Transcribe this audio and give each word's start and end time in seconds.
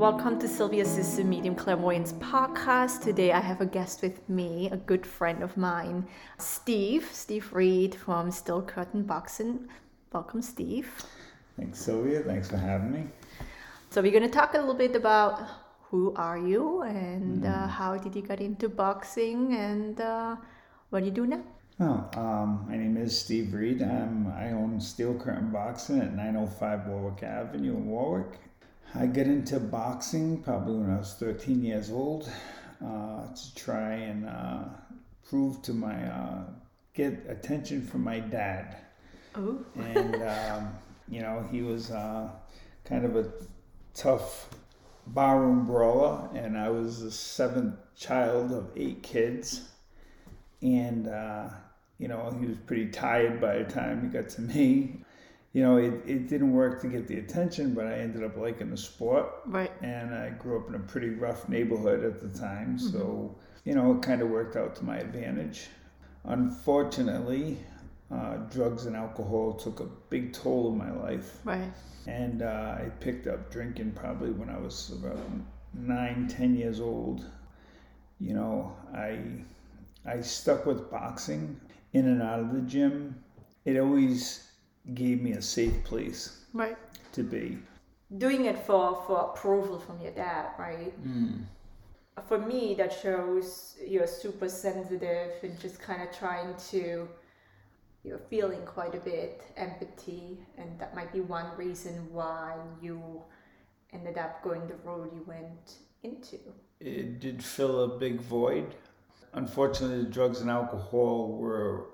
Welcome 0.00 0.38
to 0.38 0.48
Sylvia's 0.48 0.88
Sister 0.88 1.24
Medium 1.24 1.54
Clairvoyance 1.54 2.14
podcast. 2.14 3.02
Today 3.02 3.32
I 3.32 3.40
have 3.40 3.60
a 3.60 3.66
guest 3.66 4.00
with 4.00 4.26
me, 4.30 4.70
a 4.72 4.78
good 4.78 5.04
friend 5.04 5.42
of 5.42 5.58
mine, 5.58 6.08
Steve, 6.38 7.06
Steve 7.12 7.52
Reed 7.52 7.94
from 7.94 8.30
Steel 8.30 8.62
Curtain 8.62 9.02
Boxing. 9.02 9.68
Welcome, 10.10 10.40
Steve. 10.40 10.90
Thanks, 11.58 11.80
Sylvia. 11.80 12.22
Thanks 12.22 12.48
for 12.48 12.56
having 12.56 12.92
me. 12.92 13.08
So 13.90 14.00
we're 14.00 14.10
going 14.10 14.22
to 14.22 14.30
talk 14.30 14.54
a 14.54 14.58
little 14.58 14.72
bit 14.72 14.96
about 14.96 15.46
who 15.90 16.14
are 16.16 16.38
you 16.38 16.80
and 16.80 17.44
uh, 17.44 17.66
how 17.66 17.98
did 17.98 18.16
you 18.16 18.22
get 18.22 18.40
into 18.40 18.70
boxing 18.70 19.54
and 19.54 20.00
uh, 20.00 20.34
what 20.88 21.00
do 21.00 21.04
you 21.04 21.12
do 21.12 21.26
now? 21.26 21.42
Oh, 21.78 22.08
um, 22.18 22.64
my 22.66 22.78
name 22.78 22.96
is 22.96 23.20
Steve 23.20 23.52
Reed. 23.52 23.82
I'm, 23.82 24.32
I 24.32 24.52
own 24.52 24.80
Steel 24.80 25.12
Curtain 25.12 25.50
Boxing 25.50 26.00
at 26.00 26.14
905 26.14 26.86
Warwick 26.86 27.22
Avenue 27.22 27.76
in 27.76 27.86
Warwick. 27.86 28.38
I 28.94 29.06
got 29.06 29.26
into 29.26 29.60
boxing 29.60 30.42
probably 30.42 30.74
when 30.74 30.90
I 30.90 30.98
was 30.98 31.14
13 31.14 31.62
years 31.62 31.90
old 31.90 32.28
uh, 32.84 33.32
to 33.32 33.54
try 33.54 33.92
and 33.92 34.26
uh, 34.26 34.64
prove 35.28 35.62
to 35.62 35.72
my, 35.72 35.94
uh, 35.94 36.42
get 36.92 37.24
attention 37.28 37.86
from 37.86 38.02
my 38.02 38.18
dad. 38.18 38.76
Oh. 39.36 39.58
And, 39.76 40.16
um, 40.16 40.74
you 41.08 41.20
know, 41.20 41.46
he 41.52 41.62
was 41.62 41.92
uh, 41.92 42.30
kind 42.84 43.04
of 43.04 43.14
a 43.14 43.30
tough 43.94 44.48
barroom 45.06 45.66
brawler, 45.66 46.28
and 46.34 46.58
I 46.58 46.70
was 46.70 47.00
the 47.00 47.12
seventh 47.12 47.76
child 47.96 48.50
of 48.50 48.70
eight 48.76 49.04
kids. 49.04 49.68
And, 50.62 51.06
uh, 51.06 51.48
you 51.98 52.08
know, 52.08 52.36
he 52.40 52.46
was 52.46 52.58
pretty 52.66 52.88
tired 52.88 53.40
by 53.40 53.58
the 53.58 53.72
time 53.72 54.02
he 54.02 54.08
got 54.08 54.30
to 54.30 54.40
me. 54.40 55.04
You 55.52 55.62
know, 55.62 55.78
it, 55.78 55.94
it 56.06 56.28
didn't 56.28 56.52
work 56.52 56.80
to 56.82 56.86
get 56.88 57.08
the 57.08 57.18
attention, 57.18 57.74
but 57.74 57.86
I 57.86 57.94
ended 57.94 58.22
up 58.22 58.36
liking 58.36 58.70
the 58.70 58.76
sport. 58.76 59.26
Right. 59.46 59.72
And 59.82 60.14
I 60.14 60.30
grew 60.30 60.58
up 60.60 60.68
in 60.68 60.76
a 60.76 60.78
pretty 60.78 61.10
rough 61.10 61.48
neighborhood 61.48 62.04
at 62.04 62.20
the 62.20 62.28
time, 62.38 62.78
so, 62.78 63.36
you 63.64 63.74
know, 63.74 63.94
it 63.96 64.02
kind 64.02 64.22
of 64.22 64.30
worked 64.30 64.54
out 64.56 64.76
to 64.76 64.84
my 64.84 64.98
advantage. 64.98 65.66
Unfortunately, 66.24 67.58
uh, 68.10 68.36
drugs 68.50 68.86
and 68.86 68.96
alcohol 68.96 69.54
took 69.54 69.80
a 69.80 69.86
big 70.08 70.32
toll 70.32 70.68
on 70.72 70.78
my 70.78 70.90
life 70.90 71.38
Right. 71.44 71.70
and 72.06 72.42
uh, 72.42 72.76
I 72.78 72.90
picked 73.00 73.26
up 73.28 73.50
drinking 73.52 73.92
probably 73.92 74.30
when 74.30 74.48
I 74.50 74.58
was 74.58 74.90
about 74.90 75.18
nine, 75.74 76.26
ten 76.28 76.56
years 76.56 76.80
old. 76.80 77.24
You 78.18 78.34
know, 78.34 78.76
I 78.94 79.18
I 80.04 80.20
stuck 80.20 80.66
with 80.66 80.90
boxing 80.90 81.60
in 81.92 82.06
and 82.06 82.22
out 82.22 82.40
of 82.40 82.52
the 82.52 82.60
gym. 82.62 83.22
It 83.64 83.78
always 83.78 84.49
gave 84.94 85.20
me 85.22 85.32
a 85.32 85.42
safe 85.42 85.82
place 85.84 86.44
Right. 86.52 86.76
to 87.12 87.22
be. 87.22 87.58
Doing 88.18 88.46
it 88.46 88.58
for, 88.66 89.02
for 89.06 89.30
approval 89.30 89.78
from 89.78 90.00
your 90.00 90.12
dad, 90.12 90.46
right? 90.58 90.92
Mm. 91.06 91.44
For 92.28 92.38
me, 92.38 92.74
that 92.74 92.92
shows 92.92 93.76
you're 93.86 94.06
super 94.06 94.48
sensitive 94.48 95.32
and 95.42 95.58
just 95.60 95.80
kind 95.80 96.02
of 96.02 96.10
trying 96.16 96.54
to, 96.70 97.08
you're 98.02 98.18
feeling 98.30 98.62
quite 98.66 98.94
a 98.94 98.98
bit 99.00 99.42
empathy, 99.56 100.38
and 100.58 100.78
that 100.80 100.94
might 100.94 101.12
be 101.12 101.20
one 101.20 101.46
reason 101.56 102.12
why 102.12 102.56
you 102.82 103.22
ended 103.92 104.18
up 104.18 104.42
going 104.42 104.66
the 104.66 104.74
road 104.84 105.10
you 105.14 105.22
went 105.26 105.76
into. 106.02 106.38
It 106.80 107.20
did 107.20 107.42
fill 107.44 107.84
a 107.84 107.98
big 107.98 108.20
void. 108.20 108.74
Unfortunately, 109.34 109.98
the 109.98 110.10
drugs 110.10 110.40
and 110.40 110.50
alcohol 110.50 111.36
were 111.38 111.86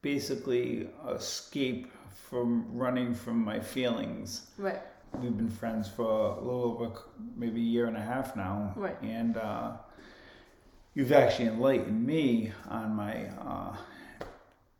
basically 0.00 0.88
a 1.06 1.12
escape 1.14 1.90
from 2.28 2.66
running 2.72 3.14
from 3.14 3.42
my 3.44 3.58
feelings. 3.60 4.50
Right. 4.58 4.80
We've 5.20 5.36
been 5.36 5.48
friends 5.48 5.88
for 5.88 6.02
a 6.36 6.40
little 6.40 6.64
over 6.78 6.92
maybe 7.36 7.60
a 7.60 7.64
year 7.64 7.86
and 7.86 7.96
a 7.96 8.00
half 8.02 8.36
now. 8.36 8.74
Right. 8.76 9.00
And 9.02 9.36
uh, 9.38 9.72
you've 10.94 11.12
actually 11.12 11.46
enlightened 11.48 12.04
me 12.06 12.52
on 12.68 12.94
my 12.94 13.26
uh, 13.40 13.74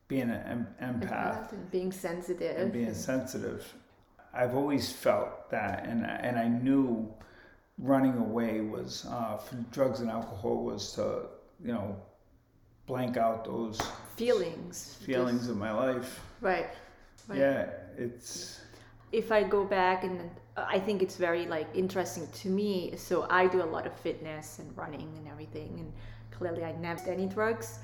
being 0.08 0.30
an 0.30 0.42
em- 0.80 1.00
empath 1.00 1.52
And 1.52 1.70
being 1.70 1.92
sensitive. 1.92 2.56
and 2.58 2.72
being 2.72 2.92
sensitive. 2.94 3.72
I've 4.34 4.54
always 4.54 4.92
felt 4.92 5.50
that, 5.50 5.86
and 5.86 6.04
and 6.04 6.38
I 6.38 6.48
knew 6.48 7.10
running 7.78 8.18
away 8.18 8.60
was 8.60 9.06
uh, 9.08 9.38
for 9.38 9.54
drugs 9.72 10.00
and 10.00 10.10
alcohol 10.10 10.64
was 10.64 10.92
to 10.92 11.22
you 11.64 11.72
know 11.72 11.96
blank 12.86 13.16
out 13.16 13.46
those 13.46 13.80
feelings. 14.16 14.98
feelings 15.00 15.40
Just- 15.40 15.50
of 15.50 15.56
my 15.56 15.72
life. 15.72 16.20
right. 16.42 16.68
Right. 17.28 17.38
Yeah, 17.38 17.66
it's 17.96 18.60
if 19.12 19.32
I 19.32 19.42
go 19.42 19.64
back 19.64 20.04
and 20.04 20.30
uh, 20.56 20.66
I 20.66 20.78
think 20.78 21.02
it's 21.02 21.16
very 21.16 21.46
like 21.46 21.68
interesting 21.74 22.26
to 22.26 22.48
me. 22.48 22.94
So 22.96 23.26
I 23.30 23.46
do 23.46 23.62
a 23.62 23.70
lot 23.76 23.86
of 23.86 23.94
fitness 24.00 24.58
and 24.58 24.76
running 24.76 25.12
and 25.16 25.28
everything, 25.28 25.76
and 25.78 25.92
clearly 26.30 26.64
I 26.64 26.72
never 26.72 27.04
did 27.04 27.14
any 27.14 27.26
drugs. 27.26 27.78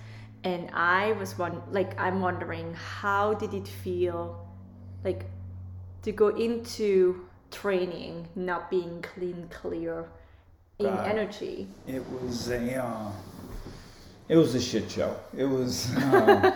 And 0.45 0.71
I 0.73 1.13
was 1.13 1.39
one 1.39 1.63
like 1.71 1.99
I'm 2.01 2.21
wondering 2.21 2.75
how 2.75 3.35
did 3.35 3.55
it 3.55 3.69
feel, 3.69 4.47
like, 5.03 5.25
to 6.03 6.13
go 6.13 6.29
into 6.29 7.27
training 7.51 8.29
not 8.35 8.71
being 8.71 9.01
clean, 9.03 9.49
clear 9.51 10.09
in 10.79 10.87
God. 10.87 11.07
energy. 11.07 11.69
it 11.87 12.03
was 12.11 12.51
a 12.51 12.83
uh, 12.83 13.11
it 14.29 14.37
was 14.37 14.55
a 14.55 14.61
shit 14.61 14.91
show. 14.91 15.17
It 15.37 15.45
was 15.45 15.95
um, 16.13 16.53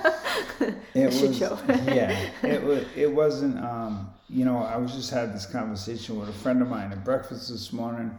it 0.94 1.12
shit 1.12 1.28
was 1.28 1.38
show. 1.38 1.58
yeah. 1.68 2.30
It 2.42 2.62
was 2.62 2.84
it 2.96 3.12
wasn't 3.12 3.58
um, 3.64 4.10
you 4.28 4.44
know 4.44 4.58
I 4.58 4.76
was 4.76 4.92
just 4.94 5.10
had 5.10 5.34
this 5.34 5.46
conversation 5.46 6.18
with 6.18 6.28
a 6.28 6.32
friend 6.32 6.62
of 6.62 6.68
mine 6.68 6.92
at 6.92 7.04
breakfast 7.04 7.48
this 7.50 7.72
morning 7.72 8.16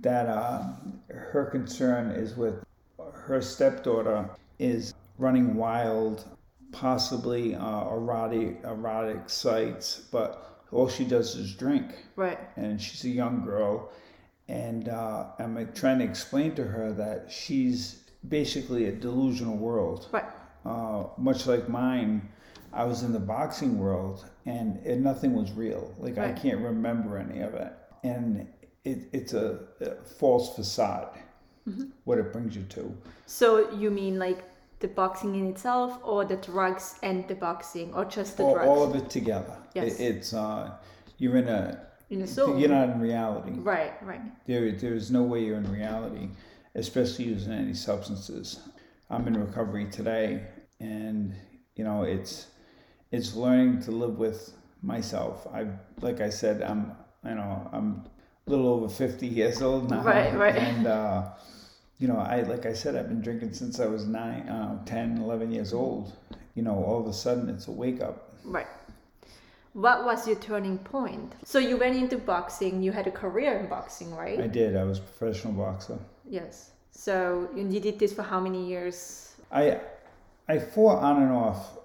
that 0.00 0.26
uh, 0.26 0.62
her 1.10 1.46
concern 1.50 2.10
is 2.12 2.36
with 2.36 2.64
her 3.12 3.42
stepdaughter 3.42 4.28
is 4.58 4.94
running 5.18 5.56
wild, 5.56 6.24
possibly 6.72 7.54
uh, 7.54 7.88
erotic 7.90 8.60
erotic 8.64 9.28
sites, 9.28 10.02
but 10.12 10.62
all 10.70 10.88
she 10.88 11.04
does 11.04 11.34
is 11.34 11.54
drink 11.54 11.86
Right. 12.16 12.38
and 12.56 12.80
she's 12.80 13.02
a 13.04 13.08
young 13.08 13.42
girl 13.44 13.90
and 14.48 14.88
uh, 14.90 15.24
i'm 15.38 15.56
trying 15.74 15.98
to 15.98 16.04
explain 16.04 16.54
to 16.56 16.62
her 16.64 16.92
that 16.92 17.30
she's 17.32 18.04
basically 18.26 18.86
a 18.86 18.92
delusional 18.92 19.56
world 19.56 20.08
Right. 20.12 20.24
uh, 20.64 21.04
much 21.16 21.46
like 21.46 21.68
mine 21.68 22.28
i 22.72 22.84
was 22.84 23.02
in 23.02 23.12
the 23.12 23.20
boxing 23.20 23.78
world 23.78 24.24
and 24.46 24.80
nothing 25.04 25.32
was 25.34 25.52
real 25.52 25.94
like 25.98 26.18
i 26.18 26.32
can't 26.32 26.58
remember 26.60 27.16
any 27.18 27.40
of 27.40 27.54
it 27.54 27.72
and 28.02 28.46
it, 28.84 29.08
it's 29.12 29.34
a, 29.34 29.60
a 29.80 29.94
false 30.04 30.54
facade 30.56 31.10
Mm-hmm. 31.68 31.90
what 32.04 32.16
it 32.16 32.32
brings 32.32 32.56
you 32.56 32.62
to 32.70 32.96
So 33.26 33.70
you 33.72 33.90
mean 33.90 34.18
like 34.18 34.42
the 34.80 34.88
boxing 34.88 35.34
in 35.34 35.48
itself, 35.48 35.98
or 36.02 36.24
the 36.24 36.36
drugs 36.36 36.94
and 37.02 37.28
the 37.28 37.34
boxing, 37.34 37.92
or 37.92 38.06
just 38.06 38.38
the 38.38 38.44
all, 38.44 38.54
drugs? 38.54 38.68
all 38.68 38.82
of 38.88 38.94
it 38.96 39.10
together 39.10 39.54
Yes. 39.74 40.00
it, 40.00 40.04
it's 40.16 40.32
uh, 40.32 40.70
you're 41.18 41.36
in 41.36 41.46
a 41.48 41.86
in 42.08 42.20
the 42.20 42.26
soul. 42.26 42.58
you're 42.58 42.70
not 42.70 42.88
in 42.88 43.00
reality 43.00 43.52
Right. 43.74 43.92
Right. 44.02 44.22
There, 44.46 44.72
there's 44.72 45.10
no 45.10 45.22
way 45.24 45.44
you're 45.44 45.58
in 45.58 45.70
reality, 45.70 46.30
especially 46.78 47.26
using 47.26 47.52
any 47.52 47.74
substances. 47.74 48.60
I'm 49.10 49.26
in 49.26 49.38
recovery 49.38 49.86
today, 49.90 50.44
and 50.80 51.34
you 51.76 51.84
know 51.84 52.02
it's 52.04 52.46
it's 53.10 53.34
learning 53.34 53.82
to 53.82 53.90
live 53.90 54.18
with 54.18 54.52
myself. 54.82 55.46
I, 55.52 55.66
like 56.00 56.20
I 56.20 56.30
said, 56.30 56.62
I'm 56.62 56.92
you 57.24 57.34
know 57.34 57.68
I'm 57.72 58.04
a 58.46 58.50
little 58.50 58.68
over 58.68 58.88
50 58.88 59.26
years 59.26 59.60
old 59.60 59.90
now, 59.90 60.02
Right, 60.02 60.34
right. 60.34 60.56
and 60.56 60.86
uh, 60.86 61.30
you 61.98 62.08
know 62.08 62.18
I 62.18 62.42
like 62.42 62.66
I 62.66 62.72
said 62.72 62.96
I've 62.96 63.08
been 63.08 63.22
drinking 63.22 63.54
since 63.54 63.80
I 63.80 63.86
was 63.86 64.06
nine, 64.06 64.48
uh, 64.48 64.84
10, 64.84 65.18
11 65.18 65.52
years 65.52 65.72
old. 65.72 66.12
You 66.54 66.62
know, 66.62 66.74
all 66.84 67.00
of 67.00 67.06
a 67.06 67.12
sudden 67.12 67.48
it's 67.48 67.68
a 67.68 67.72
wake 67.72 68.00
up. 68.00 68.34
Right. 68.44 68.66
What 69.74 70.04
was 70.04 70.26
your 70.26 70.36
turning 70.36 70.78
point? 70.78 71.34
So 71.44 71.58
you 71.60 71.76
went 71.76 71.94
into 71.94 72.18
boxing. 72.18 72.82
You 72.82 72.90
had 72.90 73.06
a 73.06 73.12
career 73.12 73.58
in 73.58 73.66
boxing, 73.68 74.12
right? 74.16 74.40
I 74.40 74.48
did. 74.48 74.74
I 74.74 74.82
was 74.82 74.98
a 74.98 75.02
professional 75.02 75.52
boxer. 75.52 75.98
Yes. 76.28 76.72
So 76.90 77.48
you 77.54 77.80
did 77.80 77.98
this 77.98 78.12
for 78.12 78.22
how 78.22 78.40
many 78.40 78.66
years? 78.66 79.34
I 79.52 79.80
I 80.48 80.58
fought 80.58 81.02
on 81.02 81.22
and 81.22 81.32
off 81.32 81.78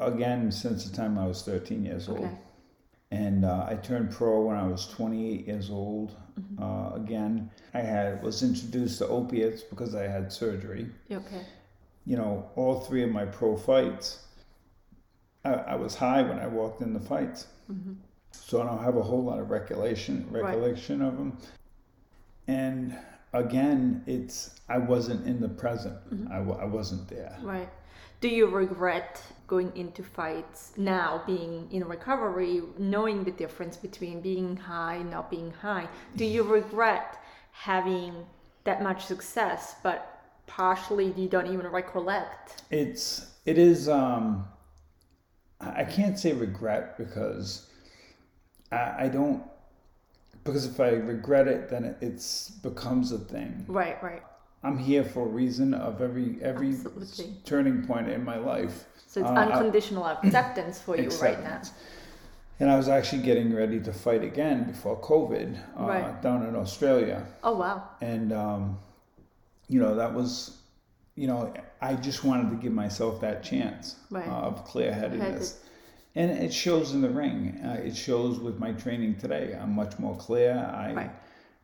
again 0.00 0.50
since 0.50 0.88
the 0.88 0.96
time 0.96 1.18
I 1.18 1.26
was 1.26 1.42
13 1.42 1.84
years 1.84 2.08
old. 2.08 2.20
Okay. 2.20 2.38
And 3.10 3.44
uh, 3.44 3.66
I 3.68 3.74
turned 3.76 4.10
pro 4.10 4.42
when 4.42 4.56
I 4.56 4.66
was 4.66 4.86
28 4.88 5.46
years 5.46 5.70
old. 5.70 6.14
Uh, 6.60 6.92
again, 6.94 7.50
I 7.74 7.80
had 7.80 8.22
was 8.22 8.42
introduced 8.42 8.98
to 8.98 9.08
opiates 9.08 9.62
because 9.62 9.94
I 9.94 10.04
had 10.04 10.32
surgery. 10.32 10.88
Okay. 11.10 11.42
You 12.04 12.16
know, 12.16 12.50
all 12.54 12.80
three 12.80 13.02
of 13.02 13.10
my 13.10 13.24
pro 13.24 13.56
fights, 13.56 14.24
I, 15.44 15.52
I 15.54 15.74
was 15.74 15.94
high 15.94 16.22
when 16.22 16.38
I 16.38 16.46
walked 16.46 16.80
in 16.80 16.92
the 16.92 17.00
fights, 17.00 17.46
so 18.30 18.62
I 18.62 18.66
don't 18.66 18.82
have 18.82 18.96
a 18.96 19.02
whole 19.02 19.22
lot 19.22 19.40
of 19.40 19.50
recollection 19.50 20.26
recollection 20.30 21.02
of 21.02 21.16
them. 21.16 21.38
And 22.46 22.96
again, 23.38 24.02
it's 24.06 24.54
I 24.68 24.78
wasn't 24.78 25.26
in 25.26 25.40
the 25.40 25.48
present. 25.48 25.96
I, 26.30 26.40
wa- 26.40 26.58
I 26.60 26.64
wasn't 26.64 27.08
there. 27.08 27.36
Right. 27.42 27.68
Do 28.20 28.28
you 28.28 28.46
regret 28.46 29.22
going 29.46 29.72
into 29.76 30.02
fights 30.02 30.72
now, 30.76 31.22
being 31.26 31.68
in 31.70 31.84
recovery, 31.84 32.62
knowing 32.76 33.24
the 33.24 33.30
difference 33.30 33.76
between 33.76 34.20
being 34.20 34.56
high 34.56 34.96
and 34.96 35.10
not 35.10 35.30
being 35.30 35.52
high? 35.52 35.88
Do 36.16 36.24
you 36.24 36.42
regret 36.58 37.22
having 37.52 38.26
that 38.64 38.82
much 38.82 39.06
success, 39.06 39.76
but 39.82 40.20
partially 40.46 41.12
you 41.16 41.28
don't 41.28 41.46
even 41.46 41.66
recollect? 41.68 42.62
It's 42.70 43.34
it 43.46 43.56
is. 43.56 43.88
Um, 43.88 44.46
I 45.60 45.84
can't 45.84 46.18
say 46.18 46.32
regret 46.32 46.96
because 46.98 47.66
I, 48.70 49.04
I 49.04 49.08
don't 49.08 49.42
because 50.48 50.64
if 50.66 50.80
I 50.80 50.90
regret 50.90 51.46
it, 51.46 51.68
then 51.68 51.84
it 51.84 51.96
it's 52.00 52.50
becomes 52.50 53.12
a 53.12 53.18
thing. 53.18 53.64
Right, 53.68 54.02
right. 54.02 54.22
I'm 54.64 54.78
here 54.78 55.04
for 55.04 55.22
a 55.22 55.28
reason 55.28 55.74
of 55.74 56.00
every 56.00 56.38
every 56.42 56.70
Absolutely. 56.70 57.34
turning 57.44 57.86
point 57.86 58.08
in 58.08 58.24
my 58.24 58.36
life. 58.38 58.86
So 59.06 59.20
it's 59.20 59.30
Uh, 59.30 59.34
I- 59.34 59.52
unconditional 59.52 60.04
acceptance 60.06 60.80
for 60.80 60.96
you 60.96 61.10
right 61.22 61.42
now. 61.44 61.60
And 62.60 62.68
I 62.68 62.76
was 62.76 62.88
actually 62.88 63.22
getting 63.22 63.54
ready 63.54 63.78
to 63.80 63.92
fight 63.92 64.24
again 64.24 64.64
before 64.64 64.96
COVID 65.00 65.56
uh, 65.78 65.84
Right. 65.84 66.22
down 66.22 66.44
in 66.44 66.56
Australia, 66.56 67.24
Oh 67.44 67.56
wow. 67.56 67.82
and 68.00 68.32
um, 68.32 68.78
you 69.68 69.78
know 69.80 69.94
that 69.94 70.12
was, 70.12 70.56
you 71.14 71.28
know, 71.28 71.52
I 71.80 71.94
just 71.94 72.24
wanted 72.24 72.50
to 72.50 72.56
give 72.56 72.72
myself 72.72 73.20
that 73.20 73.44
chance 73.44 73.94
Right. 74.10 74.26
uh, 74.26 74.48
of 74.50 74.64
clear-headedness. 74.64 75.48
Headed. 75.52 75.64
And 76.14 76.30
it 76.30 76.52
shows 76.52 76.92
in 76.92 77.00
the 77.00 77.10
ring. 77.10 77.60
Uh, 77.64 77.80
it 77.84 77.96
shows 77.96 78.38
with 78.40 78.58
my 78.58 78.72
training 78.72 79.16
today. 79.16 79.56
I'm 79.60 79.74
much 79.74 79.98
more 79.98 80.16
clear. 80.16 80.52
I, 80.74 80.92
Right. 80.92 81.10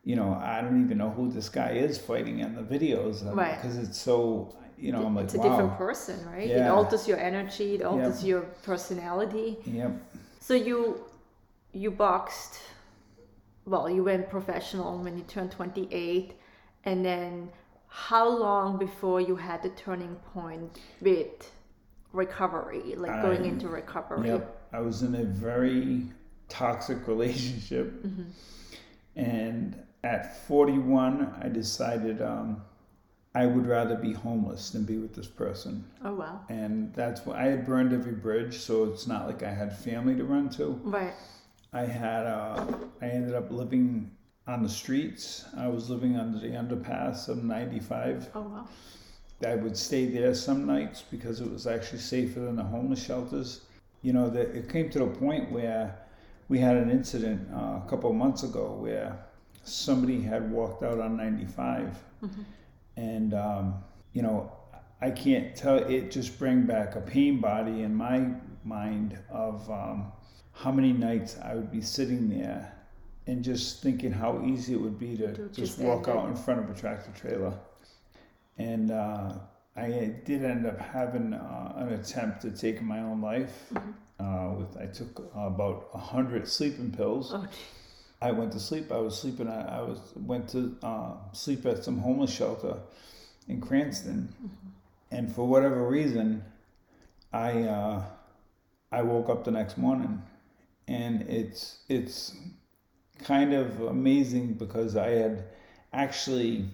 you 0.03 0.15
know, 0.15 0.33
I 0.41 0.61
don't 0.61 0.83
even 0.85 0.97
know 0.97 1.09
who 1.09 1.31
this 1.31 1.49
guy 1.49 1.71
is 1.71 1.97
fighting 1.97 2.39
in 2.39 2.55
the 2.55 2.61
videos 2.61 3.25
Right. 3.35 3.55
because 3.55 3.77
it's 3.77 3.97
so, 3.99 4.55
you 4.77 4.91
know, 4.91 5.05
I'm 5.05 5.15
like, 5.15 5.25
it's 5.25 5.33
a 5.35 5.39
wow. 5.39 5.49
different 5.49 5.77
person, 5.77 6.25
right? 6.31 6.49
It 6.49 6.67
alters 6.67 7.07
your 7.07 7.17
energy, 7.17 7.75
it 7.75 7.81
alters 7.81 8.23
your 8.23 8.41
personality. 8.63 9.57
Yep. 9.65 9.91
So 10.39 10.53
you 10.53 11.03
you 11.73 11.91
boxed 11.91 12.61
well, 13.65 13.89
you 13.89 14.03
went 14.03 14.29
professional 14.29 14.99
when 14.99 15.17
you 15.17 15.23
turned 15.23 15.51
28 15.51 16.33
and 16.85 17.03
then 17.03 17.49
how 17.87 18.27
long 18.27 18.77
before 18.77 19.19
you 19.19 19.35
had 19.35 19.63
the 19.63 19.69
turning 19.69 20.15
point 20.33 20.79
with 21.01 21.51
recovery, 22.15 22.95
like 22.95 23.21
going 23.21 23.43
I- 23.43 23.47
into 23.47 23.67
recovery? 23.67 24.29
Yep. 24.29 24.61
I 24.73 24.79
was 24.79 25.03
in 25.03 25.15
a 25.15 25.23
very 25.23 26.03
toxic 26.49 27.07
relationship. 27.07 28.03
Mm-hmm. 28.03 28.23
And 29.15 29.81
at 30.03 30.45
41, 30.47 31.33
I 31.41 31.47
decided 31.49 32.21
um, 32.21 32.61
I 33.33 33.45
would 33.45 33.67
rather 33.67 33.95
be 33.95 34.13
homeless 34.13 34.69
than 34.69 34.83
be 34.83 34.97
with 34.97 35.13
this 35.13 35.27
person. 35.27 35.83
Oh 36.03 36.15
wow. 36.15 36.41
And 36.49 36.93
that's 36.93 37.25
what 37.25 37.37
I 37.37 37.45
had 37.45 37.65
burned 37.65 37.93
every 37.93 38.13
bridge, 38.13 38.57
so 38.57 38.85
it's 38.85 39.07
not 39.07 39.27
like 39.27 39.43
I 39.43 39.51
had 39.53 39.77
family 39.77 40.15
to 40.15 40.23
run 40.23 40.49
to. 40.51 40.79
Right. 40.83 41.13
I 41.73 41.85
had, 41.85 42.25
uh, 42.25 42.65
I 43.01 43.07
ended 43.07 43.35
up 43.35 43.51
living 43.51 44.11
on 44.47 44.63
the 44.63 44.69
streets. 44.69 45.45
I 45.57 45.67
was 45.67 45.89
living 45.89 46.15
under 46.15 46.39
the 46.39 46.49
underpass 46.49 47.27
of 47.27 47.43
95. 47.43 48.29
Oh 48.35 48.41
wow. 48.41 48.67
I 49.43 49.55
would 49.55 49.75
stay 49.75 50.05
there 50.05 50.33
some 50.33 50.65
nights 50.65 51.03
because 51.09 51.41
it 51.41 51.51
was 51.51 51.67
actually 51.67 51.99
safer 51.99 52.39
than 52.41 52.55
the 52.55 52.63
homeless 52.63 53.03
shelters. 53.03 53.61
You 54.01 54.13
know, 54.13 54.29
that 54.29 54.55
it 54.55 54.69
came 54.69 54.89
to 54.91 54.99
the 54.99 55.07
point 55.07 55.51
where 55.51 55.97
we 56.47 56.59
had 56.59 56.77
an 56.77 56.89
incident 56.89 57.47
uh, 57.53 57.81
a 57.83 57.85
couple 57.89 58.09
of 58.09 58.15
months 58.15 58.43
ago 58.43 58.77
where 58.79 59.17
somebody 59.63 60.21
had 60.21 60.49
walked 60.51 60.83
out 60.83 60.99
on 60.99 61.17
95, 61.17 61.97
and 62.97 63.33
um, 63.33 63.83
you 64.13 64.21
know, 64.21 64.51
I 65.01 65.09
can't 65.11 65.55
tell. 65.55 65.77
It 65.77 66.11
just 66.11 66.37
bring 66.39 66.63
back 66.63 66.95
a 66.95 67.01
pain 67.01 67.41
body 67.41 67.81
in 67.81 67.93
my 67.93 68.29
mind 68.63 69.17
of 69.29 69.69
um, 69.69 70.11
how 70.53 70.71
many 70.71 70.93
nights 70.93 71.37
I 71.43 71.55
would 71.55 71.71
be 71.71 71.81
sitting 71.81 72.29
there 72.29 72.71
and 73.27 73.43
just 73.43 73.81
thinking 73.81 74.11
how 74.11 74.43
easy 74.45 74.73
it 74.73 74.81
would 74.81 74.99
be 74.99 75.17
to 75.17 75.33
To 75.33 75.49
just 75.49 75.79
walk 75.79 76.07
out 76.07 76.27
in 76.29 76.35
front 76.35 76.59
of 76.61 76.69
a 76.69 76.79
tractor 76.79 77.11
trailer 77.19 77.53
and 78.57 78.91
uh, 78.91 79.33
I 79.75 80.13
did 80.23 80.43
end 80.43 80.65
up 80.65 80.79
having 80.79 81.33
uh, 81.33 81.73
an 81.75 81.93
attempt 81.93 82.41
to 82.41 82.51
take 82.51 82.81
my 82.81 82.99
own 82.99 83.21
life. 83.21 83.71
Uh, 84.17 84.53
with 84.57 84.77
I 84.77 84.85
took 84.85 85.29
about 85.35 85.89
a 85.93 85.97
hundred 85.97 86.47
sleeping 86.47 86.91
pills. 86.91 87.31
Oh. 87.33 87.45
I 88.21 88.31
went 88.31 88.53
to 88.53 88.59
sleep. 88.59 88.91
I 88.91 88.97
was 88.97 89.19
sleeping. 89.19 89.47
I, 89.49 89.79
I 89.79 89.81
was 89.81 89.99
went 90.15 90.47
to 90.49 90.75
uh, 90.81 91.15
sleep 91.33 91.65
at 91.65 91.83
some 91.83 91.97
homeless 91.97 92.33
shelter 92.33 92.77
in 93.47 93.59
Cranston, 93.59 94.33
and 95.11 95.33
for 95.33 95.45
whatever 95.45 95.85
reason, 95.85 96.43
I 97.33 97.63
uh, 97.63 98.03
I 98.91 99.01
woke 99.01 99.29
up 99.29 99.43
the 99.43 99.51
next 99.51 99.77
morning, 99.77 100.21
and 100.87 101.23
it's 101.23 101.79
it's 101.89 102.37
kind 103.19 103.53
of 103.53 103.81
amazing 103.81 104.53
because 104.53 104.95
I 104.95 105.09
had 105.09 105.43
actually 105.91 106.69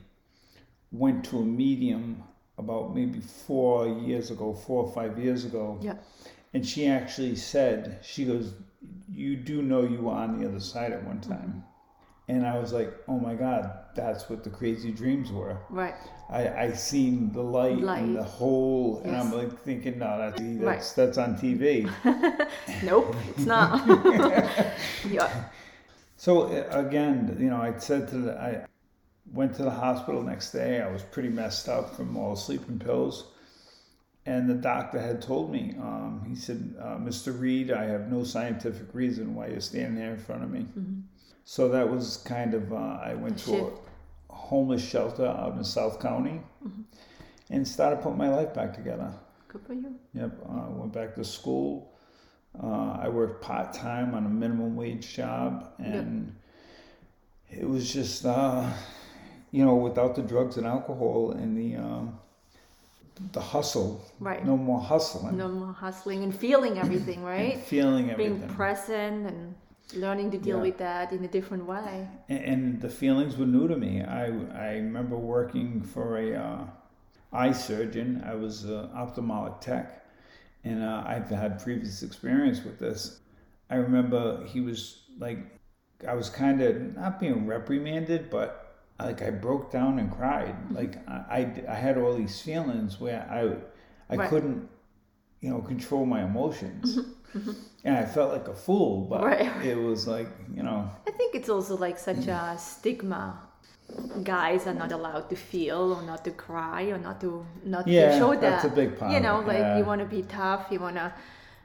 went 0.92 1.24
to 1.26 1.40
a 1.40 1.46
medium 1.46 2.24
about 2.58 2.94
maybe 2.94 3.20
four 3.20 3.88
years 3.88 4.30
ago, 4.32 4.54
four 4.54 4.84
or 4.86 4.92
five 4.92 5.18
years 5.18 5.46
ago, 5.46 5.80
Yeah. 5.82 5.96
and 6.54 6.66
she 6.66 6.88
actually 6.88 7.36
said, 7.36 8.00
she 8.04 8.26
goes, 8.26 8.54
You 9.10 9.36
do 9.38 9.62
know 9.62 9.84
you 9.84 10.02
were 10.02 10.14
on 10.14 10.40
the 10.40 10.48
other 10.48 10.60
side 10.60 10.92
at 10.92 11.04
one 11.06 11.22
time. 11.22 11.64
And 12.28 12.46
I 12.46 12.58
was 12.60 12.72
like, 12.72 12.94
Oh 13.08 13.20
my 13.20 13.34
God, 13.36 13.72
that's 13.96 14.30
what 14.30 14.44
the 14.44 14.50
crazy 14.50 14.92
dreams 14.92 15.32
were. 15.32 15.58
Right. 15.70 15.96
I, 16.30 16.48
I 16.66 16.72
seen 16.74 17.32
the 17.34 17.42
light, 17.42 17.80
Light. 17.82 18.04
and 18.04 18.16
the 18.16 18.24
whole, 18.24 19.02
and 19.04 19.16
I'm 19.16 19.32
like 19.34 19.60
thinking, 19.64 20.00
No, 20.00 20.18
that's, 20.18 20.40
that's, 20.42 20.60
Right. 20.62 20.94
that's 20.96 21.18
on 21.18 21.36
TV. 21.38 21.90
Nope, 22.84 23.16
it's 23.30 23.46
not. 23.46 23.86
yeah. 25.10 25.30
So 26.18 26.44
uh, 26.44 26.68
again, 26.72 27.36
you 27.40 27.50
know, 27.50 27.58
I 27.62 27.78
said 27.80 28.08
to 28.10 28.18
the, 28.18 28.34
I 28.40 28.66
went 29.34 29.56
to 29.56 29.64
the 29.64 29.72
hospital 29.72 30.22
next 30.22 30.52
day. 30.52 30.82
I 30.82 30.92
was 30.92 31.04
pretty 31.04 31.30
messed 31.30 31.70
up 31.70 31.96
from 31.96 32.18
all 32.18 32.36
the 32.36 32.42
sleeping 32.42 32.80
pills, 32.80 33.28
and 34.26 34.50
the 34.50 34.56
doctor 34.56 35.00
had 35.00 35.22
told 35.22 35.52
me, 35.52 35.76
um, 35.80 36.24
he 36.28 36.36
said, 36.36 36.76
uh, 36.80 36.98
"Mr. 36.98 37.38
Reed, 37.40 37.72
I 37.72 37.86
have 37.86 38.12
no 38.12 38.24
scientific 38.24 38.94
reason 38.94 39.36
why 39.36 39.48
you're 39.48 39.62
standing 39.62 40.02
here 40.02 40.12
in 40.12 40.20
front 40.20 40.44
of 40.44 40.52
me." 40.52 40.66
So 41.46 41.70
that 41.70 41.90
was 41.90 42.18
kind 42.18 42.54
of 42.54 42.72
uh, 42.72 43.00
I 43.04 43.16
went 43.16 43.38
to 43.40 43.52
a 44.30 44.34
homeless 44.34 44.88
shelter 44.88 45.26
out 45.26 45.56
in 45.58 45.64
South 45.64 46.00
County, 46.00 46.42
and 47.50 47.68
started 47.68 48.02
putting 48.02 48.18
my 48.18 48.30
life 48.30 48.54
back 48.54 48.74
together. 48.74 49.14
Good 49.48 49.62
for 49.66 49.74
you. 49.74 49.96
Yep, 50.14 50.32
uh, 50.48 50.66
went 50.72 50.94
back 50.94 51.16
to 51.16 51.24
school. 51.26 51.92
Uh, 52.62 52.98
I 53.02 53.10
worked 53.10 53.42
part 53.42 53.74
time 53.74 54.14
on 54.14 54.26
a 54.26 54.30
minimum 54.30 54.76
wage 54.76 55.14
job, 55.16 55.72
and 55.80 56.36
it 57.50 57.68
was 57.68 57.92
just, 57.92 58.26
uh, 58.26 58.70
you 59.52 59.66
know, 59.66 59.76
without 59.76 60.16
the 60.16 60.22
drugs 60.22 60.58
and 60.58 60.66
alcohol 60.66 61.32
and 61.32 61.58
the 61.58 61.76
um, 61.76 62.20
the 63.34 63.42
hustle, 63.42 64.04
Right. 64.20 64.44
no 64.46 64.58
more 64.58 64.82
hustling, 64.82 65.38
No 65.38 65.48
more 65.48 65.74
hustling 65.74 66.24
and 66.24 66.36
feeling 66.36 66.80
everything, 66.80 67.24
right? 67.36 67.58
feeling 67.60 68.10
everything, 68.10 68.38
Being 68.40 68.50
present 68.50 69.28
and 69.28 69.56
learning 69.94 70.32
to 70.32 70.38
deal 70.38 70.58
Yeah. 70.58 70.64
with 70.64 70.78
that 70.80 71.12
in 71.12 71.24
a 71.24 71.28
different 71.28 71.66
way. 71.66 72.08
and, 72.30 72.44
and 72.46 72.82
the 72.82 72.90
feelings 72.90 73.38
were 73.38 73.46
new 73.46 73.68
to 73.68 73.78
me. 73.78 74.02
I 74.02 74.26
I 74.68 74.70
remember 74.78 75.18
working 75.18 75.82
for 75.84 76.18
a 76.18 76.34
uh, 76.36 76.64
eye 77.34 77.52
surgeon. 77.54 78.24
I 78.26 78.36
was 78.36 78.64
an 78.64 78.90
ophthalmic 78.96 79.60
tech, 79.62 80.04
and 80.64 80.82
uh, 80.84 81.04
I've 81.06 81.30
had 81.30 81.62
previous 81.62 82.02
experience 82.04 82.64
with 82.64 82.80
this. 82.80 83.20
I 83.70 83.76
remember 83.76 84.44
he 84.46 84.62
was 84.62 85.04
like, 85.20 85.40
I 86.08 86.14
was 86.16 86.30
kind 86.30 86.62
of 86.62 86.96
not 86.96 87.20
being 87.20 87.46
reprimanded, 87.46 88.30
but 88.30 88.61
like 89.06 89.22
I 89.22 89.30
broke 89.32 89.72
down 89.72 90.00
and 90.00 90.12
cried. 90.12 90.56
Mm-hmm. 90.56 90.76
Like 90.76 91.08
I, 91.08 91.18
I, 91.38 91.64
I 91.70 91.76
had 91.76 91.98
all 91.98 92.16
these 92.16 92.42
feelings 92.42 93.00
where 93.00 93.22
I, 93.30 93.42
I 94.14 94.18
Right. 94.18 94.30
couldn't, 94.30 94.70
you 95.42 95.50
know, 95.50 95.62
control 95.62 96.06
my 96.06 96.24
emotions, 96.24 96.98
mm-hmm. 96.98 97.38
Mm-hmm. 97.40 97.52
and 97.86 97.98
I 97.98 98.06
felt 98.06 98.32
like 98.34 98.48
a 98.48 98.54
fool. 98.54 99.06
But 99.10 99.24
Right. 99.24 99.66
it 99.66 99.76
was 99.78 100.08
like, 100.08 100.28
you 100.54 100.64
know, 100.64 100.90
I 101.08 101.12
think 101.12 101.36
it's 101.36 101.50
also 101.50 101.78
like 101.78 101.98
such 101.98 102.28
a 102.28 102.56
stigma. 102.58 103.40
Guys 104.24 104.68
are 104.68 104.74
not 104.74 104.92
allowed 104.94 105.30
to 105.30 105.36
feel 105.36 105.94
or 105.98 106.02
not 106.04 106.24
to 106.24 106.32
cry 106.32 106.84
or 106.84 106.98
not 106.98 107.20
to 107.22 107.46
not 107.66 107.88
Yeah, 107.88 108.12
to 108.12 108.18
show 108.18 108.32
that. 108.32 108.42
that's 108.42 108.66
a 108.66 108.70
big 108.70 108.98
part 108.98 109.12
You 109.14 109.20
know, 109.20 109.40
like 109.42 109.58
yeah. 109.60 109.78
you 109.78 109.84
want 109.84 110.00
to 110.00 110.08
be 110.08 110.22
tough, 110.24 110.68
you 110.72 110.80
want 110.80 110.96
to, 110.96 111.14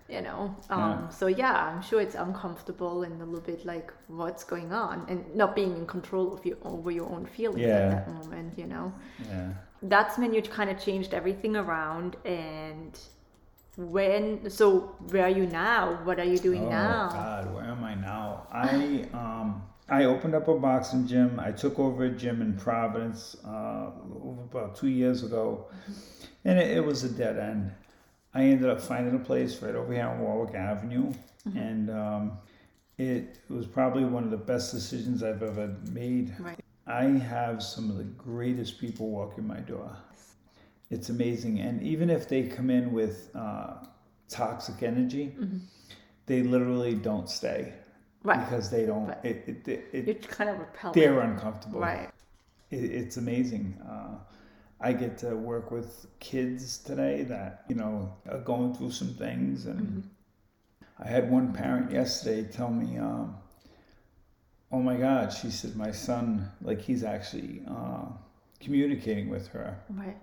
you 0.08 0.20
know. 0.22 0.54
Um, 0.70 0.80
Yeah. 0.80 1.08
So 1.08 1.26
yeah, 1.26 1.54
I'm 1.68 1.82
sure 1.82 2.00
it's 2.00 2.14
uncomfortable 2.14 3.02
and 3.02 3.20
a 3.20 3.24
little 3.24 3.40
bit 3.40 3.64
like 3.64 3.92
what's 4.08 4.44
going 4.44 4.72
on 4.72 5.04
and 5.08 5.24
not 5.34 5.54
being 5.54 5.76
in 5.76 5.86
control 5.86 6.32
of 6.34 6.44
your 6.46 6.56
over 6.62 6.90
your 6.90 7.08
own 7.10 7.26
feelings 7.26 7.60
Yeah. 7.60 7.78
at 7.78 7.90
that 7.90 8.08
moment. 8.14 8.58
You 8.58 8.66
know. 8.66 8.92
yeah. 9.28 9.48
that's 9.82 10.16
when 10.18 10.32
you 10.34 10.40
kind 10.42 10.70
of 10.70 10.76
changed 10.80 11.12
everything 11.14 11.54
around 11.54 12.16
and 12.24 12.98
when 13.76 14.48
so 14.48 14.66
where 15.10 15.24
are 15.24 15.34
you 15.40 15.46
now 15.46 16.00
what 16.04 16.18
are 16.18 16.24
you 16.24 16.38
doing 16.38 16.64
oh 16.64 16.70
now 16.70 17.08
God, 17.12 17.54
where 17.54 17.64
am 17.64 17.84
I 17.84 17.94
now? 17.94 18.46
I 18.50 19.04
um 19.12 19.62
I 19.88 20.04
opened 20.04 20.34
up 20.34 20.48
a 20.48 20.58
boxing 20.58 21.06
gym. 21.06 21.38
I 21.38 21.52
took 21.52 21.78
over 21.78 22.04
a 22.04 22.10
gym 22.10 22.42
in 22.42 22.54
Providence 22.56 23.36
uh, 23.46 23.90
about 24.50 24.74
two 24.74 24.88
years 24.88 25.22
ago, 25.22 25.66
and 26.44 26.58
it, 26.58 26.78
it 26.78 26.84
was 26.84 27.04
a 27.04 27.08
dead 27.08 27.38
end. 27.38 27.70
I 28.36 28.42
ended 28.44 28.68
up 28.68 28.80
finding 28.82 29.14
a 29.16 29.18
place 29.18 29.62
right 29.62 29.74
over 29.74 29.92
here 29.94 30.06
on 30.06 30.20
Warwick 30.20 30.54
Avenue, 30.54 31.12
Mm-hmm. 31.48 31.58
and 31.58 31.90
um, 31.90 32.38
it 32.98 33.38
was 33.48 33.66
probably 33.66 34.04
one 34.04 34.24
of 34.24 34.32
the 34.32 34.36
best 34.36 34.72
decisions 34.72 35.22
I've 35.22 35.44
ever 35.44 35.76
made. 35.92 36.34
Right. 36.40 36.58
I 36.88 37.04
have 37.04 37.62
some 37.62 37.88
of 37.88 37.98
the 37.98 38.04
greatest 38.04 38.80
people 38.80 39.10
walking 39.10 39.46
my 39.46 39.60
door. 39.60 39.96
It's 40.90 41.08
amazing, 41.08 41.60
and 41.60 41.80
even 41.82 42.10
if 42.10 42.28
they 42.28 42.42
come 42.48 42.68
in 42.68 42.92
with 42.92 43.30
uh, 43.36 43.74
toxic 44.28 44.82
energy, 44.82 45.36
they 46.26 46.42
literally 46.42 46.94
don't 46.94 47.30
stay 47.30 47.72
Mm-hmm. 47.72 48.28
Right. 48.28 48.40
because 48.44 48.68
they 48.70 48.84
don't. 48.86 49.06
Right. 49.06 49.24
It, 49.24 49.44
it, 49.46 49.68
it, 49.68 49.84
it, 49.92 50.06
You're 50.06 50.16
kind 50.32 50.50
of 50.50 50.58
repellent. 50.58 50.94
they're 50.96 51.20
uncomfortable. 51.20 51.78
Right. 51.78 52.10
It, 52.72 52.84
it's 53.00 53.16
amazing. 53.18 53.80
Uh, 53.88 54.16
I 54.80 54.92
get 54.92 55.18
to 55.18 55.34
work 55.36 55.70
with 55.70 56.06
kids 56.20 56.78
today 56.78 57.22
that 57.24 57.64
you 57.68 57.74
know 57.74 58.12
are 58.28 58.38
going 58.38 58.74
through 58.74 58.90
some 58.90 59.14
things, 59.14 59.66
and 59.66 60.08
I 60.98 61.08
had 61.08 61.30
one 61.30 61.52
parent 61.52 61.90
yesterday 61.90 62.46
tell 62.50 62.70
me, 62.70 62.98
um, 62.98 63.36
"Oh 64.70 64.80
my 64.80 64.96
God," 64.96 65.32
she 65.32 65.50
said, 65.50 65.76
"My 65.76 65.92
son, 65.92 66.50
like 66.60 66.80
he's 66.80 67.04
actually 67.04 67.62
uh, 67.66 68.06
communicating 68.60 69.30
with 69.30 69.48
her." 69.48 69.78
Right. 69.90 70.16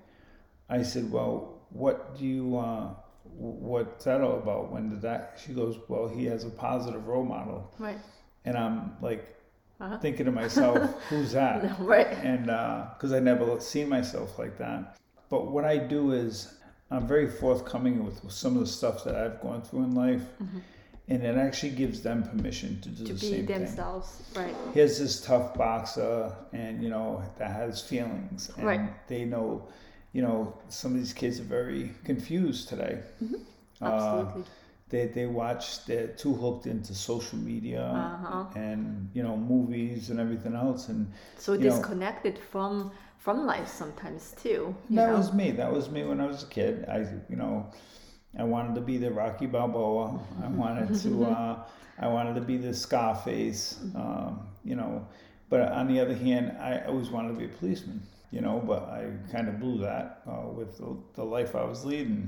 I 0.69 0.83
said, 0.83 1.11
"Well, 1.11 1.61
what 1.69 2.17
do 2.17 2.25
you? 2.25 2.57
Uh, 2.57 2.93
what's 3.23 4.05
that 4.05 4.21
all 4.21 4.37
about? 4.37 4.71
When 4.71 4.89
did 4.91 5.01
that?" 5.01 5.39
She 5.43 5.53
goes, 5.53 5.77
"Well, 5.87 6.07
he 6.07 6.25
has 6.25 6.43
a 6.43 6.49
positive 6.51 7.07
role 7.07 7.25
model," 7.25 7.73
Right. 7.79 7.97
and 8.45 8.55
I'm 8.55 8.97
like 9.01 9.35
Uh-huh. 9.83 9.97
thinking 9.97 10.25
to 10.25 10.31
myself, 10.31 10.77
"Who's 11.09 11.33
that?" 11.33 11.77
Right. 11.79 12.07
and 12.23 12.45
because 12.45 13.11
I 13.11 13.19
never 13.19 13.59
seen 13.59 13.89
myself 13.89 14.39
like 14.39 14.57
that. 14.57 14.97
But 15.29 15.51
what 15.51 15.65
I 15.65 15.77
do 15.77 16.11
is 16.13 16.55
I'm 16.91 17.05
very 17.07 17.29
forthcoming 17.29 18.05
with 18.05 18.31
some 18.31 18.53
of 18.55 18.61
the 18.61 18.67
stuff 18.67 19.03
that 19.03 19.15
I've 19.15 19.41
gone 19.41 19.61
through 19.61 19.83
in 19.83 19.95
life, 19.95 20.21
and 21.09 21.21
it 21.23 21.35
actually 21.35 21.71
gives 21.71 22.01
them 22.01 22.23
permission 22.23 22.79
to 22.81 22.89
do 22.89 23.03
Mm-hmm. 23.03 23.05
To 23.07 23.13
the 23.13 23.19
be 23.19 23.31
same 23.37 23.47
thing. 23.47 23.59
themselves. 23.65 24.23
Right. 24.35 24.55
Here's 24.73 24.99
this 24.99 25.19
tough 25.19 25.53
boxer, 25.55 26.31
and 26.53 26.81
you 26.83 26.89
know 26.89 27.21
that 27.37 27.51
has 27.51 27.81
feelings, 27.81 28.51
and 28.57 28.65
Right. 28.65 29.07
they 29.09 29.25
know, 29.25 29.67
you 30.13 30.21
know, 30.21 30.55
some 30.69 30.91
of 30.93 30.97
these 30.97 31.13
kids 31.13 31.39
are 31.41 31.49
very 31.61 31.91
confused 32.05 32.69
today. 32.69 32.99
Uh, 33.81 33.85
Absolutely. 33.85 34.43
They 34.93 35.05
they 35.17 35.25
watch 35.41 35.63
they're 35.87 36.11
too 36.23 36.33
hooked 36.43 36.65
into 36.73 36.93
social 36.93 37.39
media 37.51 37.83
Uh-huh. 37.83 38.45
and 38.67 39.09
you 39.15 39.23
know 39.27 39.35
movies 39.53 40.09
and 40.11 40.17
everything 40.25 40.55
else 40.65 40.81
and 40.91 41.01
so 41.45 41.49
you 41.53 41.59
know- 41.59 41.65
disconnected 41.69 42.35
from 42.51 42.91
from 43.25 43.37
life 43.53 43.69
sometimes 43.81 44.23
too. 44.43 44.61
That 44.89 45.09
know? 45.09 45.17
was 45.17 45.29
me. 45.39 45.47
That 45.61 45.71
was 45.77 45.85
me 45.95 46.01
when 46.09 46.19
I 46.19 46.27
was 46.33 46.43
a 46.43 46.47
kid. 46.57 46.73
I, 46.89 46.97
you 47.31 47.37
know, 47.41 47.53
I 48.37 48.43
wanted 48.43 48.75
to 48.75 48.81
be 48.81 48.97
the 48.97 49.11
Rocky 49.11 49.45
Balboa. 49.55 50.19
I 50.43 50.47
wanted 50.63 50.89
to, 51.03 51.11
uh, 51.33 51.53
I 52.05 52.07
wanted 52.15 52.35
to 52.35 52.41
be 52.41 52.57
the 52.57 52.73
Scarface. 52.73 53.61
Um, 53.95 54.31
you 54.65 54.75
know, 54.75 55.07
but 55.49 55.61
on 55.79 55.87
the 55.87 56.01
other 56.03 56.17
hand, 56.27 56.45
I 56.59 56.71
always 56.89 57.09
wanted 57.15 57.29
to 57.35 57.39
be 57.43 57.45
a 57.45 57.55
policeman. 57.59 57.99
You 58.35 58.41
know, 58.41 58.61
but 58.71 58.81
I 58.99 59.01
kind 59.31 59.47
of 59.47 59.55
blew 59.57 59.77
that 59.89 60.05
uh, 60.27 60.47
with 60.59 60.71
the, 60.79 60.89
the 61.13 61.23
life 61.23 61.55
I 61.55 61.63
was 61.63 61.85
leading. 61.85 62.27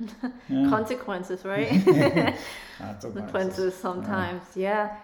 Yeah, 0.48 0.68
consequences, 0.68 1.44
right? 1.54 1.70
consequences. 1.84 2.34
consequences 2.78 3.74
sometimes 3.74 4.42
yeah. 4.56 4.96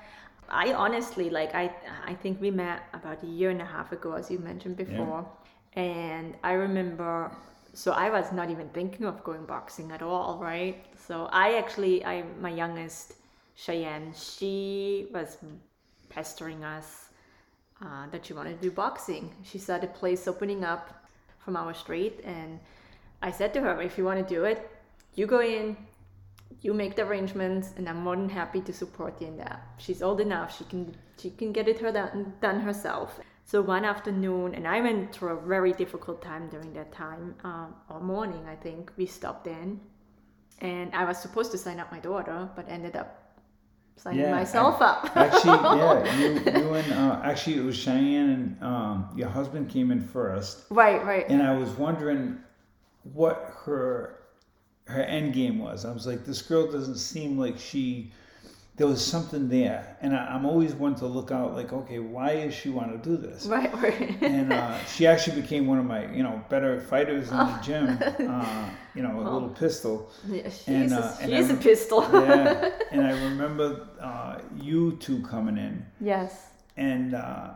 i 0.48 0.72
honestly 0.72 1.30
like 1.30 1.54
i 1.54 1.70
i 2.06 2.14
think 2.14 2.40
we 2.40 2.50
met 2.50 2.82
about 2.92 3.22
a 3.22 3.26
year 3.26 3.50
and 3.50 3.60
a 3.62 3.64
half 3.64 3.92
ago 3.92 4.12
as 4.12 4.30
you 4.30 4.38
mentioned 4.38 4.76
before. 4.76 5.26
Yeah. 5.76 5.82
and 5.82 6.34
i 6.42 6.52
remember 6.52 7.30
so 7.74 7.92
i 7.92 8.10
was 8.10 8.32
not 8.32 8.50
even 8.50 8.68
thinking 8.70 9.06
of 9.06 9.22
going 9.24 9.44
boxing 9.44 9.92
at 9.92 10.02
all 10.02 10.38
right? 10.40 10.84
So 11.06 11.28
i 11.32 11.54
actually 11.58 12.04
i 12.04 12.24
my 12.40 12.50
youngest 12.50 13.14
cheyenne 13.54 14.12
she 14.14 15.08
was 15.12 15.38
pestering 16.08 16.64
us 16.64 17.08
uh, 17.82 18.06
that 18.10 18.26
she 18.26 18.32
wanted 18.32 18.60
to 18.60 18.62
do 18.68 18.70
boxing. 18.72 19.32
She 19.44 19.58
saw 19.58 19.78
the 19.78 19.86
place 19.86 20.26
opening 20.26 20.64
up 20.64 20.90
from 21.38 21.56
our 21.56 21.74
street. 21.74 22.20
And 22.24 22.58
i 23.22 23.30
said 23.30 23.52
to 23.54 23.60
her 23.60 23.80
if 23.82 23.98
you 23.98 24.04
want 24.04 24.18
to 24.26 24.34
do 24.34 24.44
it 24.44 24.70
you 25.18 25.26
go 25.26 25.40
in 25.40 25.76
you 26.60 26.74
make 26.74 26.96
the 26.96 27.02
arrangements 27.02 27.72
and 27.76 27.88
i'm 27.88 28.00
more 28.02 28.16
than 28.16 28.28
happy 28.28 28.60
to 28.60 28.72
support 28.72 29.20
you 29.20 29.28
in 29.28 29.36
that. 29.36 29.62
She's 29.78 30.02
old 30.02 30.20
enough. 30.20 30.56
She 30.56 30.64
can 30.64 30.94
she 31.20 31.30
can 31.30 31.52
get 31.52 31.68
it 31.68 31.78
her 31.80 31.92
done, 31.92 32.32
done 32.40 32.60
herself. 32.60 33.20
So 33.44 33.60
one 33.62 33.84
afternoon 33.84 34.54
and 34.54 34.66
i 34.66 34.80
went 34.80 35.12
through 35.12 35.32
a 35.38 35.40
very 35.54 35.72
difficult 35.72 36.22
time 36.22 36.48
during 36.48 36.72
that 36.74 36.92
time 36.92 37.34
um, 37.44 37.74
or 37.90 38.00
morning 38.00 38.44
i 38.48 38.56
think 38.56 38.92
we 38.96 39.06
stopped 39.06 39.46
in. 39.46 39.80
And 40.60 40.94
i 40.94 41.04
was 41.04 41.18
supposed 41.18 41.50
to 41.52 41.58
sign 41.58 41.78
up 41.80 41.90
my 41.92 42.00
daughter 42.00 42.48
but 42.56 42.68
ended 42.68 42.96
up 42.96 43.10
signing 43.96 44.20
Yeah, 44.20 44.30
myself 44.30 44.80
up. 44.80 45.16
actually, 45.16 45.58
yeah, 45.80 46.16
you, 46.18 46.28
you 46.60 46.74
and 46.74 46.92
uh, 46.92 47.20
actually 47.24 47.56
it 47.58 47.64
was 47.64 47.76
Cheyenne 47.76 48.30
and 48.30 48.62
um, 48.62 49.08
your 49.16 49.28
husband 49.28 49.68
came 49.68 49.90
in 49.90 50.00
first, 50.00 50.64
right 50.70 51.04
right. 51.04 51.26
And 51.28 51.42
I 51.42 51.56
was 51.56 51.70
wondering 51.70 52.38
what 53.14 53.54
her 53.64 54.17
her 54.88 55.02
end 55.02 55.34
game 55.34 55.58
was. 55.58 55.84
I 55.84 55.92
was 55.92 56.06
like, 56.06 56.24
this 56.24 56.42
girl 56.42 56.70
doesn't 56.70 56.96
seem 56.96 57.38
like 57.38 57.58
she. 57.58 58.12
There 58.76 58.86
was 58.86 59.04
something 59.04 59.48
there, 59.48 59.96
and 60.00 60.14
I, 60.14 60.26
I'm 60.26 60.46
always 60.46 60.72
one 60.72 60.94
to 60.96 61.06
look 61.06 61.32
out. 61.32 61.54
Like, 61.54 61.72
okay, 61.72 61.98
why 61.98 62.30
is 62.32 62.54
she 62.54 62.70
want 62.70 62.90
to 63.02 63.08
do 63.10 63.16
this? 63.16 63.46
right 63.46 63.74
right 63.82 64.16
And 64.22 64.52
uh, 64.52 64.78
she 64.84 65.04
actually 65.06 65.40
became 65.40 65.66
one 65.66 65.78
of 65.78 65.84
my, 65.84 66.06
you 66.12 66.22
know, 66.22 66.40
better 66.48 66.80
fighters 66.80 67.28
in 67.30 67.36
the 67.36 67.58
gym. 67.62 67.98
Uh, 68.28 68.70
you 68.94 69.02
know, 69.02 69.20
a 69.20 69.22
little 69.22 69.48
pistol. 69.48 70.10
yeah, 70.26 70.48
she's, 70.48 70.68
and, 70.68 70.92
a, 70.92 70.96
uh, 70.96 71.16
and 71.20 71.30
she's 71.30 71.50
I 71.50 71.54
a 71.54 71.56
pistol 71.56 72.02
Yeah, 72.12 72.70
and 72.92 73.06
I 73.06 73.10
remember 73.24 73.86
uh, 74.00 74.38
you 74.60 74.96
two 74.96 75.22
coming 75.22 75.56
in 75.56 75.84
yes 76.00 76.46
and 76.76 77.14
uh, 77.14 77.50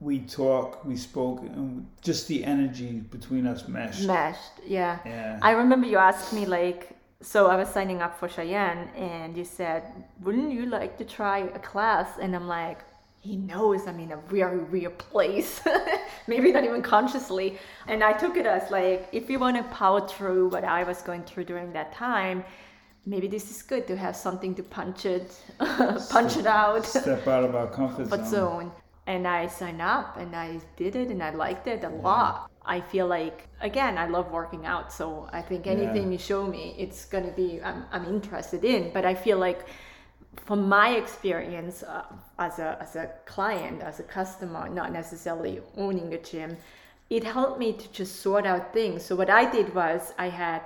we 0.00 0.20
talk, 0.20 0.84
we 0.84 0.96
spoke, 0.96 1.40
and 1.42 1.86
just 2.00 2.26
the 2.28 2.42
energy 2.44 2.92
between 3.16 3.46
us 3.46 3.68
meshed. 3.68 4.06
meshed 4.06 4.52
yeah 4.66 4.98
Yeah. 5.04 5.38
I 5.42 5.50
remember 5.52 5.86
you 5.86 5.98
asked 5.98 6.32
me 6.32 6.46
like, 6.46 6.96
so 7.22 7.48
I 7.48 7.56
was 7.56 7.68
signing 7.68 8.00
up 8.00 8.18
for 8.18 8.28
Cheyenne, 8.28 8.88
and 8.96 9.36
you 9.36 9.44
said, 9.44 9.82
"Wouldn't 10.22 10.52
you 10.52 10.64
like 10.66 10.96
to 10.98 11.04
try 11.04 11.38
a 11.54 11.58
class?" 11.58 12.08
And 12.22 12.34
I'm 12.34 12.48
like, 12.48 12.78
he 13.20 13.36
knows 13.36 13.86
I'm 13.86 14.00
in 14.00 14.12
a 14.12 14.16
very 14.16 14.60
weird 14.72 14.96
place, 14.96 15.60
maybe 16.26 16.50
not 16.52 16.64
even 16.64 16.80
consciously. 16.80 17.58
And 17.86 18.02
I 18.02 18.12
took 18.14 18.38
it 18.38 18.46
as 18.46 18.70
like, 18.70 19.00
if 19.12 19.28
you 19.28 19.38
want 19.38 19.58
to 19.58 19.64
power 19.64 20.08
through 20.08 20.48
what 20.48 20.64
I 20.64 20.82
was 20.84 21.02
going 21.02 21.24
through 21.24 21.44
during 21.44 21.70
that 21.74 21.92
time, 21.92 22.42
maybe 23.04 23.28
this 23.28 23.50
is 23.50 23.60
good 23.62 23.86
to 23.88 23.96
have 23.98 24.16
something 24.16 24.54
to 24.54 24.62
punch 24.62 25.04
it, 25.04 25.28
punch 26.10 26.38
it 26.38 26.46
out 26.46 26.86
Step 26.86 27.26
out 27.28 27.44
of 27.44 27.54
our 27.54 27.66
comfort 27.66 28.08
comfort 28.08 28.26
zone. 28.26 28.70
zone. 28.70 28.72
And 29.12 29.22
I 29.26 29.40
signed 29.60 29.82
up 29.96 30.08
and 30.22 30.30
I 30.46 30.48
did 30.82 30.92
it 31.02 31.08
and 31.14 31.20
I 31.28 31.30
liked 31.44 31.66
it 31.74 31.82
a 31.90 31.92
lot. 32.08 32.34
I 32.76 32.78
feel 32.92 33.06
like, 33.18 33.38
again, 33.70 33.94
I 34.04 34.06
love 34.16 34.26
working 34.40 34.64
out. 34.72 34.86
So 34.98 35.06
I 35.32 35.42
think 35.48 35.62
anything 35.66 36.04
you 36.14 36.18
show 36.32 36.42
me, 36.56 36.62
it's 36.84 37.00
going 37.12 37.26
to 37.30 37.34
be, 37.42 37.48
I'm, 37.68 37.80
I'm 37.94 38.06
interested 38.16 38.62
in. 38.74 38.82
But 38.96 39.04
I 39.12 39.14
feel 39.26 39.38
like, 39.48 39.60
from 40.46 40.60
my 40.68 40.88
experience 41.02 41.82
uh, 41.82 42.04
as, 42.38 42.54
a, 42.60 42.78
as 42.80 42.92
a 42.94 43.06
client, 43.34 43.82
as 43.90 43.96
a 43.98 44.06
customer, 44.18 44.68
not 44.68 44.92
necessarily 44.92 45.54
owning 45.76 46.14
a 46.14 46.20
gym, 46.30 46.56
it 47.16 47.24
helped 47.24 47.58
me 47.58 47.72
to 47.82 47.86
just 48.00 48.22
sort 48.26 48.46
out 48.46 48.72
things. 48.72 48.98
So 49.06 49.12
what 49.16 49.30
I 49.30 49.44
did 49.56 49.74
was 49.74 50.00
I 50.26 50.28
had 50.28 50.62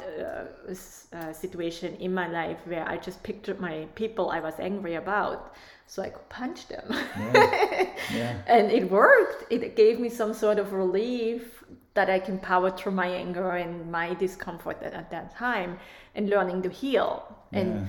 a 1.22 1.32
situation 1.32 1.90
in 2.06 2.12
my 2.12 2.28
life 2.40 2.60
where 2.70 2.86
I 2.86 2.96
just 2.98 3.18
pictured 3.22 3.58
my 3.68 3.76
people 3.94 4.24
I 4.38 4.40
was 4.40 4.56
angry 4.70 4.96
about, 5.04 5.38
so 5.86 6.02
I 6.02 6.08
could 6.10 6.28
punch 6.28 6.66
them, 6.68 6.86
Yeah. 6.90 7.86
yeah. 8.12 8.38
and 8.46 8.70
it 8.72 8.90
worked. 8.90 9.52
It 9.52 9.76
gave 9.76 10.00
me 10.00 10.08
some 10.08 10.32
sort 10.34 10.58
of 10.58 10.72
relief 10.72 11.62
that 11.94 12.10
I 12.10 12.18
can 12.18 12.38
power 12.38 12.70
through 12.70 12.92
my 12.92 13.06
anger 13.06 13.50
and 13.52 13.90
my 13.90 14.14
discomfort 14.14 14.82
at, 14.82 14.94
at 14.94 15.10
that 15.10 15.36
time, 15.36 15.78
and 16.14 16.28
learning 16.28 16.62
to 16.62 16.68
heal. 16.68 17.36
And 17.52 17.88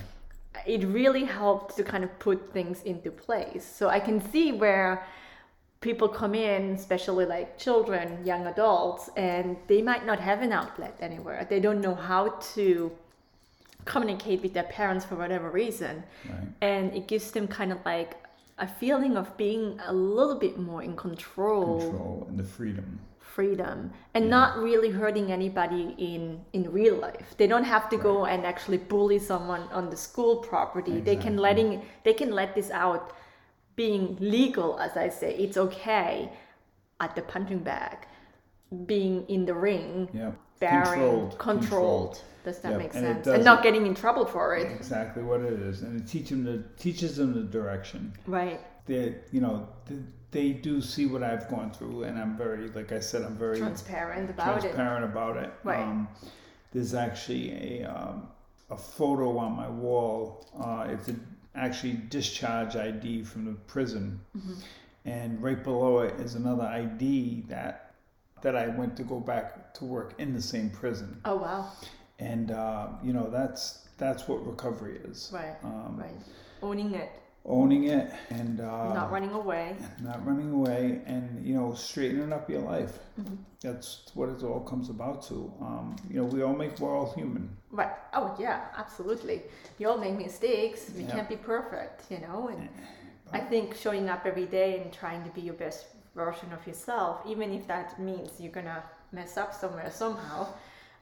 it 0.66 0.84
really 0.86 1.24
helped 1.26 1.76
to 1.78 1.84
kind 1.84 2.04
of 2.04 2.18
put 2.20 2.54
things 2.54 2.84
into 2.84 3.10
place. 3.12 3.66
So 3.66 3.90
I 3.90 4.00
can 4.00 4.22
see 4.32 4.52
where 4.52 5.06
people 5.82 6.08
come 6.08 6.36
in, 6.36 6.72
especially 6.72 7.26
like 7.26 7.58
children, 7.58 8.26
young 8.26 8.48
adults, 8.48 9.10
and 9.18 9.58
they 9.68 9.82
might 9.82 10.06
not 10.06 10.20
have 10.20 10.42
an 10.42 10.52
outlet 10.52 10.96
anywhere. 11.00 11.46
They 11.50 11.60
don't 11.60 11.82
know 11.82 11.96
how 11.96 12.30
to 12.56 12.92
communicate 13.86 14.42
with 14.42 14.54
their 14.54 14.64
parents 14.64 15.06
for 15.06 15.16
whatever 15.16 15.50
reason. 15.50 16.04
Right. 16.30 16.48
And 16.62 16.94
it 16.96 17.08
gives 17.08 17.32
them 17.32 17.48
kind 17.48 17.72
of 17.72 17.80
like 17.86 18.16
a 18.58 18.68
feeling 18.68 19.18
of 19.18 19.36
being 19.38 19.80
a 19.86 19.94
little 19.94 20.36
bit 20.40 20.58
more 20.58 20.82
in 20.84 20.96
control, 20.96 21.80
Control 21.82 22.26
and 22.30 22.38
the 22.40 22.44
freedom. 22.44 23.00
freedom, 23.20 23.92
and 24.14 24.30
not 24.30 24.58
really 24.58 24.90
hurting 24.90 25.32
anybody 25.32 25.94
in 25.98 26.40
in 26.54 26.72
real 26.72 26.96
life. 26.96 27.36
They 27.38 27.48
don't 27.48 27.66
have 27.66 27.90
to 27.90 27.98
go 27.98 28.26
and 28.26 28.46
actually 28.46 28.78
bully 28.78 29.20
someone 29.20 29.64
on 29.72 29.90
the 29.90 29.98
school 29.98 30.38
property. 30.38 31.00
They 31.02 31.18
can 31.18 31.36
letting 31.38 31.82
they 32.06 32.14
can 32.14 32.32
let 32.32 32.56
this 32.56 32.72
out 32.72 33.12
being 33.76 34.16
legal 34.22 34.80
as 34.80 34.96
I 34.96 35.10
say. 35.10 35.36
It's 35.36 35.58
okay 35.58 36.30
at 37.02 37.14
the 37.16 37.22
punching 37.24 37.60
bag, 37.60 37.98
being 38.86 39.26
in 39.28 39.46
the 39.46 39.54
ring. 39.54 40.10
Yeah. 40.14 40.32
bearing, 40.60 40.86
Controlled, 40.86 41.38
controlled. 41.38 42.22
Does 42.46 42.60
that 42.60 42.74
Yep, 42.74 42.78
make 42.80 42.94
and 42.96 43.04
sense? 43.04 43.28
And 43.28 43.44
doesn't- 43.44 43.64
getting 43.64 43.86
in 43.88 43.96
trouble 43.96 44.26
for 44.26 44.56
it. 44.56 44.72
exactly 44.72 45.24
what 45.24 45.42
it 45.42 45.60
is, 45.60 45.82
and 45.82 46.00
it 46.00 46.08
teach 46.08 46.30
them 46.30 46.44
the 46.44 46.64
teaches 46.78 47.18
them 47.18 47.34
the 47.34 47.42
direction. 47.42 48.14
Right. 48.28 48.62
They, 48.86 49.16
you 49.32 49.42
know, 49.42 49.68
they, 49.88 49.96
they 50.30 50.50
do 50.54 50.80
see 50.80 51.08
what 51.08 51.24
I've 51.24 51.50
gone 51.50 51.72
through, 51.72 52.04
and 52.04 52.20
I'm 52.20 52.38
very, 52.38 52.70
like 52.70 52.92
I 52.92 53.00
said, 53.00 53.24
I'm 53.24 53.36
very 53.36 53.58
Transparent 53.58 54.30
about 54.30 54.58
it. 54.58 54.62
transparent 54.62 55.06
about 55.06 55.38
it. 55.38 55.52
Right. 55.64 55.80
Um, 55.82 56.08
there's 56.72 56.94
actually 56.94 57.82
a 57.82 57.86
um, 57.86 58.28
a 58.70 58.78
photo 58.78 59.38
on 59.40 59.54
my 59.54 59.68
wall. 59.70 60.46
Uh, 60.60 60.86
it's 60.90 61.10
a, 61.10 61.16
actually 61.56 61.94
discharge 62.10 62.76
ID 62.76 63.24
from 63.24 63.46
the 63.46 63.54
prison, 63.66 64.20
Mm-hmm. 64.38 64.54
and 65.06 65.42
right 65.42 65.64
below 65.64 66.00
it 66.00 66.14
is 66.20 66.36
another 66.36 66.66
ID 66.66 67.46
that 67.50 67.94
that 68.44 68.56
I 68.56 68.68
went 68.68 68.96
to 68.98 69.04
go 69.04 69.20
back 69.20 69.74
to 69.76 69.86
work 69.86 70.14
in 70.20 70.32
the 70.34 70.42
same 70.42 70.70
prison. 70.70 71.20
Oh 71.26 71.38
wow. 71.38 71.72
And 72.20 72.52
uh, 72.52 72.88
you 73.04 73.14
know 73.14 73.30
that's 73.30 73.88
that's 73.98 74.28
what 74.28 74.46
recovery 74.46 75.00
is. 75.06 75.32
Right. 75.34 75.56
Um, 75.64 75.98
Right. 75.98 76.12
Owning 76.62 76.94
it, 76.96 77.12
Owning 77.46 77.84
it 77.86 78.12
and 78.32 78.60
uh, 78.60 78.94
not 78.94 79.12
running 79.12 79.32
away. 79.32 79.76
not 80.02 80.26
running 80.26 80.52
away, 80.52 81.02
and 81.06 81.46
you 81.46 81.54
know 81.54 81.74
straightening 81.76 82.34
up 82.34 82.50
your 82.50 82.62
life. 82.62 82.98
Mm-hmm. 83.20 83.36
That's 83.62 84.10
what 84.16 84.30
it 84.30 84.42
all 84.44 84.62
comes 84.62 84.90
about 84.90 85.22
to. 85.28 85.52
Um, 85.62 85.96
you 86.10 86.16
know, 86.20 86.26
we 86.26 86.42
all 86.42 86.56
make 86.56 86.80
we're 86.80 86.96
all 86.98 87.14
human. 87.14 87.50
Right. 87.72 87.92
Oh 88.14 88.36
yeah, 88.40 88.66
absolutely. 88.78 89.44
You 89.78 89.90
all 89.90 89.98
make 89.98 90.18
mistakes. 90.18 90.90
We 90.96 91.04
Yeah. 91.04 91.12
can't 91.12 91.30
be 91.30 91.36
perfect, 91.36 92.10
you 92.10 92.20
know. 92.20 92.48
And 92.48 92.70
I 93.32 93.40
think 93.42 93.76
showing 93.76 94.10
up 94.10 94.26
every 94.26 94.46
day 94.46 94.82
and 94.82 94.92
trying 94.94 95.24
to 95.26 95.30
be 95.32 95.42
your 95.42 95.56
best 95.56 95.86
version 96.16 96.52
of 96.54 96.66
yourself, 96.66 97.22
even 97.28 97.52
if 97.52 97.68
that 97.68 98.00
means 98.00 98.30
you're 98.40 98.52
gonna 98.60 98.82
mess 99.12 99.38
up 99.38 99.54
somewhere 99.54 99.92
somehow. 99.92 100.48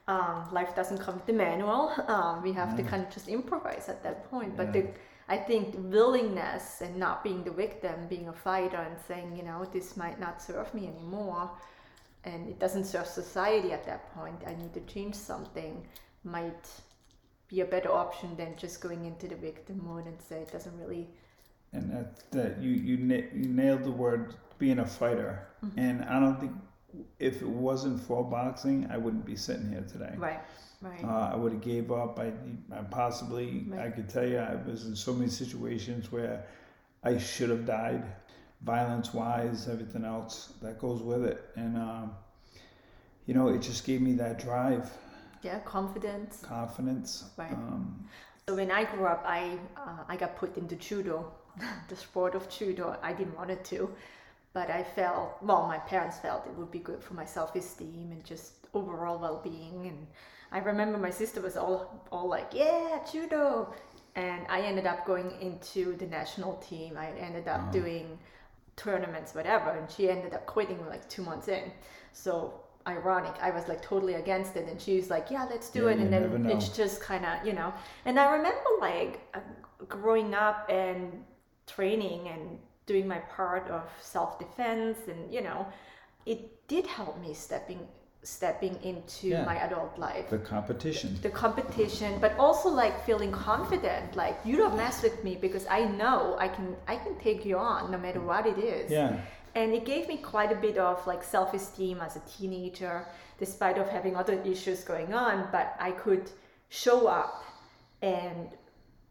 Um, 0.06 0.48
life 0.52 0.74
doesn't 0.76 0.98
come 0.98 1.14
with 1.16 1.26
the 1.26 1.32
manual. 1.32 1.92
Um, 2.08 2.42
we 2.42 2.52
have 2.52 2.76
to 2.76 2.82
kind 2.82 3.02
of 3.04 3.10
just 3.10 3.28
improvise 3.28 3.88
at 3.88 4.02
that 4.02 4.30
point. 4.30 4.56
But 4.56 4.66
Yeah. 4.66 4.82
the, 4.82 4.88
I 5.28 5.38
think 5.38 5.74
willingness 5.78 6.82
and 6.82 6.96
not 6.96 7.24
being 7.24 7.42
the 7.44 7.50
victim, 7.50 8.06
being 8.08 8.28
a 8.28 8.32
fighter, 8.32 8.76
and 8.76 8.96
saying, 9.08 9.36
you 9.36 9.42
know, 9.42 9.64
this 9.72 9.96
might 9.96 10.20
not 10.20 10.42
serve 10.42 10.72
me 10.74 10.86
anymore, 10.86 11.50
and 12.24 12.48
it 12.48 12.58
doesn't 12.58 12.84
serve 12.84 13.06
society 13.06 13.72
at 13.72 13.84
that 13.86 14.14
point. 14.14 14.42
I 14.46 14.54
need 14.54 14.74
to 14.74 14.80
change 14.82 15.14
something. 15.14 15.86
Might 16.24 16.68
be 17.48 17.60
a 17.60 17.64
better 17.64 17.90
option 17.90 18.36
than 18.36 18.56
just 18.56 18.80
going 18.80 19.04
into 19.06 19.26
the 19.28 19.36
victim 19.36 19.80
mode 19.86 20.06
and 20.06 20.20
say 20.20 20.36
it 20.42 20.52
doesn't 20.52 20.78
really 20.78 21.08
and 21.72 21.90
that 21.90 22.30
that 22.30 22.60
you 22.62 22.70
you 22.70 22.96
na- 22.96 23.28
you 23.34 23.48
nailed 23.48 23.84
the 23.84 23.90
word 23.90 24.34
being 24.58 24.78
a 24.78 24.86
fighter. 24.86 25.46
Mm-hmm. 25.64 25.78
And 25.78 26.04
I 26.04 26.20
don't 26.20 26.40
think 26.40 26.52
if 27.18 27.42
it 27.42 27.48
wasn't 27.48 28.00
for 28.00 28.24
boxing, 28.24 28.86
I 28.90 28.96
wouldn't 28.98 29.24
be 29.24 29.36
sitting 29.36 29.68
here 29.70 29.84
today. 29.90 30.14
right, 30.16 30.40
right. 30.82 31.04
Uh, 31.04 31.30
I 31.32 31.36
would 31.36 31.52
have 31.52 31.62
gave 31.62 31.90
up. 31.92 32.18
I, 32.18 32.32
I 32.72 32.82
possibly, 32.90 33.66
I 33.78 33.88
could 33.90 34.08
tell 34.08 34.26
you, 34.26 34.38
I 34.38 34.54
was 34.68 34.86
in 34.86 34.96
so 34.96 35.12
many 35.12 35.30
situations 35.30 36.10
where 36.12 36.44
I 37.02 37.18
should 37.18 37.50
have 37.50 37.66
died, 37.66 38.04
violence 38.62 39.12
wise, 39.14 39.68
everything 39.68 40.04
else 40.04 40.52
that 40.62 40.78
goes 40.78 41.02
with 41.02 41.24
it. 41.24 41.44
And, 41.56 41.76
um, 41.76 42.12
you 43.26 43.34
know, 43.34 43.48
it 43.48 43.60
just 43.62 43.84
gave 43.86 44.00
me 44.00 44.12
that 44.14 44.38
drive, 44.38 44.90
yeah, 45.42 45.58
confidence. 45.60 46.38
confidence. 46.42 47.24
Right. 47.36 47.52
Um, 47.52 48.08
So 48.46 48.54
when 48.56 48.70
I 48.70 48.84
grew 48.84 49.06
up, 49.06 49.22
I 49.26 49.58
uh, 49.76 50.04
I 50.08 50.16
got 50.16 50.36
put 50.36 50.56
into 50.58 50.76
judo, 50.76 51.32
the 51.88 51.96
sport 51.96 52.34
of 52.34 52.48
judo. 52.50 52.96
I 53.02 53.12
didn't 53.14 53.36
want 53.36 53.50
it 53.50 53.64
to, 53.72 53.90
but 54.54 54.70
I 54.70 54.82
felt 54.82 55.36
well. 55.42 55.66
My 55.68 55.78
parents 55.78 56.18
felt 56.18 56.46
it 56.46 56.54
would 56.56 56.70
be 56.70 56.78
good 56.78 57.02
for 57.02 57.14
my 57.14 57.26
self-esteem 57.26 58.12
and 58.12 58.24
just 58.24 58.68
overall 58.72 59.18
well-being. 59.18 59.86
And 59.88 60.06
I 60.52 60.58
remember 60.58 60.96
my 60.98 61.10
sister 61.10 61.40
was 61.42 61.56
all 61.56 62.06
all 62.12 62.28
like, 62.28 62.50
"Yeah, 62.54 63.00
judo," 63.12 63.74
and 64.14 64.46
I 64.48 64.60
ended 64.62 64.86
up 64.86 65.04
going 65.04 65.30
into 65.40 65.96
the 65.96 66.06
national 66.06 66.54
team. 66.68 66.96
I 66.96 67.08
ended 67.18 67.48
up 67.48 67.72
doing 67.72 68.18
tournaments, 68.76 69.34
whatever, 69.34 69.70
and 69.70 69.90
she 69.90 70.08
ended 70.10 70.34
up 70.34 70.46
quitting 70.46 70.84
like 70.86 71.08
two 71.08 71.22
months 71.22 71.48
in. 71.48 71.72
So 72.12 72.60
ironic. 72.86 73.34
I 73.40 73.50
was 73.50 73.66
like 73.68 73.82
totally 73.82 74.14
against 74.14 74.56
it, 74.56 74.68
and 74.68 74.80
she 74.80 74.96
was 74.96 75.10
like, 75.10 75.30
"Yeah, 75.30 75.44
let's 75.50 75.68
do 75.70 75.84
Yeah, 75.84 75.92
it." 75.92 75.98
And 75.98 76.12
then 76.12 76.46
it's 76.46 76.68
just 76.68 77.00
kind 77.00 77.24
of 77.26 77.44
you 77.46 77.52
know. 77.54 77.72
And 78.04 78.18
I 78.20 78.26
remember 78.36 78.70
like 78.80 79.20
uh, 79.34 79.40
growing 79.88 80.34
up 80.34 80.66
and 80.70 81.24
training 81.66 82.28
and 82.28 82.58
doing 82.86 83.06
my 83.08 83.18
part 83.36 83.68
of 83.68 83.82
self-defense, 84.00 84.98
and 85.08 85.32
you 85.32 85.42
know, 85.42 85.66
it 86.26 86.40
did 86.68 86.86
help 86.86 87.20
me 87.20 87.34
stepping 87.34 87.86
stepping 88.22 88.74
into 88.82 89.28
Yeah. 89.28 89.44
my 89.44 89.56
adult 89.62 89.98
life 89.98 90.30
the 90.30 90.38
competition. 90.38 91.18
the 91.20 91.28
competition 91.28 92.18
but 92.22 92.32
also 92.38 92.70
like 92.70 93.04
feeling 93.04 93.30
confident 93.30 94.16
like 94.16 94.36
you 94.46 94.56
don't 94.56 94.74
mess 94.78 95.02
with 95.02 95.22
me 95.22 95.36
because 95.36 95.66
i 95.66 95.84
know 95.84 96.34
i 96.38 96.48
can 96.48 96.74
i 96.88 96.96
can 96.96 97.14
take 97.18 97.44
you 97.44 97.58
on 97.58 97.90
no 97.90 97.98
matter 97.98 98.22
what 98.22 98.46
it 98.46 98.56
is 98.56 98.90
Yeah. 98.90 99.18
and 99.54 99.74
it 99.74 99.84
gave 99.84 100.08
me 100.08 100.16
quite 100.16 100.50
a 100.50 100.54
bit 100.54 100.78
of 100.78 101.06
like 101.06 101.22
self-esteem 101.22 102.00
as 102.00 102.16
a 102.16 102.20
teenager 102.20 103.06
despite 103.38 103.76
of 103.76 103.90
having 103.90 104.16
other 104.16 104.40
issues 104.54 104.82
going 104.84 105.12
on 105.12 105.46
but 105.52 105.76
i 105.78 105.90
could 105.90 106.30
show 106.70 107.06
up 107.06 107.44
and 108.00 108.48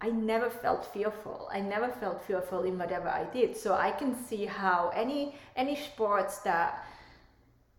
i 0.06 0.10
never 0.10 0.50
felt 0.64 0.84
fearful 0.94 1.40
i 1.58 1.60
never 1.74 1.90
felt 2.02 2.20
fearful 2.28 2.62
in 2.70 2.76
whatever 2.84 3.10
i 3.22 3.24
did 3.38 3.50
so 3.64 3.70
i 3.88 3.92
can 4.00 4.12
see 4.28 4.44
how 4.46 4.92
any 5.04 5.22
any 5.56 5.76
sports 5.90 6.36
that 6.50 6.70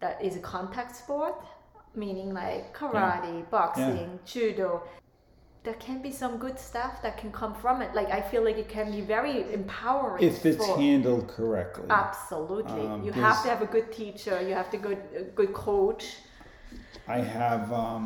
that 0.02 0.16
is 0.26 0.34
a 0.36 0.44
contact 0.54 0.92
sport 1.02 1.36
meaning 1.94 2.30
like 2.42 2.62
karate 2.78 3.36
boxing 3.50 4.18
judo 4.32 4.70
there 5.64 5.78
can 5.86 5.98
be 6.02 6.12
some 6.12 6.36
good 6.36 6.58
stuff 6.58 7.00
that 7.02 7.16
can 7.16 7.30
come 7.32 7.54
from 7.54 7.76
it 7.84 7.90
like 7.94 8.10
i 8.18 8.20
feel 8.30 8.42
like 8.48 8.58
it 8.64 8.68
can 8.68 8.90
be 8.96 9.00
very 9.00 9.36
empowering 9.60 10.22
If 10.22 10.44
it's 10.44 10.64
for- 10.64 10.76
handled 10.76 11.26
correctly. 11.36 11.86
Absolutely. 11.88 12.86
Um, 12.86 13.02
you 13.04 13.12
have 13.12 13.42
to 13.44 13.48
have 13.48 13.62
a 13.62 13.70
good 13.76 13.88
teacher. 14.00 14.36
You 14.48 14.54
have 14.60 14.70
to 14.74 14.78
good 14.86 15.00
good 15.34 15.52
coach. 15.54 16.04
I 17.16 17.20
have 17.38 17.72
um, 17.72 18.04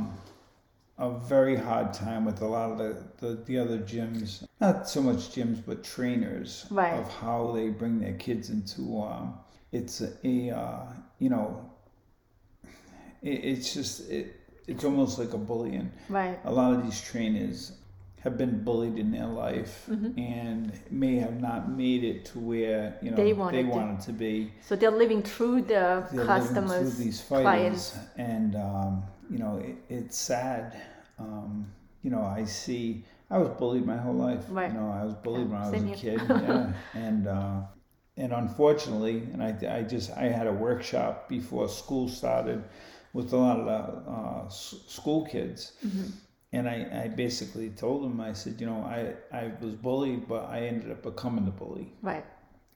a 0.98 1.10
very 1.10 1.54
hard 1.56 1.92
time 1.92 2.24
with 2.24 2.40
a 2.42 2.46
lot 2.46 2.72
of 2.72 2.78
the, 2.78 2.96
the, 3.18 3.34
the 3.44 3.58
other 3.58 3.78
gyms, 3.78 4.44
not 4.60 4.88
so 4.88 5.00
much 5.00 5.30
gyms, 5.34 5.62
but 5.64 5.84
trainers 5.84 6.66
Right. 6.70 6.94
of 6.94 7.08
how 7.14 7.52
they 7.52 7.68
bring 7.68 8.00
their 8.00 8.14
kids 8.14 8.50
into. 8.50 9.00
Um, 9.02 9.34
it's 9.72 10.00
a, 10.00 10.10
a 10.24 10.50
uh, 10.50 10.80
you 11.18 11.28
know, 11.30 11.70
it, 13.22 13.44
it's 13.44 13.74
just 13.74 14.10
it, 14.10 14.34
it's 14.66 14.84
almost 14.84 15.18
like 15.18 15.32
a 15.34 15.38
bullying. 15.38 15.90
Right. 16.08 16.38
A 16.44 16.52
lot 16.52 16.72
of 16.74 16.84
these 16.84 17.00
trainers 17.00 17.72
have 18.20 18.36
been 18.36 18.64
bullied 18.64 18.98
in 18.98 19.12
their 19.12 19.26
life 19.26 19.86
Mm-hmm. 19.88 20.18
and 20.18 20.72
may 20.90 21.16
have 21.16 21.40
not 21.40 21.70
made 21.70 22.02
it 22.02 22.24
to 22.26 22.40
where 22.40 22.98
you 23.00 23.10
know 23.12 23.16
They 23.16 23.32
wanted 23.32 23.62
to. 23.62 23.68
wanted 23.68 24.00
to 24.00 24.12
be 24.12 24.52
So 24.66 24.74
they're 24.74 24.90
living 24.90 25.22
through 25.22 25.62
the 25.62 26.04
they're 26.12 26.26
customers, 26.26 26.94
through 26.96 27.04
these 27.04 27.20
fighters, 27.20 27.44
clients. 27.44 27.98
and 28.16 28.56
um, 28.56 29.02
you 29.30 29.38
know 29.38 29.58
it, 29.58 29.76
it's 29.88 30.16
sad. 30.18 30.80
Um, 31.18 31.66
you 32.02 32.10
know, 32.10 32.22
I 32.22 32.44
see. 32.44 33.04
I 33.30 33.38
was 33.38 33.48
bullied 33.58 33.84
my 33.84 33.96
whole 33.96 34.14
life. 34.14 34.44
Right. 34.48 34.72
You 34.72 34.78
know, 34.78 34.90
I 34.90 35.04
was 35.04 35.14
bullied 35.14 35.48
Yeah, 35.50 35.52
when 35.52 35.62
I 35.62 35.70
was 35.70 35.82
a 35.82 35.94
kid. 35.94 36.20
yeah, 36.28 36.72
and 36.94 37.26
uh, 37.28 37.60
and 38.16 38.32
unfortunately, 38.32 39.18
and 39.32 39.42
I, 39.42 39.78
I 39.78 39.82
just 39.82 40.10
I 40.16 40.24
had 40.24 40.46
a 40.46 40.52
workshop 40.52 41.28
before 41.28 41.68
school 41.68 42.08
started 42.08 42.64
with 43.12 43.32
a 43.32 43.36
lot 43.36 43.58
of 43.60 43.66
the 43.66 44.10
uh, 44.10 44.44
s- 44.46 44.74
school 44.86 45.26
kids. 45.26 45.72
Mm-hmm. 45.86 46.10
And 46.52 46.66
I, 46.68 47.02
I 47.04 47.08
basically 47.08 47.68
told 47.70 48.04
them, 48.04 48.20
I 48.22 48.32
said, 48.32 48.58
you 48.58 48.66
know, 48.66 48.82
I, 48.82 49.12
I 49.36 49.52
was 49.60 49.74
bullied, 49.74 50.26
but 50.26 50.48
I 50.48 50.60
ended 50.60 50.90
up 50.90 51.02
becoming 51.02 51.44
the 51.44 51.50
bully 51.50 51.92
Right. 52.00 52.24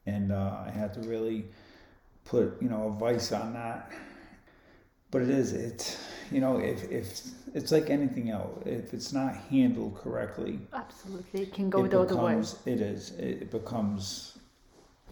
and 0.04 0.30
uh, 0.30 0.58
I 0.66 0.70
had 0.70 0.92
to 0.94 1.00
really 1.08 1.46
put 2.24 2.60
you 2.62 2.68
know 2.68 2.88
a 2.88 2.98
vice 2.98 3.32
on 3.32 3.54
that. 3.54 3.90
But 5.12 5.22
it 5.22 5.30
is 5.30 5.52
it's 5.52 5.98
you 6.32 6.40
know 6.40 6.58
if 6.58 6.90
if 6.90 7.20
it's 7.54 7.70
like 7.70 7.90
anything 7.90 8.30
else, 8.30 8.58
if 8.66 8.94
it's 8.94 9.12
not 9.12 9.36
handled 9.36 9.94
correctly, 10.02 10.58
Absolutely. 10.72 11.42
It 11.42 11.52
can 11.52 11.70
go 11.70 11.84
it 11.84 11.90
the 11.90 12.00
other 12.00 12.16
way. 12.16 12.32
becomes 12.32 12.56
it 12.66 12.80
is 12.80 13.10
it 13.18 13.50
becomes 13.50 14.38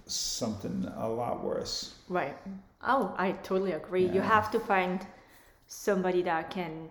something 0.06 0.90
a 0.96 1.08
lot 1.08 1.44
worse. 1.44 1.94
Right. 2.08 2.36
Oh, 2.82 3.14
I 3.18 3.32
totally 3.32 3.72
agree. 3.72 4.06
You 4.06 4.22
have 4.22 4.50
to 4.52 4.58
find 4.58 5.06
somebody 5.66 6.22
that 6.22 6.50
can 6.50 6.88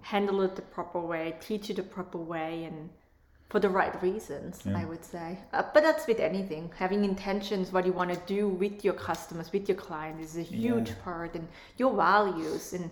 handle 0.00 0.40
it 0.40 0.56
the 0.56 0.62
proper 0.62 0.98
way, 0.98 1.34
teach 1.40 1.68
you 1.68 1.74
the 1.74 1.82
proper 1.82 2.18
way, 2.18 2.64
and 2.64 2.88
for 3.50 3.58
the 3.60 3.68
right 3.68 4.00
reasons, 4.00 4.62
Yeah. 4.64 4.78
I 4.78 4.84
would 4.84 5.04
say. 5.04 5.38
Uh, 5.52 5.64
but 5.74 5.82
that's 5.82 6.06
with 6.06 6.20
anything. 6.20 6.72
Having 6.78 7.04
intentions, 7.04 7.72
what 7.72 7.84
you 7.84 7.92
want 7.92 8.10
to 8.14 8.20
do 8.26 8.48
with 8.48 8.84
your 8.84 8.94
customers, 8.94 9.52
with 9.52 9.68
your 9.68 9.76
client, 9.76 10.20
is 10.20 10.36
a 10.38 10.42
huge 10.42 10.90
Yeah. 10.90 11.02
part, 11.04 11.34
and 11.34 11.48
your 11.76 11.92
values. 11.92 12.72
And 12.72 12.90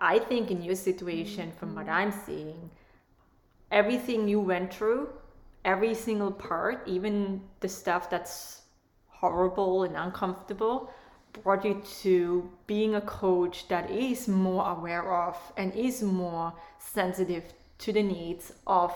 I 0.00 0.20
think 0.20 0.50
in 0.52 0.62
your 0.62 0.76
situation, 0.76 1.50
from 1.58 1.74
what 1.74 1.88
I'm 1.88 2.12
seeing, 2.12 2.70
everything 3.72 4.28
you 4.28 4.40
went 4.40 4.72
through, 4.72 5.08
every 5.64 5.94
single 5.94 6.30
part, 6.30 6.86
even 6.86 7.42
the 7.60 7.68
stuff 7.68 8.08
that's 8.08 8.62
horrible 9.08 9.82
and 9.82 9.96
uncomfortable, 9.96 10.90
brought 11.42 11.64
you 11.64 11.82
to 12.02 12.48
being 12.68 12.94
a 12.94 13.00
coach 13.00 13.66
that 13.68 13.90
is 13.90 14.28
more 14.28 14.64
aware 14.70 15.12
of 15.12 15.36
and 15.56 15.74
is 15.74 16.02
more 16.02 16.52
sensitive 16.78 17.44
to 17.78 17.92
the 17.92 18.02
needs 18.02 18.52
of 18.66 18.92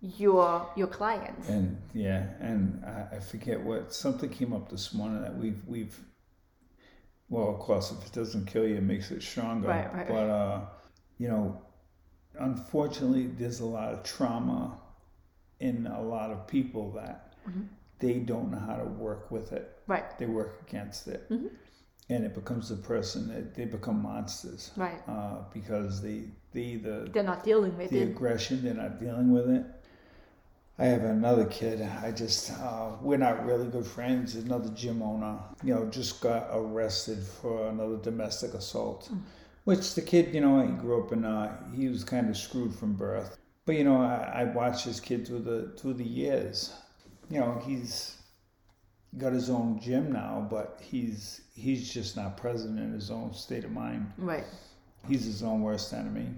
your 0.00 0.70
your 0.76 0.86
clients 0.86 1.48
And 1.48 1.76
yeah, 1.92 2.26
and 2.40 2.84
I, 2.84 3.16
I 3.16 3.20
forget 3.20 3.60
what 3.60 3.92
something 3.92 4.30
came 4.30 4.52
up 4.52 4.68
this 4.68 4.94
morning 4.94 5.22
that 5.22 5.36
we've 5.36 5.62
we've. 5.66 5.98
Well, 7.28 7.48
of 7.50 7.58
course, 7.58 7.92
if 7.92 8.06
it 8.06 8.12
doesn't 8.12 8.46
kill 8.46 8.66
you, 8.66 8.76
it 8.76 8.82
makes 8.82 9.10
it 9.10 9.22
stronger. 9.22 9.68
Right, 9.68 9.92
right, 9.94 10.08
But 10.08 10.30
uh, 10.30 10.60
you 11.18 11.28
know, 11.28 11.60
unfortunately, 12.38 13.26
there's 13.28 13.60
a 13.60 13.66
lot 13.66 13.92
of 13.92 14.02
trauma 14.02 14.78
in 15.60 15.86
a 15.86 16.02
lot 16.02 16.30
of 16.30 16.46
people 16.46 16.92
that 16.92 17.24
Mm-hmm. 17.48 17.62
they 17.98 18.18
don't 18.20 18.50
know 18.50 18.58
how 18.58 18.76
to 18.76 18.84
work 18.84 19.30
with 19.30 19.52
it. 19.52 19.76
right 19.86 20.18
They 20.18 20.26
work 20.26 20.62
against 20.68 21.08
it, 21.08 21.28
Mm-hmm. 21.30 21.48
and 22.10 22.24
it 22.24 22.34
becomes 22.34 22.68
the 22.68 22.76
person 22.76 23.28
that 23.28 23.54
they 23.54 23.64
become 23.64 24.02
monsters. 24.02 24.70
right 24.76 25.02
Uh, 25.08 25.42
because 25.52 26.02
they 26.02 26.24
they 26.52 26.62
either 26.76 27.06
they're 27.06 27.22
not 27.22 27.42
dealing 27.44 27.76
with 27.76 27.90
the 27.90 28.00
it 28.00 28.02
aggression, 28.02 28.62
they're 28.62 28.74
not 28.74 28.98
dealing 29.00 29.32
with 29.32 29.48
it. 29.50 29.64
I 30.78 30.86
have 30.86 31.02
another 31.02 31.44
kid. 31.46 31.82
I 31.82 32.12
just 32.12 32.52
uh, 32.52 32.92
we're 33.00 33.16
not 33.18 33.44
really 33.44 33.66
good 33.66 33.86
friends. 33.86 34.36
Another 34.36 34.68
gym 34.70 35.02
owner, 35.02 35.38
you 35.64 35.74
know, 35.74 35.86
just 35.86 36.20
got 36.20 36.48
arrested 36.52 37.18
for 37.18 37.68
another 37.68 37.96
domestic 37.96 38.54
assault. 38.54 39.10
Which 39.64 39.94
the 39.94 40.02
kid, 40.02 40.34
you 40.34 40.40
know, 40.40 40.62
he 40.64 40.70
grew 40.72 41.04
up 41.04 41.12
in. 41.12 41.24
Uh, 41.24 41.56
he 41.74 41.88
was 41.88 42.04
kind 42.04 42.30
of 42.30 42.36
screwed 42.36 42.74
from 42.74 42.94
birth. 42.94 43.36
But 43.66 43.76
you 43.76 43.84
know, 43.84 44.00
I, 44.00 44.42
I 44.42 44.44
watched 44.44 44.86
this 44.86 45.00
kid 45.00 45.26
through 45.26 45.40
the 45.40 45.72
through 45.76 45.94
the 45.94 46.04
years. 46.04 46.72
You 47.28 47.40
know, 47.40 47.60
he's 47.66 48.16
got 49.18 49.32
his 49.32 49.50
own 49.50 49.80
gym 49.80 50.12
now, 50.12 50.46
but 50.48 50.80
he's 50.82 51.42
he's 51.54 51.92
just 51.92 52.16
not 52.16 52.36
present 52.36 52.78
in 52.78 52.92
his 52.92 53.10
own 53.10 53.34
state 53.34 53.64
of 53.64 53.72
mind. 53.72 54.10
right 54.16 54.44
He's 55.08 55.24
his 55.24 55.42
own 55.42 55.62
worst 55.62 55.92
enemy, 55.92 56.28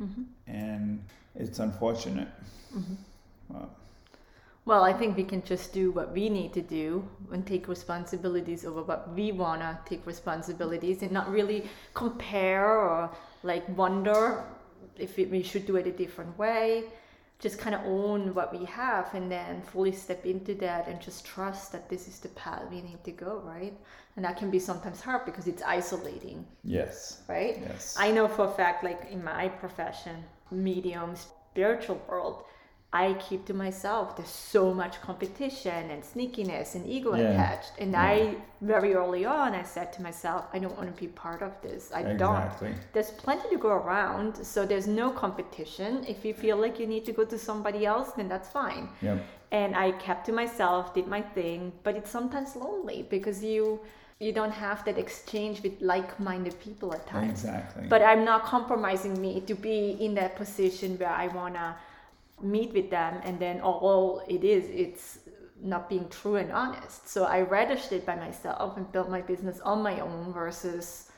and 0.47 1.05
it's 1.35 1.59
unfortunate. 1.59 2.29
Uh, 3.55 3.67
Well, 4.67 4.85
I 4.85 4.93
think 4.93 5.17
we 5.17 5.25
can 5.25 5.43
just 5.43 5.73
do 5.73 5.91
what 5.91 6.13
we 6.13 6.29
need 6.29 6.53
to 6.53 6.61
do 6.61 7.09
and 7.33 7.47
take 7.47 7.67
responsibilities 7.67 8.65
over 8.65 8.83
what 8.83 9.13
we 9.15 9.33
want 9.33 9.63
to 9.63 9.79
take 9.87 10.07
responsibilities 10.07 11.03
and 11.03 11.11
not 11.11 11.31
really 11.31 11.69
compare 11.95 12.79
or 12.79 13.11
like 13.43 13.65
wonder 13.77 14.45
if 14.97 15.19
it, 15.19 15.31
we 15.31 15.43
should 15.43 15.67
do 15.67 15.77
it 15.77 15.87
a 15.87 15.93
different 15.93 16.37
way. 16.39 16.85
Just 17.39 17.59
kind 17.59 17.75
of 17.75 17.81
own 17.87 18.35
what 18.35 18.53
we 18.57 18.67
have 18.67 19.15
and 19.15 19.33
then 19.33 19.63
fully 19.63 19.93
step 19.93 20.27
into 20.27 20.55
that 20.57 20.89
and 20.89 21.01
just 21.01 21.25
trust 21.25 21.73
that 21.73 21.89
this 21.89 22.07
is 22.07 22.19
the 22.19 22.29
path 22.31 22.63
we 22.71 22.83
need 22.83 23.03
to 23.05 23.13
go, 23.13 23.43
right? 23.47 23.73
And 24.17 24.25
that 24.27 24.37
can 24.37 24.51
be 24.51 24.59
sometimes 24.59 25.01
hard 25.01 25.25
because 25.25 25.47
it's 25.47 25.63
isolating, 25.63 26.47
yes. 26.65 27.23
right? 27.29 27.57
Yes. 27.63 27.97
I 27.99 28.11
know 28.11 28.29
for 28.29 28.45
a 28.45 28.51
fact, 28.51 28.85
like 28.85 29.09
in 29.11 29.25
my 29.25 29.49
profession, 29.49 30.23
medium, 30.51 31.17
spiritual 31.17 32.03
world, 32.07 32.45
I 32.93 33.15
keep 33.15 33.45
to 33.47 33.55
myself. 33.55 34.17
There's 34.17 34.29
so 34.29 34.75
much 34.75 35.01
competition 35.01 35.91
and 35.93 36.03
sneakiness 36.03 36.75
and 36.75 36.85
ego 36.87 37.15
Yeah. 37.15 37.31
attached. 37.31 37.73
And 37.79 37.93
Yeah. 37.93 38.03
I, 38.03 38.37
very 38.61 38.95
early 38.95 39.25
on, 39.25 39.55
I 39.55 39.63
said 39.63 39.93
to 39.95 40.03
myself, 40.03 40.47
I 40.53 40.59
don't 40.59 40.77
want 40.77 40.93
to 40.95 41.01
be 41.01 41.07
part 41.07 41.41
of 41.41 41.53
this. 41.63 41.93
I 41.95 42.01
Exactly. 42.01 42.69
don't. 42.71 42.79
There's 42.93 43.13
plenty 43.13 43.49
to 43.51 43.59
go 43.59 43.69
around, 43.69 44.45
so 44.45 44.67
there's 44.67 44.89
no 44.89 45.11
competition. 45.11 46.05
If 46.09 46.25
you 46.25 46.35
feel 46.35 46.57
like 46.57 46.81
you 46.81 46.87
need 46.89 47.05
to 47.07 47.13
go 47.13 47.25
to 47.25 47.39
somebody 47.39 47.87
else, 47.87 48.11
then 48.17 48.29
that's 48.29 48.49
fine. 48.49 48.89
Yep. 49.03 49.19
And 49.53 49.77
I 49.77 49.93
kept 49.93 50.27
to 50.27 50.33
myself, 50.33 50.93
did 50.93 51.07
my 51.07 51.23
thing, 51.23 51.73
but 51.85 51.95
it's 51.97 52.11
sometimes 52.11 52.57
lonely 52.57 53.07
because 53.09 53.45
you 53.45 53.81
you 54.23 54.33
don't 54.33 54.53
have 54.53 54.85
that 54.85 54.99
exchange 54.99 55.63
with 55.63 55.81
like-minded 55.81 56.55
people 56.61 56.93
at 56.93 57.07
times 57.07 57.31
Exactly. 57.43 57.87
but 57.89 58.03
i'm 58.03 58.23
not 58.23 58.45
compromising 58.45 59.19
me 59.19 59.41
to 59.51 59.55
be 59.55 59.97
in 59.99 60.13
that 60.15 60.37
position 60.37 60.99
where 60.99 61.09
i 61.09 61.27
want 61.29 61.55
to 61.55 61.75
meet 62.43 62.73
with 62.73 62.91
them 62.91 63.21
and 63.25 63.39
then 63.39 63.61
all 63.61 64.23
it 64.29 64.45
is 64.45 64.65
it's 64.71 65.19
not 65.63 65.89
being 65.89 66.09
true 66.09 66.37
and 66.37 66.51
honest 66.53 67.09
so 67.09 67.25
i 67.25 67.41
registered 67.41 67.99
it 67.99 68.07
by 68.07 68.17
myself 68.17 68.77
and 68.77 68.91
built 68.93 69.11
my 69.11 69.21
business 69.21 69.61
on 69.61 69.83
my 69.83 70.01
own 70.01 70.33
versus 70.33 71.11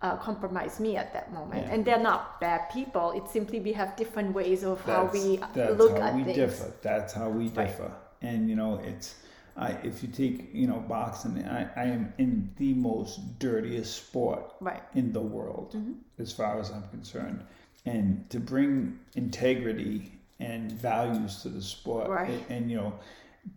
uh, 0.00 0.16
compromise 0.16 0.80
me 0.80 0.96
at 0.96 1.12
that 1.12 1.32
moment 1.32 1.64
Yeah. 1.66 1.74
and 1.74 1.84
they're 1.84 2.00
not 2.02 2.40
bad 2.40 2.70
people 2.72 3.12
it's 3.12 3.30
simply 3.30 3.60
we 3.60 3.72
have 3.72 3.94
different 3.96 4.34
ways 4.34 4.64
of 4.64 4.80
how 4.82 5.04
that's, 5.04 5.14
we 5.14 5.36
that's 5.54 5.78
look 5.78 5.98
how 5.98 6.08
at 6.08 6.14
we 6.16 6.24
things 6.24 6.36
differ. 6.36 6.72
That's 6.82 7.12
how 7.12 7.28
we 7.28 7.48
Right. 7.48 7.66
differ. 7.68 7.92
And 8.22 8.48
you 8.50 8.56
know, 8.56 8.80
it's 8.84 9.14
I 9.56 9.72
if 9.84 10.02
you 10.02 10.08
take 10.08 10.52
you 10.54 10.66
know 10.66 10.80
boxing, 10.88 11.44
I, 11.44 11.68
I 11.76 11.84
am 11.84 12.12
in 12.18 12.50
the 12.56 12.74
most 12.74 13.38
dirtiest 13.38 13.94
sport 14.06 14.42
right 14.60 14.82
in 14.94 15.12
the 15.12 15.20
world 15.20 15.74
Mm-hmm. 15.76 15.92
as 16.18 16.32
far 16.32 16.58
as 16.58 16.70
I'm 16.70 16.88
concerned. 16.88 17.44
And 17.84 18.28
to 18.30 18.40
bring 18.40 18.98
integrity 19.14 20.12
and 20.50 20.72
values 20.90 21.32
to 21.42 21.48
the 21.56 21.62
sport, 21.62 22.08
Right. 22.08 22.30
and, 22.30 22.42
and, 22.54 22.70
you 22.70 22.76
know, 22.80 22.92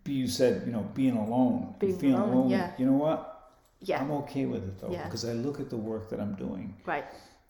you 0.04 0.26
said 0.28 0.52
you 0.66 0.72
know 0.72 0.84
being 0.94 1.16
alone, 1.26 1.74
Being 1.78 1.98
feeling 1.98 2.20
alone, 2.20 2.34
lonely. 2.36 2.56
yeah. 2.56 2.70
You 2.78 2.86
know 2.90 2.98
what? 3.06 3.20
yeah 3.90 4.00
I'm 4.02 4.10
okay 4.22 4.46
with 4.52 4.64
it 4.70 4.74
though 4.80 4.90
Yeah. 4.96 5.04
because 5.04 5.24
I 5.32 5.32
look 5.46 5.56
at 5.64 5.68
the 5.74 5.76
work 5.76 6.04
that 6.10 6.18
I'm 6.24 6.34
doing. 6.46 6.66
right 6.92 7.04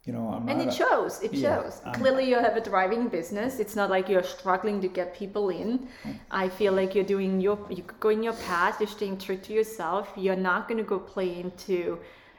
You 0.07 0.13
know, 0.17 0.27
I'm 0.35 0.49
and 0.51 0.59
it 0.65 0.69
a- 0.69 0.79
shows 0.83 1.13
it 1.27 1.33
Yeah, 1.33 1.45
shows 1.49 1.75
I'm- 1.85 1.95
clearly 2.01 2.25
you 2.31 2.37
have 2.47 2.57
a 2.61 2.63
thriving 2.69 3.05
business 3.19 3.51
it's 3.63 3.77
not 3.81 3.89
like 3.95 4.05
you're 4.13 4.29
struggling 4.39 4.79
to 4.87 4.89
get 4.99 5.07
people 5.23 5.45
in 5.63 5.69
mm. 6.05 6.17
i 6.43 6.45
feel 6.59 6.73
like 6.81 6.91
you're 6.97 7.11
doing 7.17 7.33
your 7.47 7.57
you're 7.77 7.93
going 8.07 8.21
your 8.29 8.39
path 8.51 8.75
you're 8.81 8.95
staying 8.99 9.17
true 9.27 9.41
to 9.47 9.51
yourself 9.59 10.05
you're 10.25 10.43
not 10.51 10.61
going 10.69 10.81
to 10.85 10.89
go 10.95 10.99
play 11.15 11.31
into 11.45 11.79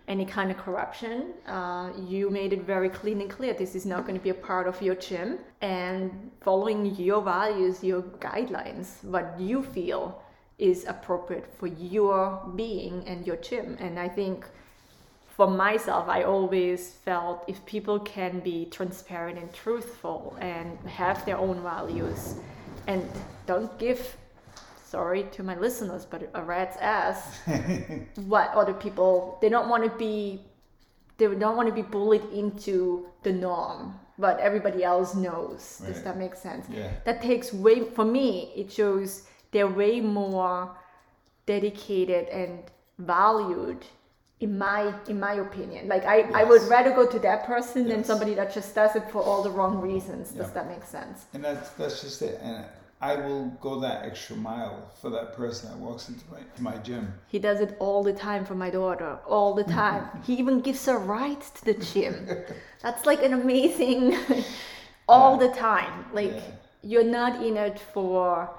any 0.08 0.26
kind 0.26 0.50
of 0.52 0.58
corruption 0.58 1.34
uh, 1.48 1.92
you 2.08 2.30
made 2.30 2.54
it 2.54 2.64
very 2.64 2.90
clean 2.90 3.20
and 3.22 3.30
clear. 3.30 3.54
This 3.54 3.76
is 3.76 3.86
not 3.86 4.04
going 4.04 4.16
to 4.16 4.24
be 4.24 4.30
a 4.30 4.42
part 4.50 4.68
of 4.68 4.82
your 4.82 4.96
gym. 4.96 5.40
And 5.62 6.32
following 6.42 6.96
your 6.96 7.22
values 7.22 7.84
your 7.84 8.02
guidelines 8.02 9.04
what 9.04 9.36
you 9.40 9.64
feel 9.64 10.22
is 10.58 10.86
appropriate 10.86 11.46
for 11.60 11.68
your 11.68 12.42
being 12.56 13.04
and 13.06 13.28
your 13.28 13.36
gym. 13.38 13.78
And 13.80 14.00
i 14.00 14.08
think 14.08 14.46
for 15.38 15.48
myself, 15.48 16.10
I 16.10 16.24
always 16.24 16.94
felt 17.06 17.44
if 17.48 17.64
people 17.68 18.00
can 18.00 18.40
be 18.40 18.66
transparent 18.72 19.38
and 19.38 19.54
truthful 19.54 20.36
and 20.42 20.80
have 20.90 21.24
their 21.26 21.38
own 21.38 21.62
values 21.62 22.34
and 22.88 23.08
don't 23.46 23.78
give, 23.78 24.18
sorry 24.90 25.24
to 25.36 25.44
my 25.44 25.56
listeners, 25.66 26.06
but 26.06 26.20
a 26.34 26.42
rat's 26.44 26.78
ass 26.78 27.20
what 28.34 28.50
other 28.62 28.74
people, 28.74 29.38
they 29.42 29.50
don't 29.50 29.70
want 29.70 29.84
to 29.84 29.90
be, 29.98 30.42
they 31.18 31.28
don't 31.28 31.58
want 31.58 31.68
to 31.68 31.74
be 31.76 31.82
bullied 31.82 32.24
into 32.34 33.08
the 33.24 33.34
norm, 33.34 33.94
but 34.18 34.40
everybody 34.40 34.84
else 34.84 35.16
knows. 35.16 35.82
Does 35.86 36.02
that 36.04 36.18
make 36.18 36.36
sense? 36.36 36.66
Yeah. 36.70 36.92
That 37.06 37.22
takes 37.22 37.54
way, 37.54 37.78
for 37.98 38.06
me, 38.06 38.52
it 38.56 38.72
shows 38.72 39.24
they're 39.52 39.68
way 39.84 40.00
more 40.02 40.72
dedicated 41.46 42.28
and 42.30 42.60
valued 43.00 43.86
in 44.40 44.58
my 44.58 44.94
in 45.08 45.20
my 45.20 45.34
opinion 45.34 45.88
like 45.88 46.04
i 46.06 46.18
i 46.42 46.44
would 46.44 46.62
rather 46.64 46.92
go 46.92 47.08
to 47.08 47.18
that 47.20 47.44
person 47.46 47.88
than 47.88 48.04
somebody 48.04 48.34
that 48.36 48.54
just 48.54 48.76
does 48.76 48.96
it 48.96 49.04
for 49.12 49.22
all 49.24 49.42
the 49.42 49.50
wrong 49.50 49.80
reasons 49.82 50.30
does 50.30 50.48
Yeah. 50.48 50.54
that 50.54 50.68
make 50.68 50.84
sense 50.84 51.26
And 51.34 51.44
that's 51.44 51.70
that's 51.72 52.02
just 52.02 52.22
it. 52.22 52.40
And 52.44 52.64
I 53.00 53.16
will 53.16 53.46
go 53.62 53.80
that 53.82 54.06
extra 54.06 54.36
mile 54.36 54.92
for 55.02 55.10
that 55.12 55.34
person 55.36 55.70
that 55.70 55.78
walks 55.78 56.10
into 56.10 56.24
my 56.32 56.42
my 56.72 56.78
gym. 56.88 57.14
he 57.28 57.40
does 57.40 57.60
it 57.62 57.76
all 57.80 58.02
the 58.04 58.14
time 58.14 58.44
for 58.46 58.56
my 58.56 58.70
daughter 58.72 59.20
all 59.28 59.54
the 59.54 59.64
time 59.64 60.04
he 60.28 60.34
even 60.36 60.62
gives 60.62 60.86
her 60.88 60.98
rides 60.98 61.50
to 61.52 61.66
the 61.66 61.74
gym 61.76 62.16
that's 62.84 63.06
like 63.06 63.22
an 63.24 63.34
amazing 63.34 64.18
all 65.08 65.38
the 65.38 65.50
time 65.50 66.06
like 66.14 66.32
Yeah. 66.34 66.52
you're 66.90 67.12
not 67.22 67.34
in 67.48 67.56
it 67.58 67.78
for 67.94 68.50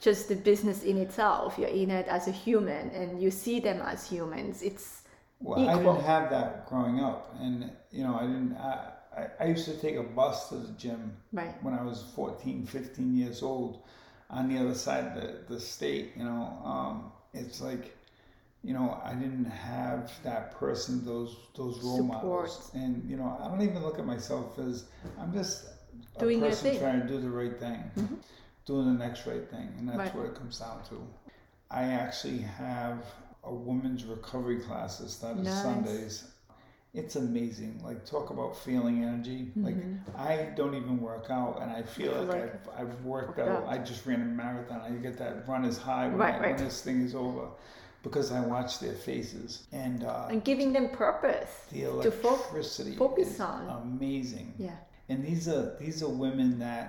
just 0.00 0.28
the 0.28 0.36
business 0.50 0.82
in 0.90 0.96
itself 0.98 1.56
you're 1.58 1.76
in 1.84 1.90
it 1.90 2.06
as 2.08 2.28
a 2.28 2.32
human 2.32 2.90
and 2.90 3.08
you 3.22 3.30
see 3.30 3.60
them 3.60 3.80
as 3.92 3.98
humans 4.14 4.62
it's 4.62 4.86
Well, 5.40 5.58
I 5.68 5.74
Equal. 5.78 5.94
didn't 5.94 6.06
have 6.16 6.26
that 6.36 6.50
growing 6.70 6.98
up, 7.08 7.20
and 7.44 7.54
you 7.96 8.02
know, 8.04 8.14
I 8.22 8.24
didn't. 8.30 8.52
I, 8.56 8.72
I, 9.16 9.26
I 9.40 9.46
used 9.46 9.64
to 9.66 9.76
take 9.78 9.96
a 9.96 10.02
bus 10.02 10.48
to 10.50 10.56
the 10.56 10.72
gym 10.72 11.16
right 11.32 11.54
when 11.62 11.74
I 11.74 11.82
was 11.82 12.02
14, 12.14 12.66
15 12.66 13.16
years 13.16 13.42
old, 13.42 13.82
on 14.30 14.48
the 14.52 14.58
other 14.58 14.74
side 14.74 15.06
of 15.06 15.14
the, 15.14 15.54
the 15.54 15.60
state. 15.60 16.12
You 16.16 16.24
know, 16.24 16.58
um, 16.64 17.12
it's 17.32 17.60
like, 17.60 17.96
you 18.62 18.74
know, 18.74 19.00
I 19.04 19.14
didn't 19.14 19.44
have 19.46 20.12
that 20.24 20.52
person, 20.52 21.04
those 21.04 21.36
those 21.54 21.80
role 21.82 22.02
models, 22.02 22.70
and 22.74 23.08
you 23.08 23.16
know, 23.16 23.38
I 23.42 23.48
don't 23.48 23.62
even 23.62 23.82
look 23.82 23.98
at 23.98 24.06
myself 24.06 24.58
as 24.58 24.84
I'm 25.18 25.32
just 25.32 25.66
a 26.16 26.20
Doing 26.20 26.40
your 26.40 26.48
person 26.50 26.70
thing. 26.70 26.80
Mm-hmm. 26.80 26.84
trying 26.86 27.00
to 27.02 27.08
do 27.08 27.20
the 27.20 27.30
right 27.30 27.58
thing, 27.58 28.18
doing 28.66 28.86
the 28.98 29.04
next 29.06 29.26
right 29.26 29.48
thing, 29.50 29.72
and 29.78 29.88
that's 29.88 29.98
Right. 29.98 30.14
what 30.14 30.26
it 30.26 30.34
comes 30.34 30.58
down 30.58 30.82
to. 30.90 31.06
I 31.70 31.84
actually 31.84 32.38
have 32.38 33.04
a 33.44 33.54
women's 33.54 34.04
recovery 34.04 34.60
class 34.60 34.98
that 34.98 35.08
started 35.10 35.44
Nice. 35.44 35.62
Sundays. 35.62 36.24
It's 36.96 37.16
amazing. 37.16 37.80
Like 37.84 38.04
talk 38.06 38.30
about 38.30 38.56
feeling 38.56 39.02
energy. 39.04 39.50
Like 39.54 39.76
I 40.16 40.48
don't 40.56 40.74
even 40.74 40.98
work 41.00 41.26
out, 41.30 41.60
and 41.60 41.70
I 41.70 41.82
feel 41.82 42.12
Mm-hmm. 42.14 42.30
like, 42.30 42.54
I've, 42.78 42.88
I've 42.88 43.04
worked 43.04 43.38
out. 43.38 43.48
out. 43.48 43.66
I 43.68 43.76
just 43.78 44.06
ran 44.06 44.22
a 44.22 44.24
marathon. 44.24 44.80
I 44.80 44.90
get 45.02 45.18
that 45.18 45.46
run 45.46 45.64
is 45.64 45.76
high 45.76 46.08
when, 46.08 46.16
Right, 46.16 46.34
I, 46.34 46.38
right. 46.40 46.56
when 46.56 46.64
this 46.64 46.80
thing 46.82 47.02
is 47.02 47.14
over. 47.14 47.48
because 48.02 48.30
I 48.32 48.40
watch 48.40 48.78
their 48.78 48.94
faces 48.94 49.66
and 49.72 50.04
uh, 50.04 50.28
and 50.32 50.42
giving 50.44 50.72
them 50.72 50.88
purpose 50.90 51.50
the 51.72 51.82
to 52.02 52.10
fo- 52.10 52.34
electricity 52.36 52.94
focus 52.96 53.28
is 53.34 53.40
on. 53.40 53.68
amazing. 53.82 54.54
yeah 54.58 54.76
And 55.10 55.18
these 55.28 55.48
are 55.48 55.76
these 55.82 56.02
are 56.04 56.08
women 56.26 56.58
that 56.60 56.86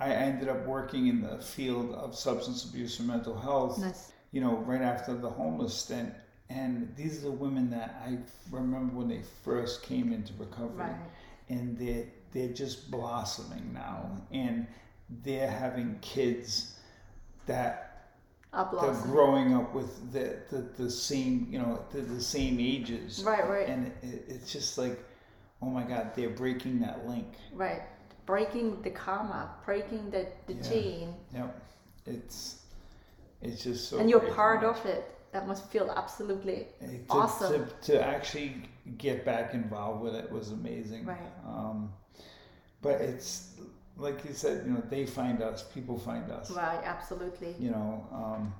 I 0.00 0.08
ended 0.12 0.48
up 0.48 0.60
working 0.66 1.08
in 1.12 1.18
the 1.28 1.36
field 1.54 1.88
of 1.94 2.14
substance 2.14 2.64
abuse 2.64 2.98
and 3.00 3.08
mental 3.08 3.36
health. 3.48 3.78
nice 3.78 4.12
You 4.32 4.40
know, 4.44 4.54
right 4.72 4.82
after 4.92 5.12
the 5.26 5.30
homeless 5.40 5.74
stint. 5.84 6.12
And 6.48 6.94
these 6.96 7.18
are 7.18 7.22
the 7.22 7.30
women 7.32 7.70
that 7.70 8.02
I 8.06 8.18
remember 8.50 8.96
when 8.96 9.08
they 9.08 9.22
first 9.44 9.82
came 9.82 10.12
into 10.12 10.32
recovery, 10.38 10.84
right. 10.84 10.96
And 11.48 11.76
they're 11.78 12.04
they're 12.32 12.52
just 12.52 12.90
blossoming 12.90 13.72
now, 13.72 14.10
and 14.32 14.66
they're 15.24 15.50
having 15.50 15.98
kids 16.02 16.76
that 17.46 18.10
up 18.52 18.80
they're 18.80 18.92
growing 18.94 19.54
up 19.54 19.74
with 19.74 20.12
the, 20.12 20.36
the, 20.50 20.62
the 20.82 20.90
same 20.90 21.46
you 21.50 21.58
know 21.58 21.84
the, 21.92 22.00
the 22.00 22.20
same 22.20 22.58
ages. 22.60 23.22
Right 23.24 23.48
right. 23.48 23.68
And 23.68 23.88
it, 24.02 24.24
it's 24.28 24.52
just 24.52 24.78
like 24.78 25.02
oh 25.62 25.66
my 25.66 25.82
god 25.82 26.12
they're 26.14 26.30
breaking 26.30 26.80
that 26.80 27.06
link. 27.06 27.26
Right. 27.52 27.82
Breaking 28.24 28.80
the 28.82 28.90
karma 28.90 29.50
breaking 29.64 30.10
the, 30.10 30.26
the 30.46 30.54
Yeah. 30.54 30.62
chain. 30.62 31.14
Yep. 31.34 31.62
It's 32.06 32.62
it's 33.42 33.62
just 33.62 33.88
so 33.88 33.98
and 33.98 34.08
you're 34.08 34.20
part 34.20 34.64
of 34.64 34.84
it 34.86 35.15
that 35.36 35.46
must 35.46 35.64
feel 35.70 35.92
absolutely 35.94 36.66
to, 36.80 37.00
awesome. 37.10 37.66
to, 37.82 37.92
to 37.92 38.02
actually 38.14 38.54
get 38.96 39.22
back 39.24 39.52
involved 39.52 40.02
with 40.02 40.14
it 40.14 40.30
was 40.32 40.50
amazing 40.52 41.04
Right. 41.04 41.18
um, 41.46 41.92
but 42.80 43.00
it's 43.02 43.30
like 43.98 44.24
you 44.24 44.32
said 44.32 44.64
you 44.66 44.72
know 44.72 44.82
they 44.88 45.04
find 45.04 45.42
us 45.42 45.58
people 45.74 45.98
find 45.98 46.30
us 46.30 46.50
right 46.50 46.80
absolutely 46.84 47.54
you 47.60 47.70
know 47.70 48.06
um, 48.12 48.54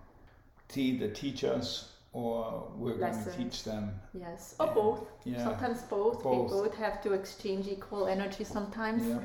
to 0.68 0.82
either 0.82 1.08
teach 1.08 1.44
us 1.44 1.92
or 2.12 2.70
we're 2.76 2.98
going 3.04 3.24
to 3.24 3.30
teach 3.32 3.64
them 3.64 3.84
yes 4.12 4.54
or 4.60 4.66
And- 4.66 4.74
both 4.74 5.00
yeah 5.24 5.44
sometimes 5.44 5.80
both. 5.82 6.22
Both. 6.22 6.50
we 6.52 6.58
both 6.60 6.74
have 6.76 7.02
to 7.04 7.12
exchange 7.14 7.66
equal 7.68 8.06
energy 8.06 8.44
sometimes 8.44 9.02
yeah 9.06 9.20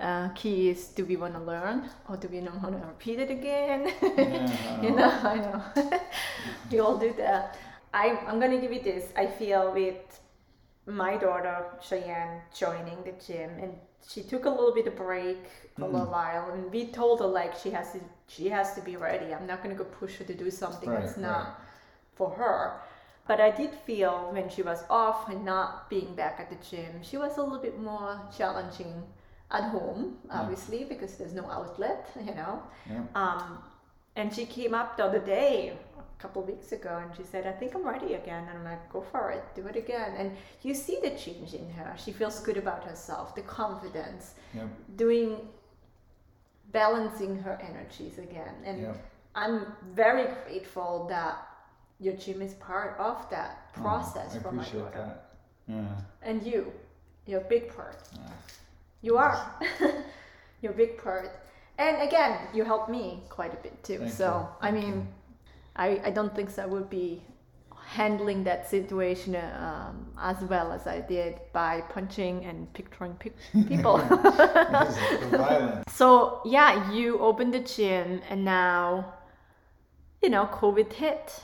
uh, 0.00 0.28
key 0.30 0.70
is 0.70 0.88
do 0.88 1.04
we 1.04 1.16
want 1.16 1.34
to 1.34 1.40
learn 1.40 1.88
or 2.08 2.16
do 2.16 2.28
we 2.28 2.40
know 2.40 2.52
how 2.60 2.70
to 2.70 2.76
repeat 2.76 3.18
it 3.20 3.30
again? 3.30 3.92
Yeah, 4.18 4.82
you 4.82 4.90
know. 4.90 5.10
i 5.22 5.34
know. 5.36 5.62
We 6.70 6.80
all 6.80 6.98
do 6.98 7.12
that. 7.18 7.58
I, 7.92 8.18
i'm 8.26 8.40
gonna 8.40 8.58
give 8.60 8.72
you 8.72 8.82
this. 8.82 9.12
I 9.16 9.26
feel 9.26 9.72
with 9.72 10.20
my 10.86 11.16
daughter 11.16 11.66
cheyenne 11.80 12.40
joining 12.54 13.02
the 13.04 13.12
gym 13.26 13.50
and 13.62 13.72
she 14.06 14.22
took 14.22 14.44
a 14.44 14.50
little 14.50 14.74
bit 14.74 14.86
of 14.86 14.96
break 14.96 15.38
for 15.78 15.84
a 15.86 15.88
little 15.88 16.06
while 16.10 16.50
and 16.52 16.70
we 16.70 16.86
told 16.88 17.20
her 17.20 17.26
like 17.26 17.54
she 17.56 17.70
has 17.70 17.92
to 17.92 18.00
she 18.26 18.48
has 18.48 18.74
to 18.74 18.80
be 18.82 18.96
ready. 18.96 19.32
I'm 19.34 19.46
not 19.46 19.62
gonna 19.62 19.74
go 19.76 19.84
push 19.84 20.16
her 20.16 20.24
to 20.24 20.34
do 20.34 20.50
something 20.50 20.90
Right, 20.90 21.00
that's 21.02 21.16
not 21.16 21.44
right. 21.44 21.54
for 22.16 22.30
her. 22.30 22.80
But 23.26 23.40
i 23.40 23.50
did 23.50 23.70
feel 23.86 24.30
when 24.32 24.48
she 24.50 24.62
was 24.62 24.84
off 24.90 25.28
and 25.30 25.44
not 25.44 25.88
being 25.88 26.14
back 26.14 26.36
at 26.40 26.50
the 26.50 26.56
gym 26.68 27.02
she 27.02 27.16
was 27.16 27.38
a 27.38 27.42
little 27.42 27.58
bit 27.58 27.80
more 27.80 28.20
challenging 28.36 29.02
at 29.50 29.64
home 29.64 30.16
obviously 30.30 30.84
because 30.84 31.16
there's 31.16 31.34
no 31.34 31.46
outlet 31.50 32.10
you 32.24 32.34
know 32.34 32.62
yeah. 32.90 33.02
um, 33.14 33.58
and 34.16 34.32
she 34.32 34.46
came 34.46 34.74
up 34.74 34.96
the 34.96 35.04
other 35.04 35.18
day, 35.18 35.72
a 35.98 36.22
couple 36.22 36.40
weeks 36.42 36.70
ago, 36.70 37.00
and 37.02 37.10
she 37.16 37.24
said, 37.24 37.48
I 37.48 37.50
think 37.50 37.74
I'm 37.74 37.84
ready 37.84 38.14
again. 38.14 38.46
And 38.48 38.58
I'm 38.58 38.64
like, 38.64 38.88
go 38.92 39.00
for 39.00 39.32
it, 39.32 39.42
do 39.56 39.66
it 39.66 39.74
again. 39.74 40.14
And 40.16 40.36
you 40.62 40.72
see 40.72 41.00
the 41.02 41.10
change 41.10 41.52
in 41.52 41.68
her. 41.70 41.96
She 41.98 42.12
feels 42.12 42.38
good 42.38 42.56
about 42.56 42.84
herself, 42.84 43.34
the 43.34 43.42
confidence, 43.42 44.34
Yep. 44.54 44.68
doing, 44.94 45.48
balancing 46.72 47.38
her 47.40 47.58
energies 47.60 48.18
again. 48.18 48.54
And. 48.64 48.94
I'm 49.36 49.66
very 49.94 50.26
grateful 50.46 51.06
that 51.08 51.44
your 51.98 52.14
gym 52.14 52.40
is 52.40 52.54
part 52.54 52.96
of 53.00 53.28
that 53.30 53.72
Oh, 53.76 53.80
process 53.80 54.36
I 54.36 54.38
for 54.38 54.52
my 54.52 54.62
daughter. 54.64 54.90
that. 54.94 55.30
Yeah. 55.66 55.88
And 56.22 56.40
you, 56.44 56.72
you're 57.26 57.40
a 57.40 57.44
big 57.44 57.74
part. 57.74 57.98
yeah. 58.14 58.20
You 59.04 59.18
are. 59.18 59.36
You're 60.62 60.72
a 60.72 60.74
big 60.74 60.96
part. 60.96 61.30
And 61.76 62.00
again, 62.00 62.38
you 62.54 62.64
helped 62.64 62.88
me 62.88 63.20
quite 63.28 63.52
a 63.52 63.58
bit 63.58 63.84
too. 63.84 63.98
Thank 63.98 64.12
so. 64.12 64.48
I 64.62 64.70
mean, 64.70 65.06
I, 65.76 66.00
I 66.06 66.10
don't 66.10 66.34
think 66.34 66.58
I 66.58 66.64
would 66.64 66.88
be 66.88 67.22
handling 67.84 68.44
that 68.44 68.66
situation 68.66 69.36
um, 69.36 70.06
as 70.18 70.40
well 70.44 70.72
as 70.72 70.86
I 70.86 71.00
did 71.02 71.38
by 71.52 71.82
punching 71.82 72.46
and 72.46 72.72
picturing 72.72 73.12
pic- 73.16 73.36
people. 73.68 73.98
Because 73.98 74.96
of 75.12 75.30
the 75.30 75.38
violence. 75.38 75.92
so, 75.92 76.40
yeah, 76.46 76.90
you 76.90 77.18
opened 77.18 77.52
the 77.52 77.60
gym 77.60 78.22
and 78.30 78.42
now, 78.42 79.12
you 80.22 80.30
know, 80.30 80.46
COVID 80.46 80.90
hit. 80.94 81.42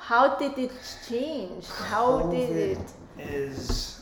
How 0.00 0.36
did 0.36 0.58
it 0.58 0.72
change? 1.08 1.68
How 1.68 2.22
did 2.22 2.50
COVID 2.50 2.88
it? 3.18 3.30
Is 3.30 3.97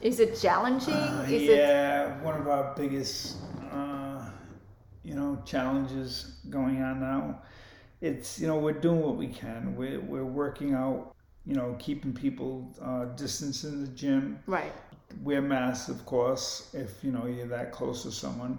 Is 0.00 0.20
it 0.20 0.36
challenging? 0.38 0.94
uh, 0.94 1.26
Is 1.28 1.48
it 1.48 1.56
yeah 1.56 2.20
one 2.22 2.40
of 2.40 2.46
our 2.48 2.74
biggest 2.76 3.36
uh, 3.72 4.24
you 5.02 5.14
know 5.14 5.40
challenges 5.44 6.36
going 6.50 6.82
on 6.82 7.00
now. 7.00 7.42
It's 8.00 8.38
you 8.40 8.46
know 8.46 8.58
we're 8.58 8.80
doing 8.80 9.00
what 9.00 9.16
we 9.16 9.26
can. 9.28 9.74
We're 9.76 10.00
we're 10.00 10.24
working 10.24 10.74
out. 10.74 11.14
You 11.46 11.54
know, 11.54 11.74
keeping 11.78 12.12
people 12.12 12.74
uh, 12.82 13.06
distance 13.16 13.64
in 13.64 13.80
the 13.80 13.88
gym. 13.92 14.38
right? 14.46 14.70
Wear 15.22 15.40
masks, 15.40 15.88
of 15.88 16.04
course, 16.04 16.68
if 16.74 17.02
you 17.02 17.10
know 17.10 17.24
you're 17.24 17.46
that 17.46 17.72
close 17.72 18.02
to 18.02 18.12
someone. 18.12 18.58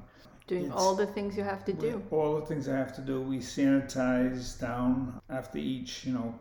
Doing 0.49 0.65
It's- 0.65 0.81
all 0.81 0.95
the 0.95 1.05
things 1.05 1.37
you 1.37 1.43
have 1.43 1.63
to 1.65 1.73
do. 1.73 2.01
All 2.09 2.39
the 2.39 2.45
things 2.47 2.67
I 2.67 2.75
have 2.75 2.91
to 2.95 3.01
do, 3.01 3.21
we 3.21 3.37
sanitize 3.37 4.59
down 4.59 5.21
after 5.29 5.59
each, 5.59 6.05
you 6.05 6.13
know, 6.13 6.33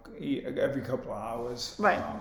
every 0.58 0.80
couple 0.80 1.12
of 1.12 1.18
hours. 1.18 1.76
Right. 1.78 1.98
Um, 1.98 2.18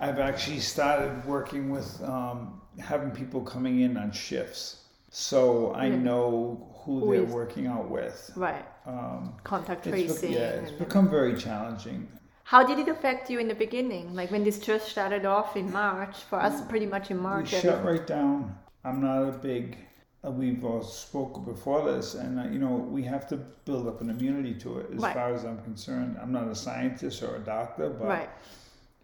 I've 0.00 0.18
actually 0.18 0.58
started 0.58 1.24
working 1.26 1.70
with 1.70 2.02
um, 2.02 2.60
having 2.80 3.12
people 3.12 3.42
coming 3.42 3.78
in 3.82 3.96
on 3.96 4.10
shifts, 4.10 4.62
so 5.10 5.72
I 5.74 5.88
know 5.88 6.66
who, 6.82 6.98
Who 7.00 7.12
they're 7.12 7.22
is- 7.22 7.32
working 7.32 7.68
out 7.68 7.88
with. 7.88 8.32
Right. 8.34 8.64
Um, 8.84 9.34
Contact 9.44 9.84
tracing. 9.84 10.32
yeah, 10.32 10.58
it's 10.60 10.72
become 10.72 11.08
very 11.08 11.36
challenging. 11.36 12.08
How 12.42 12.64
did 12.64 12.80
it 12.80 12.88
affect 12.88 13.30
you 13.30 13.38
in 13.38 13.46
the 13.46 13.54
beginning? 13.54 14.16
Like 14.16 14.32
when 14.32 14.42
this 14.42 14.58
just 14.58 14.88
started 14.88 15.24
off 15.24 15.56
in 15.56 15.70
March, 15.70 16.16
for 16.28 16.40
us 16.40 16.60
pretty 16.62 16.86
much 16.86 17.12
in 17.12 17.18
march 17.18 17.52
We 17.52 17.60
shut 17.60 17.84
right 17.84 18.04
down. 18.04 18.58
I'm 18.84 19.00
not 19.00 19.22
a 19.28 19.30
big. 19.30 19.76
Uh, 20.22 20.30
we've 20.30 20.64
all 20.64 20.82
spoken 20.82 21.42
before 21.44 21.90
this, 21.90 22.14
and 22.14 22.38
uh, 22.38 22.44
you 22.44 22.58
know 22.58 22.74
we 22.74 23.02
have 23.02 23.26
to 23.28 23.36
build 23.64 23.86
up 23.88 24.00
an 24.02 24.10
immunity 24.10 24.52
to 24.54 24.78
it. 24.78 24.86
As 24.94 25.00
Right. 25.00 25.14
far 25.14 25.32
as 25.34 25.44
I'm 25.44 25.62
concerned, 25.62 26.18
I'm 26.20 26.30
not 26.32 26.46
a 26.48 26.54
scientist 26.54 27.22
or 27.22 27.36
a 27.36 27.38
doctor, 27.38 27.88
but 27.88 28.06
Right, 28.06 28.30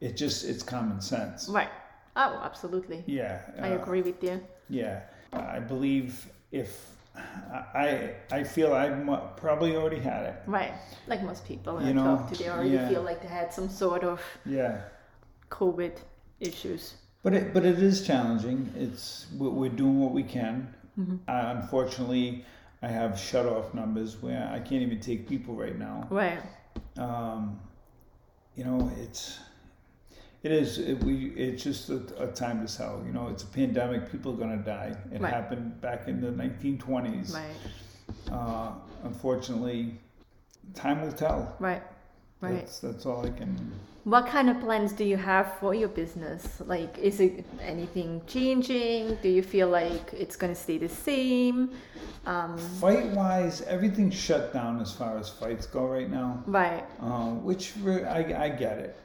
it 0.01 0.17
just 0.17 0.45
it's 0.45 0.63
common 0.63 1.01
sense. 1.01 1.49
right. 1.49 1.71
Oh, 2.17 2.41
absolutely. 2.43 3.03
Yeah, 3.07 3.41
I 3.63 3.73
uh, 3.73 3.77
agree 3.83 4.03
with 4.03 4.23
you. 4.23 4.41
Yeah, 4.69 5.01
I 5.33 5.59
believe 5.59 6.27
if 6.53 6.91
I 7.75 8.15
I 8.31 8.45
feel 8.45 8.75
I 8.75 8.91
probably 9.37 9.75
already 9.75 10.01
had 10.01 10.23
it. 10.27 10.35
Right. 10.47 10.73
Like 11.07 11.23
most 11.23 11.47
people 11.47 11.81
You 11.81 11.89
I 11.89 11.93
know, 11.93 12.05
talk 12.17 12.31
to, 12.33 12.37
they 12.43 12.51
already 12.51 12.71
yeah. 12.71 12.89
feel 12.91 13.03
like 13.03 13.23
they 13.23 13.29
had 13.29 13.53
some 13.55 13.69
sort 13.71 14.05
of 14.05 14.21
Yeah, 14.45 14.81
COVID 15.51 15.97
issues. 16.41 16.95
but 17.23 17.33
it 17.33 17.55
but 17.55 17.65
it 17.65 17.79
is 17.83 18.07
challenging. 18.07 18.71
It's 18.77 19.27
we're 19.39 19.71
doing 19.71 19.99
what 20.01 20.13
we 20.13 20.23
can. 20.23 20.75
Mm-hmm. 20.99 21.17
Uh, 21.29 21.61
unfortunately, 21.61 22.45
I 22.83 22.89
have 22.89 23.19
shut 23.19 23.47
off 23.47 23.75
numbers 23.75 24.23
where 24.23 24.49
I 24.53 24.59
can't 24.59 24.83
even 24.83 25.01
take 25.01 25.29
people 25.29 25.55
right 25.55 25.79
now. 25.79 26.07
Right. 26.11 26.41
Um, 26.99 27.61
you 28.55 28.65
know, 28.65 28.91
it's 29.01 29.39
it 30.43 30.53
is 30.53 30.79
it, 30.79 31.03
we 31.03 31.31
it's 31.31 31.63
just 31.63 31.91
a, 31.91 32.03
a 32.23 32.27
time 32.29 32.61
to 32.63 32.69
sell. 32.69 33.03
You 33.07 33.13
know, 33.13 33.29
it's 33.29 33.43
a 33.43 33.47
pandemic. 33.47 34.11
People 34.11 34.33
are 34.35 34.37
gonna 34.37 34.57
die. 34.59 34.95
It 35.13 35.21
Right. 35.21 35.33
happened 35.33 35.81
back 35.81 36.09
in 36.09 36.21
the 36.21 36.29
1920s. 36.31 37.35
Right. 37.35 38.33
Uh, 38.33 38.73
unfortunately, 39.05 39.99
time 40.75 41.03
will 41.03 41.13
tell. 41.13 41.57
Right. 41.59 41.83
Right. 42.41 42.55
That's, 42.55 42.81
that's 42.81 43.07
all 43.07 43.25
I 43.27 43.31
can. 43.31 43.73
What 44.07 44.29
kind 44.29 44.49
of 44.49 44.61
plans 44.61 44.93
do 44.93 45.03
you 45.03 45.17
have 45.17 45.59
for 45.59 45.75
your 45.75 45.89
business? 45.89 46.63
Like, 46.65 46.97
is 46.97 47.19
it 47.19 47.45
anything 47.61 48.23
changing? 48.29 49.19
Do 49.21 49.29
you 49.29 49.43
feel 49.43 49.67
like 49.67 50.13
it's 50.13 50.37
going 50.37 50.55
to 50.55 50.61
stay 50.61 50.79
the 50.79 50.89
same? 50.89 51.73
Um, 52.25 52.57
Fight 52.57 53.07
wise, 53.07 53.63
everything's 53.63 54.15
shut 54.15 54.53
down 54.53 54.81
as 54.81 54.93
far 54.93 55.19
as 55.19 55.29
fights 55.29 55.67
go 55.67 55.89
right 55.89 56.09
now, 56.09 56.45
right. 56.47 56.85
um, 57.01 57.43
which 57.43 57.73
re- 57.83 58.05
I, 58.05 58.45
I 58.45 58.49
get 58.51 58.79
it. 58.79 58.97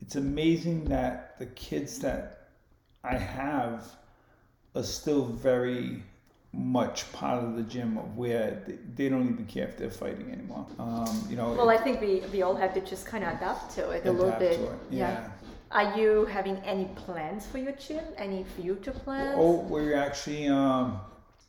It's 0.00 0.14
amazing 0.14 0.84
that 0.84 1.36
the 1.40 1.46
kids 1.46 1.98
that 1.98 2.50
I 3.02 3.16
have 3.16 3.84
are 4.76 4.84
still 4.84 5.24
very 5.24 6.04
much 6.56 7.10
part 7.12 7.42
of 7.42 7.56
the 7.56 7.62
gym 7.62 7.98
of 7.98 8.16
where 8.16 8.62
they, 8.66 8.78
they 8.94 9.08
don't 9.08 9.28
even 9.28 9.44
care 9.46 9.66
if 9.68 9.76
they're 9.76 9.90
fighting 9.90 10.30
anymore. 10.30 10.66
Um, 10.78 11.26
you 11.28 11.36
know, 11.36 11.52
Well, 11.52 11.70
I 11.70 11.76
think 11.76 12.00
we, 12.00 12.22
we 12.32 12.42
all 12.42 12.54
have 12.54 12.72
to 12.74 12.80
just 12.80 13.06
kind 13.06 13.24
of 13.24 13.34
adapt 13.34 13.74
to 13.76 13.90
it 13.90 14.06
a 14.06 14.12
little 14.12 14.38
bit. 14.38 14.60
it. 14.60 14.70
Yeah. 14.90 15.28
Are 15.70 15.98
you 15.98 16.24
having 16.26 16.56
any 16.58 16.84
plans 16.94 17.46
for 17.46 17.58
your 17.58 17.72
gym? 17.72 18.04
Any 18.16 18.44
future 18.56 18.92
plans? 18.92 19.34
Oh, 19.36 19.60
we're 19.62 19.96
actually 19.96 20.46
um, 20.46 21.00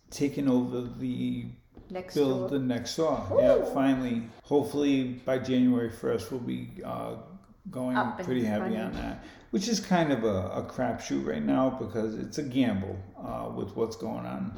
taking 0.10 0.50
over 0.50 0.82
the 0.82 1.46
next 1.92 2.16
build 2.16 2.50
door. 2.50 2.50
the 2.50 2.66
next 2.66 2.96
door. 2.96 3.38
Yeah, 3.40 3.64
finally. 3.74 4.24
Hopefully 4.44 5.22
by 5.26 5.38
January 5.38 5.92
first, 5.92 6.32
we'll 6.32 6.42
be 6.42 6.70
uh, 6.84 7.16
going 7.70 7.98
Up 7.98 8.24
pretty 8.24 8.44
heavy 8.44 8.78
on 8.78 8.94
that, 8.94 9.24
which 9.52 9.68
is 9.68 9.80
kind 9.80 10.12
of 10.12 10.24
a, 10.24 10.50
a 10.50 10.64
crapshoot 10.64 11.26
right 11.26 11.44
now 11.44 11.70
because 11.70 12.16
it's 12.16 12.40
a 12.40 12.44
gamble 12.44 12.98
uh, 13.24 13.52
with 13.56 13.76
what's 13.76 13.96
going 13.96 14.26
on. 14.26 14.56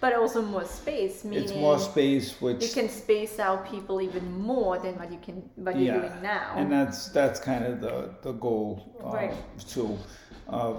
But 0.00 0.12
also 0.14 0.40
more 0.42 0.64
space, 0.64 1.24
meaning 1.24 1.44
It's 1.44 1.52
more 1.54 1.78
space, 1.78 2.40
which 2.40 2.62
you 2.64 2.72
can 2.80 2.88
space 2.88 3.38
out 3.38 3.68
people 3.70 4.00
even 4.00 4.24
more 4.40 4.78
than 4.78 4.94
what 5.00 5.10
you 5.12 5.18
can 5.26 5.36
what 5.56 5.76
you're 5.78 5.98
doing 6.00 6.22
now. 6.22 6.52
and 6.56 6.70
that's 6.70 7.08
that's 7.08 7.38
kind 7.40 7.64
of 7.64 7.80
the 7.80 7.94
the 8.22 8.32
goal 8.32 8.68
uh, 9.04 9.10
Right. 9.18 9.34
too 9.74 9.98
of 10.46 10.76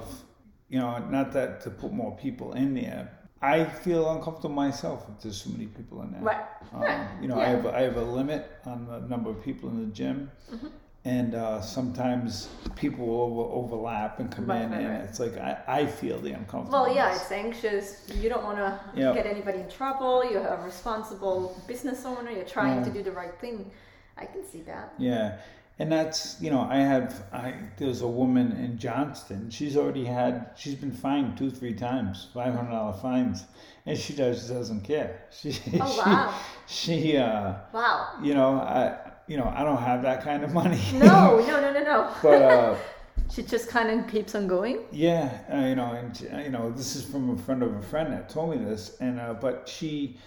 you 0.70 0.80
know 0.80 0.98
not 1.10 1.32
that 1.34 1.62
to 1.64 1.70
put 1.70 1.92
more 1.92 2.14
people 2.26 2.54
in 2.54 2.74
there 2.74 3.04
i 3.42 3.64
feel 3.64 4.04
uncomfortable 4.16 4.56
myself 4.56 5.06
if 5.12 5.16
there's 5.22 5.42
so 5.44 5.50
many 5.56 5.68
people 5.78 6.02
in 6.04 6.12
there 6.14 6.22
right. 6.32 6.46
um, 6.74 7.08
you 7.22 7.28
know 7.30 7.40
i 7.40 7.48
have 7.54 7.66
i 7.80 7.82
have 7.88 7.98
a 7.98 8.08
limit 8.20 8.42
on 8.66 8.86
the 8.92 9.00
number 9.12 9.30
of 9.34 9.38
people 9.44 9.70
in 9.70 9.78
the 9.86 9.92
gym 10.02 10.18
Mm-hmm. 10.54 10.68
And 11.06 11.34
uh, 11.34 11.62
sometimes 11.62 12.50
people 12.76 13.06
will 13.08 13.22
over, 13.22 13.42
overlap 13.78 14.20
and 14.20 14.30
come 14.32 14.46
Right, 14.46 14.62
in 14.64 14.72
right, 14.72 14.82
and 14.82 14.90
right. 14.90 15.02
it's 15.02 15.20
like 15.20 15.38
I, 15.38 15.58
I 15.68 15.86
feel 15.86 16.20
the 16.20 16.32
uncomfortable 16.32 16.84
Well, 16.84 16.94
yeah, 16.94 17.16
it's 17.16 17.32
anxious. 17.32 18.02
You 18.14 18.30
don't 18.30 18.44
want 18.44 18.58
to 18.58 18.80
Yeah. 18.94 19.14
get 19.14 19.26
anybody 19.26 19.60
in 19.60 19.70
trouble. 19.70 20.30
You're 20.30 20.46
a 20.46 20.62
responsible 20.64 21.62
business 21.68 22.06
owner. 22.06 22.32
You're 22.32 22.44
trying 22.44 22.84
to 22.84 22.90
do 22.90 23.02
the 23.04 23.12
right 23.12 23.34
thing. 23.40 23.72
I 24.18 24.26
can 24.26 24.44
see 24.46 24.62
that. 24.64 24.94
Yeah, 24.98 25.38
and 25.80 25.92
that's 25.92 26.40
you 26.42 26.50
know 26.52 26.62
I 26.62 26.78
have 26.78 27.24
I 27.32 27.54
there's 27.78 28.02
a 28.02 28.08
woman 28.08 28.52
in 28.52 28.78
Johnston. 28.78 29.50
She's 29.50 29.78
already 29.78 30.06
had 30.06 30.52
she's 30.56 30.76
been 30.76 30.92
fined 30.92 31.38
two 31.38 31.50
three 31.50 31.74
times, 31.74 32.28
five 32.34 32.54
hundred 32.54 32.72
dollar 32.72 32.94
fines, 32.94 33.46
and 33.86 33.98
she 33.98 34.14
does 34.14 34.50
doesn't 34.50 34.82
care. 34.82 35.22
She 35.32 35.58
Oh, 35.80 35.86
she, 35.86 36.00
wow. 36.00 36.34
she 36.66 37.18
uh 37.18 37.54
Wow. 37.72 38.10
you 38.22 38.34
know 38.34 38.56
I 38.60 39.09
you 39.30 39.38
know 39.38 39.52
I 39.56 39.64
don't 39.64 39.78
have 39.92 40.02
that 40.02 40.24
kind 40.24 40.44
of 40.44 40.54
money. 40.54 40.82
No, 40.94 41.40
no, 41.40 41.62
no, 41.66 41.72
no, 41.78 41.84
no. 41.84 42.14
but 42.22 42.42
uh 42.42 42.76
she 43.32 43.44
just 43.44 43.70
kind 43.70 43.90
of 43.92 44.08
keeps 44.12 44.34
on 44.36 44.48
going. 44.48 44.78
yeah 44.92 45.40
uh, 45.54 45.66
you 45.70 45.76
know 45.76 45.92
and 45.94 46.12
uh, 46.34 46.38
you 46.40 46.50
know 46.50 46.72
this 46.72 46.96
is 46.98 47.04
from 47.06 47.30
a 47.30 47.38
friend 47.38 47.62
of 47.64 47.74
a 47.76 47.82
friend 47.82 48.12
that 48.14 48.28
told 48.30 48.48
me 48.52 48.58
this 48.70 48.98
and 49.00 49.20
uh 49.20 49.34
but 49.46 49.70
she 49.70 50.18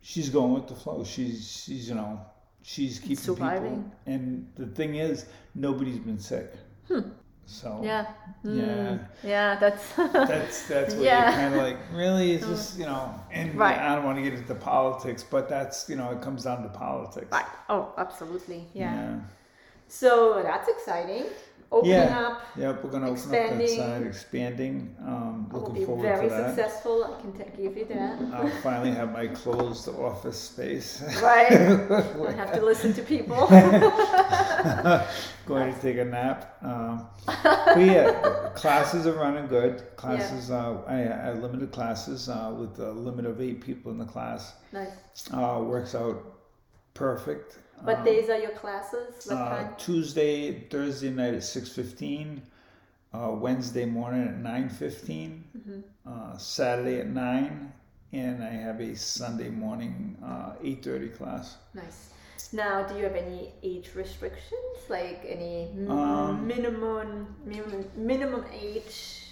she's 0.00 0.30
going 0.30 0.52
with 0.54 0.66
the 0.68 0.74
flow. 0.74 1.04
She's 1.04 1.36
she's 1.64 1.88
you 1.88 1.96
know 1.96 2.20
she's 2.62 2.98
keeping 3.00 3.16
Surviving. 3.16 3.76
people 3.84 3.92
and 4.06 4.24
the 4.56 4.66
thing 4.66 4.94
is 4.94 5.26
nobody's 5.54 5.98
been 5.98 6.18
sick. 6.18 6.52
So 7.48 7.80
Yeah. 7.82 8.06
Yeah. 8.44 8.52
Mm, 8.52 8.98
Yeah, 9.24 9.56
that's. 9.58 9.92
that's 9.96 10.68
that's 10.68 10.94
what 10.94 11.04
Yeah. 11.04 11.24
you're 11.24 11.32
kind 11.32 11.54
of 11.54 11.62
like 11.62 11.78
really 11.92 12.32
is 12.32 12.46
this 12.46 12.78
you 12.78 12.84
know 12.84 13.14
and 13.32 13.54
Right. 13.58 13.78
I 13.78 13.94
don't 13.94 14.04
want 14.04 14.18
to 14.18 14.22
get 14.22 14.34
into 14.34 14.54
politics 14.54 15.24
but 15.24 15.48
that's 15.48 15.88
you 15.88 15.96
know 15.96 16.10
it 16.12 16.20
comes 16.20 16.44
down 16.44 16.62
to 16.62 16.68
politics 16.68 17.32
right. 17.32 17.46
Oh, 17.70 17.92
absolutely. 17.96 18.66
Yeah. 18.74 18.94
yeah 18.94 19.20
So 19.88 20.42
that's 20.42 20.68
exciting. 20.68 21.24
Opening 21.70 21.92
Yeah. 21.96 22.18
up. 22.26 22.42
yep 22.56 22.82
we're 22.82 22.90
gonna 22.90 23.10
open 23.10 23.20
up 23.20 23.32
Expanding. 23.32 23.58
that 23.58 23.76
side 23.76 24.02
expanding 24.06 24.96
um 25.06 25.50
looking 25.52 25.74
be 25.74 25.84
forward 25.84 26.02
very 26.02 26.28
to 26.28 26.34
that 26.34 26.54
successful. 26.56 27.04
I 27.04 27.20
can 27.20 27.32
t- 27.32 27.44
give 27.62 27.76
you 27.76 27.84
that. 27.86 28.18
I'll 28.32 28.48
finally 28.62 28.90
have 28.92 29.12
my 29.12 29.26
closed 29.26 29.86
office 29.88 30.38
space 30.38 31.02
Right. 31.22 31.52
I 31.52 32.32
have 32.32 32.52
to 32.52 32.64
listen 32.64 32.94
to 32.94 33.02
people. 33.02 33.46
going 35.46 35.72
to 35.74 35.80
take 35.80 35.96
a 35.98 36.04
nap 36.04 36.56
um, 36.62 37.06
but 37.26 37.78
yeah 37.78 38.50
classes 38.54 39.06
are 39.06 39.12
running 39.14 39.46
good 39.46 39.82
classes 39.96 40.50
uh, 40.50 40.82
I, 40.86 41.02
I 41.04 41.32
limited 41.34 41.70
classes 41.72 42.28
uh, 42.28 42.54
with 42.58 42.78
a 42.80 42.92
limit 42.92 43.24
of 43.26 43.40
eight 43.40 43.60
people 43.60 43.90
in 43.92 43.98
the 43.98 44.04
class 44.04 44.54
nice. 44.72 44.90
uh, 45.32 45.60
works 45.62 45.94
out 45.94 46.22
perfect 46.94 47.58
What 47.82 47.98
Um, 47.98 48.04
days 48.04 48.28
are 48.28 48.38
your 48.38 48.50
classes? 48.52 49.26
What 49.26 49.36
Uh, 49.36 49.48
time? 49.48 49.74
Tuesday, 49.78 50.60
Thursday 50.68 51.10
night 51.10 51.34
at 51.34 51.44
six 51.44 51.68
fifteen, 51.70 52.42
uh, 53.12 53.34
Wednesday 53.38 53.84
morning 53.84 54.26
at 54.28 54.36
nine 54.38 54.68
Mm-hmm. 54.68 55.80
uh, 56.06 56.36
Saturday 56.38 57.00
at 57.00 57.08
nine, 57.08 57.72
and 58.12 58.42
I 58.42 58.50
have 58.50 58.80
a 58.80 58.94
Sunday 58.96 59.48
morning 59.50 60.16
uh, 60.24 60.54
eight 60.62 60.82
thirty 60.84 61.08
class. 61.08 61.56
Nice. 61.74 62.10
Now, 62.52 62.82
do 62.86 62.96
you 62.96 63.04
have 63.04 63.14
any 63.16 63.52
age 63.62 63.90
restrictions? 63.94 64.76
Like 64.88 65.24
any 65.26 65.68
m- 65.76 65.90
Um, 65.90 66.46
minimum, 66.46 67.36
minimum 67.44 67.84
minimum 67.96 68.44
age? 68.52 69.24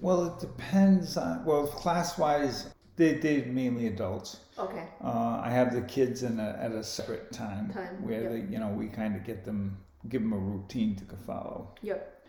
Well, 0.00 0.26
it 0.26 0.38
depends 0.40 1.16
on 1.16 1.44
well, 1.44 1.66
class 1.66 2.18
wise, 2.18 2.68
they 2.96 3.14
they 3.14 3.42
mainly 3.44 3.86
adults. 3.86 4.40
Okay. 4.58 4.84
Uh, 5.04 5.40
I 5.44 5.50
have 5.50 5.74
the 5.74 5.82
kids 5.82 6.22
in 6.22 6.40
a, 6.40 6.58
at 6.60 6.72
a 6.72 6.82
separate 6.82 7.30
time, 7.32 7.70
Time, 7.70 8.02
where 8.02 8.22
yep. 8.22 8.30
they, 8.32 8.52
you 8.52 8.58
know 8.58 8.68
we 8.68 8.86
kind 8.86 9.14
of 9.14 9.24
get 9.24 9.44
them 9.44 9.76
give 10.08 10.22
them 10.22 10.32
a 10.32 10.38
routine 10.38 10.96
to 10.96 11.16
follow. 11.26 11.74
Yep. 11.82 12.24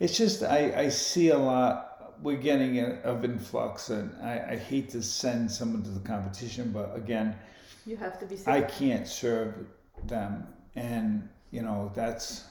It's 0.00 0.16
just 0.16 0.42
I, 0.42 0.72
I 0.76 0.88
see 0.88 1.30
a 1.30 1.38
lot. 1.38 1.90
We're 2.22 2.36
getting 2.36 2.78
a, 2.78 3.00
of 3.02 3.24
influx, 3.24 3.90
and 3.90 4.14
I, 4.22 4.52
I 4.52 4.56
hate 4.56 4.88
to 4.90 5.02
send 5.02 5.50
someone 5.50 5.82
to 5.82 5.90
the 5.90 6.00
competition, 6.00 6.70
but 6.70 6.94
again, 6.94 7.34
You 7.86 7.96
have 7.96 8.18
to 8.20 8.26
be 8.26 8.38
I 8.46 8.60
can't 8.62 9.06
serve 9.06 9.66
them, 10.06 10.46
and 10.76 11.28
you 11.50 11.62
know 11.62 11.90
that's 11.94 12.44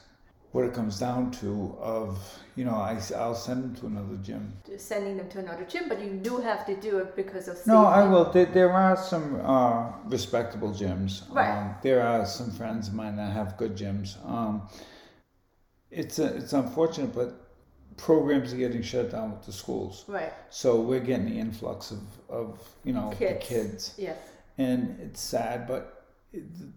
what 0.53 0.63
it 0.65 0.73
comes 0.73 0.97
down 0.99 1.29
to. 1.31 1.75
Of 1.79 2.17
you 2.55 2.63
know, 2.63 2.75
I 2.75 2.99
i'll 3.17 3.35
send 3.35 3.63
them 3.63 3.75
to 3.75 3.87
another 3.87 4.15
gym. 4.23 4.53
sending 4.77 5.17
them 5.17 5.27
to 5.29 5.39
another 5.39 5.65
gym, 5.65 5.89
but 5.89 5.99
you 6.01 6.11
do 6.29 6.37
have 6.37 6.65
to 6.67 6.75
do 6.79 6.99
it 6.99 7.15
because 7.15 7.47
of 7.47 7.57
safety. 7.57 7.71
No, 7.71 7.85
I 7.85 8.07
will. 8.07 8.31
There, 8.31 8.45
there 8.45 8.71
are 8.71 8.95
some 8.95 9.41
uh, 9.43 9.91
respectable 10.05 10.69
gyms. 10.71 11.23
Right. 11.33 11.51
Um, 11.51 11.75
there 11.81 12.01
are 12.01 12.25
some 12.25 12.51
friends 12.51 12.87
of 12.87 12.93
mine 12.93 13.15
that 13.17 13.33
have 13.33 13.57
good 13.57 13.75
gyms. 13.75 14.09
Um, 14.27 14.67
it's 15.91 16.17
a, 16.19 16.35
it's 16.37 16.53
unfortunate, 16.53 17.13
but 17.13 17.39
programs 17.97 18.53
are 18.53 18.57
getting 18.57 18.81
shut 18.81 19.11
down 19.11 19.31
with 19.31 19.45
the 19.45 19.51
schools. 19.51 20.05
Right. 20.07 20.33
So 20.49 20.79
we're 20.81 20.99
getting 20.99 21.25
the 21.29 21.39
influx 21.39 21.91
of, 21.91 21.99
of 22.29 22.59
you 22.83 22.93
know 22.93 23.11
Kids. 23.17 23.39
the 23.47 23.55
kids, 23.55 23.95
Yes. 23.97 24.17
and 24.57 24.97
it's 24.99 25.21
sad. 25.21 25.67
But 25.67 26.05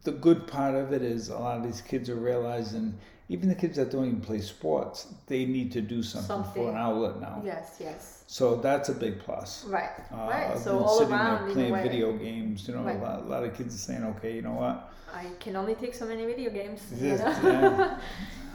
the 0.05 0.12
good 0.12 0.47
part 0.47 0.75
of 0.75 0.93
it 0.93 1.03
is 1.03 1.29
a 1.29 1.39
lot 1.39 1.57
of 1.59 1.65
these 1.65 1.81
kids 1.81 2.11
are 2.11 2.17
realizing, 2.17 2.95
even 3.29 3.49
the 3.49 3.55
kids 3.55 3.77
that 3.77 3.91
don't 3.91 4.07
even 4.07 4.21
play 4.21 4.41
sports, 4.41 5.09
they 5.27 5.45
need 5.45 5.73
to 5.73 5.81
do 5.81 6.03
something, 6.03 6.45
for 6.55 6.71
an 6.71 6.77
outlet 6.77 7.21
now. 7.21 7.43
Yes. 7.45 7.77
Yes. 7.81 8.25
So 8.29 8.57
that's 8.57 8.89
a 8.89 8.95
big 8.95 9.19
plus. 9.19 9.65
Right. 9.65 9.91
Uh, 10.12 10.17
right. 10.17 10.59
So 10.59 10.79
all 10.79 10.99
sitting 10.99 11.12
around, 11.12 11.41
there 11.41 11.49
in 11.67 11.71
playing 11.73 11.89
video 11.89 12.12
games. 12.17 12.69
You 12.69 12.75
know, 12.75 12.83
Right. 12.83 12.97
a, 12.97 13.03
lot, 13.03 13.19
a 13.21 13.25
lot 13.27 13.45
of 13.45 13.55
kids 13.57 13.75
are 13.75 13.79
saying, 13.79 14.05
"Okay, 14.05 14.35
you 14.35 14.43
know 14.43 14.53
what? 14.53 14.93
I 15.12 15.27
can 15.41 15.57
only 15.57 15.75
take 15.75 15.95
so 15.95 16.07
many 16.07 16.25
video 16.25 16.51
games. 16.51 16.83
This 16.91 17.21
You 17.21 17.53
know? 17.53 17.62
yeah. 17.73 17.99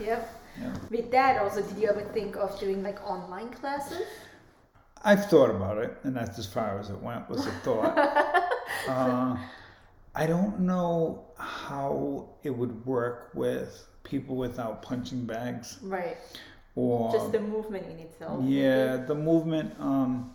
yep. 0.00 0.42
Yeah. 0.60 0.74
With 0.90 1.10
that, 1.10 1.40
also, 1.42 1.62
did 1.62 1.78
you 1.78 1.88
ever 1.88 2.02
think 2.12 2.36
of 2.36 2.58
doing 2.60 2.82
like 2.82 3.02
online 3.08 3.50
classes? 3.50 4.06
I've 5.04 5.26
thought 5.28 5.50
about 5.50 5.78
it, 5.78 5.96
and 6.04 6.14
that's 6.14 6.38
as 6.38 6.46
far 6.46 6.78
as 6.78 6.90
it 6.90 7.00
went. 7.02 7.28
Was 7.28 7.46
a 7.46 7.50
thought. 7.64 7.96
uh, 8.88 9.36
I 10.14 10.26
don't 10.26 10.60
know 10.60 11.24
how 11.38 12.28
it 12.42 12.50
would 12.50 12.84
work 12.86 13.30
with 13.34 13.86
people 14.12 14.36
without 14.36 14.82
punching 14.82 15.24
bags 15.24 15.78
Right. 15.82 16.18
or 16.76 17.10
Just 17.12 17.32
the 17.32 17.40
movement 17.40 17.86
in 17.86 17.98
itself. 17.98 18.44
yeah, 18.44 18.96
the 18.96 19.14
movement. 19.14 19.74
Um, 19.80 20.34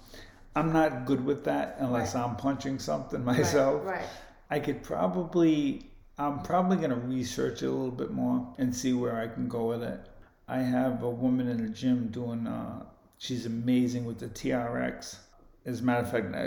I'm 0.56 0.74
not 0.74 1.06
good 1.06 1.24
with 1.24 1.44
that 1.46 1.76
unless 1.80 2.16
Right. 2.16 2.24
I'm 2.24 2.36
punching 2.36 2.80
something 2.80 3.24
myself. 3.34 3.86
Right. 3.86 4.00
right. 4.00 4.10
I 4.50 4.60
could 4.60 4.82
probably, 4.82 5.92
I'm 6.18 6.40
probably 6.42 6.78
going 6.78 6.90
to 6.90 6.96
research 7.18 7.62
it 7.62 7.68
a 7.68 7.72
little 7.72 7.92
bit 8.04 8.12
more 8.12 8.38
and 8.58 8.76
see 8.76 8.94
where 8.94 9.16
I 9.24 9.28
can 9.28 9.48
go 9.48 9.68
with 9.68 9.84
it. 9.84 10.00
I 10.48 10.60
have 10.60 11.04
a 11.04 11.10
woman 11.10 11.48
in 11.48 11.62
the 11.62 11.70
gym 11.70 12.08
doing, 12.08 12.48
uh, 12.48 12.84
she's 13.20 13.46
amazing 13.46 14.06
with 14.06 14.18
the 14.20 14.28
TRX. 14.30 15.18
As 15.66 15.82
a 15.82 15.84
matter 15.84 16.04
of 16.06 16.10
fact, 16.12 16.34
I 16.34 16.44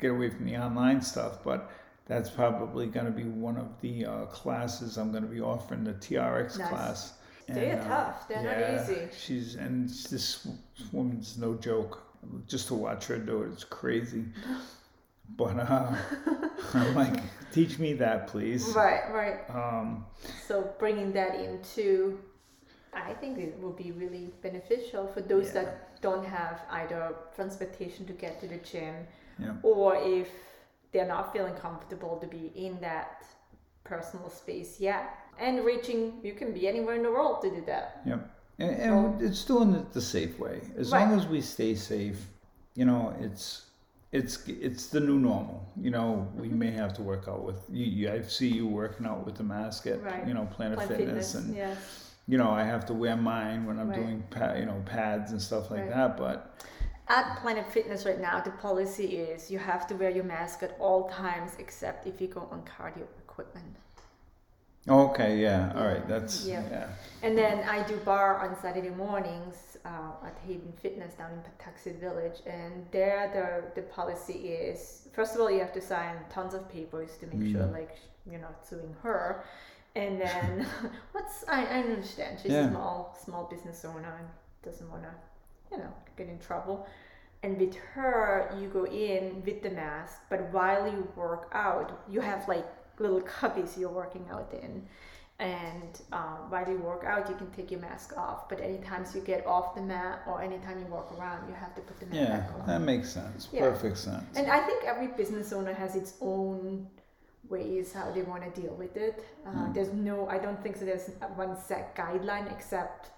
get 0.00 0.10
away 0.12 0.28
from 0.30 0.44
the 0.44 0.56
online 0.58 1.00
stuff, 1.00 1.42
but 1.42 1.70
that's 2.08 2.30
probably 2.30 2.86
going 2.86 3.06
to 3.06 3.12
be 3.12 3.24
one 3.24 3.56
of 3.56 3.80
the 3.80 4.06
uh, 4.06 4.24
classes 4.26 4.96
I'm 4.96 5.10
going 5.12 5.22
to 5.22 5.28
be 5.28 5.40
offering 5.40 5.84
the 5.84 5.92
TRX 5.92 6.58
Nice. 6.58 6.68
class. 6.68 7.12
They 7.48 7.70
are 7.72 7.80
uh, 7.80 7.88
tough. 7.88 8.28
They're 8.28 8.42
not 8.42 8.82
easy. 8.82 9.08
She's 9.16 9.54
and 9.54 9.88
this 9.88 10.46
woman's 10.92 11.38
no 11.38 11.54
joke. 11.54 12.02
Just 12.46 12.66
to 12.68 12.74
watch 12.74 13.06
her 13.06 13.16
do 13.18 13.42
it, 13.42 13.52
it's 13.52 13.64
crazy. 13.64 14.24
But 15.36 15.58
uh, 15.60 15.94
I'm 16.72 16.94
like, 16.94 17.20
teach 17.52 17.78
me 17.78 17.92
that, 17.94 18.28
please. 18.28 18.64
Right. 18.74 19.02
Right. 19.12 19.40
Um, 19.54 20.06
So 20.46 20.72
bringing 20.78 21.12
that 21.12 21.34
into, 21.34 22.18
I 22.94 23.12
think 23.12 23.38
it 23.38 23.60
will 23.60 23.74
be 23.74 23.92
really 23.92 24.32
beneficial 24.40 25.06
for 25.06 25.20
those 25.20 25.48
Yeah. 25.48 25.52
that 25.64 26.00
don't 26.00 26.24
have 26.24 26.62
either 26.70 27.14
transportation 27.36 28.06
to 28.06 28.14
get 28.14 28.40
to 28.40 28.48
the 28.48 28.56
gym, 28.56 28.94
Yeah. 29.38 29.52
or 29.62 29.96
if 29.96 30.28
they're 30.92 31.06
not 31.06 31.32
feeling 31.32 31.54
comfortable 31.54 32.16
to 32.18 32.26
be 32.26 32.52
in 32.54 32.80
that 32.80 33.24
personal 33.84 34.28
space 34.30 34.80
yet. 34.80 35.10
And 35.38 35.64
reaching, 35.64 36.14
you 36.22 36.32
can 36.34 36.52
be 36.52 36.66
anywhere 36.66 36.96
in 36.96 37.02
the 37.02 37.10
world 37.10 37.42
to 37.42 37.50
do 37.50 37.62
that. 37.66 38.00
Yep. 38.06 38.30
And, 38.58 38.70
and 38.70 39.22
it's 39.22 39.44
doing 39.44 39.74
it 39.74 39.92
the 39.92 40.00
safe 40.00 40.38
way. 40.38 40.60
As 40.76 40.90
Right. 40.90 41.08
long 41.08 41.18
as 41.18 41.26
we 41.26 41.40
stay 41.40 41.74
safe, 41.74 42.26
you 42.74 42.84
know, 42.84 43.14
it's 43.20 43.62
it's 44.10 44.48
it's 44.48 44.86
the 44.86 45.00
new 45.00 45.18
normal. 45.18 45.70
You 45.76 45.90
know, 45.90 46.26
we 46.34 46.48
mm-hmm. 46.48 46.58
may 46.58 46.70
have 46.70 46.94
to 46.94 47.02
work 47.02 47.28
out 47.28 47.44
with 47.44 47.60
you. 47.70 47.84
you 47.84 48.10
I 48.10 48.22
see 48.22 48.48
you 48.48 48.66
working 48.66 49.06
out 49.06 49.24
with 49.26 49.36
the 49.36 49.44
mask 49.44 49.86
at 49.86 50.02
Right. 50.02 50.26
you 50.26 50.34
know 50.34 50.46
Planet 50.46 50.78
Planet 50.78 50.96
Fitness, 50.96 51.32
Fitness, 51.32 51.34
and 51.34 51.54
yeah. 51.54 51.74
you 52.26 52.38
know 52.38 52.50
I 52.50 52.64
have 52.64 52.86
to 52.86 52.94
wear 52.94 53.16
mine 53.16 53.66
when 53.66 53.78
I'm 53.78 53.90
Right. 53.90 54.00
doing 54.00 54.22
pa- 54.30 54.54
you 54.54 54.64
know 54.66 54.82
pads 54.86 55.30
and 55.32 55.40
stuff 55.40 55.70
like 55.70 55.80
Right. 55.80 55.90
that. 55.90 56.16
But 56.16 56.64
At 57.08 57.40
Planet 57.40 57.66
Fitness 57.72 58.04
right 58.04 58.20
now, 58.20 58.40
the 58.40 58.50
policy 58.50 59.16
is 59.16 59.50
you 59.50 59.58
have 59.58 59.86
to 59.88 59.94
wear 59.94 60.10
your 60.10 60.24
mask 60.24 60.62
at 60.62 60.76
all 60.78 61.08
times 61.08 61.52
except 61.58 62.06
if 62.06 62.20
you 62.20 62.28
go 62.28 62.46
on 62.50 62.62
cardio 62.64 63.06
equipment. 63.24 63.76
okay, 64.88 65.38
yeah, 65.38 65.72
all 65.76 65.86
right, 65.86 66.06
that's 66.08 66.44
Yeah. 66.46 66.62
yeah. 66.70 66.88
And 67.22 67.36
then 67.36 67.56
I 67.68 67.82
do 67.86 67.96
bar 67.98 68.38
on 68.46 68.56
Saturday 68.60 68.90
mornings 68.90 69.76
uh, 69.84 70.26
at 70.26 70.36
Haven 70.46 70.72
Fitness 70.82 71.14
down 71.14 71.30
in 71.32 71.40
Pawtuxet 71.46 71.98
Village, 71.98 72.38
and 72.46 72.86
there 72.90 73.22
the 73.36 73.80
the 73.80 73.86
policy 73.88 74.38
is 74.70 75.08
first 75.12 75.34
of 75.34 75.40
all 75.40 75.50
you 75.50 75.60
have 75.60 75.72
to 75.80 75.80
sign 75.80 76.14
tons 76.30 76.52
of 76.54 76.62
papers 76.70 77.10
to 77.20 77.26
make 77.26 77.44
sure 77.52 77.62
Mm. 77.66 77.72
like 77.72 77.96
you're 78.30 78.40
not 78.48 78.66
suing 78.68 78.94
her, 79.02 79.44
and 79.94 80.20
then 80.20 80.66
what's 81.12 81.44
I, 81.48 81.60
I 81.76 81.78
understand 81.82 82.38
she's 82.40 82.52
Yeah. 82.52 82.66
a 82.68 82.70
small 82.70 83.16
small 83.24 83.44
business 83.54 83.84
owner 83.84 84.14
and 84.20 84.28
doesn't 84.62 84.88
want 84.90 85.02
to 85.04 85.14
you 85.70 85.78
know 85.78 85.92
get 86.16 86.28
in 86.28 86.38
trouble. 86.38 86.86
And 87.44 87.56
with 87.56 87.76
her, 87.94 88.52
you 88.60 88.66
go 88.68 88.84
in 88.84 89.42
with 89.46 89.62
the 89.62 89.70
mask, 89.70 90.22
but 90.28 90.52
while 90.52 90.90
you 90.90 91.06
work 91.14 91.48
out, 91.52 92.02
you 92.10 92.20
have 92.20 92.48
like 92.48 92.66
little 92.98 93.20
cubbies 93.20 93.78
you're 93.78 93.90
working 93.90 94.26
out 94.32 94.52
in 94.52 94.84
and 95.40 96.00
um, 96.12 96.38
while 96.50 96.68
you 96.68 96.78
work 96.78 97.04
out 97.04 97.28
you 97.30 97.36
can 97.36 97.48
take 97.52 97.70
your 97.70 97.78
mask 97.78 98.12
off 98.16 98.48
but 98.48 98.60
anytime 98.60 99.04
you 99.14 99.20
get 99.20 99.46
off 99.46 99.72
the 99.76 99.80
mat 99.80 100.20
or 100.26 100.42
anytime 100.42 100.80
you 100.80 100.86
walk 100.86 101.08
around 101.16 101.48
you 101.48 101.54
have 101.54 101.72
to 101.76 101.80
put 101.82 101.96
the 102.00 102.06
mask 102.06 102.18
Yeah, 102.18 102.38
back 102.40 102.50
on 102.54 102.58
Yeah, 102.58 102.66
that 102.66 102.80
makes 102.80 103.08
sense. 103.08 103.48
Yeah. 103.52 103.60
Perfect 103.70 103.98
sense. 103.98 104.24
and 104.36 104.50
i 104.50 104.58
think 104.66 104.82
every 104.82 105.06
business 105.06 105.52
owner 105.52 105.72
has 105.72 105.94
its 105.94 106.14
own 106.20 106.88
ways 107.48 107.92
how 107.92 108.10
they 108.10 108.22
want 108.22 108.42
to 108.52 108.60
deal 108.60 108.74
with 108.74 108.96
it 108.96 109.24
uh, 109.46 109.50
Mm. 109.50 109.74
there's 109.74 109.92
no 109.92 110.26
i 110.28 110.38
don't 110.38 110.60
think 110.60 110.76
so 110.76 110.84
there's 110.84 111.08
one 111.36 111.56
set 111.56 111.94
guideline 111.94 112.50
except 112.52 113.10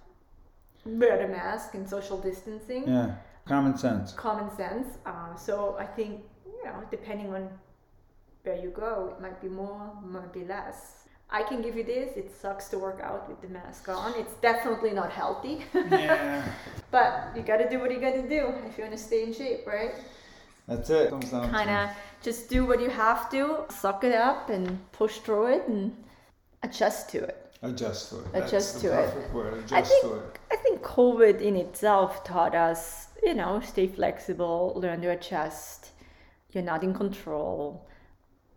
wear 0.85 1.18
the 1.18 1.28
mask 1.28 1.74
and 1.74 1.89
social 1.89 2.20
distancing. 2.20 2.87
Yeah, 2.87 3.14
common 3.47 3.76
sense. 3.76 4.12
common 4.12 4.55
sense. 4.57 4.99
Uh, 5.07 5.35
so 5.35 5.76
i 5.78 5.85
think 5.85 6.22
you 6.47 6.64
know 6.64 6.83
depending 6.91 7.33
on 7.35 7.49
where 8.43 8.57
you 8.57 8.70
go 8.70 9.14
it 9.14 9.20
might 9.22 9.41
be 9.41 9.49
more 9.49 9.93
might 10.05 10.33
be 10.33 10.45
less. 10.45 10.97
I 11.33 11.45
can 11.45 11.62
give 11.62 11.76
you 11.76 11.85
this. 11.85 12.16
It 12.16 12.33
sucks 12.41 12.66
to 12.70 12.78
work 12.78 13.01
out 13.01 13.28
with 13.28 13.41
the 13.41 13.47
mask 13.47 13.89
on. 13.89 14.14
It's 14.16 14.35
definitely 14.43 14.91
not 14.91 15.12
healthy. 15.12 15.61
Yeah, 15.74 16.45
but 16.91 17.31
you 17.37 17.43
gotta 17.43 17.68
do 17.70 17.78
what 17.78 17.91
you 17.93 18.01
gotta 18.01 18.22
do 18.22 18.53
if 18.66 18.76
you 18.76 18.83
want 18.85 18.97
to 18.97 19.03
stay 19.03 19.22
in 19.24 19.33
shape 19.33 19.66
right? 19.66 19.95
That's 20.66 20.91
it. 20.91 21.11
Kind 21.31 21.70
of 21.70 21.91
just 22.22 22.49
do 22.49 22.64
what 22.64 22.81
you 22.81 22.91
have 22.91 23.31
to 23.31 23.64
suck 23.70 24.05
it 24.05 24.12
up 24.12 24.51
and 24.51 24.78
push 24.93 25.18
through 25.18 25.47
it 25.55 25.68
and 25.68 25.97
adjust 26.62 27.09
to 27.11 27.18
it 27.18 27.49
adjust 27.62 28.11
to 28.11 28.18
it. 28.20 28.26
Adjust 28.34 28.80
to 28.80 28.98
it. 29.02 29.32
Word. 29.32 29.54
Adjust 29.64 29.72
I 29.74 29.82
think 29.82 30.02
to 30.02 30.14
it. 30.14 30.38
I 30.52 30.56
think 30.56 30.82
COVID 30.82 31.40
in 31.40 31.56
itself 31.56 32.24
taught 32.24 32.54
us, 32.54 33.08
you 33.22 33.34
know, 33.34 33.61
stay 33.61 33.86
flexible, 33.86 34.72
learn 34.76 35.00
to 35.02 35.08
adjust. 35.11 35.90
You're 36.52 36.64
not 36.64 36.82
in 36.82 36.94
control. 36.94 37.86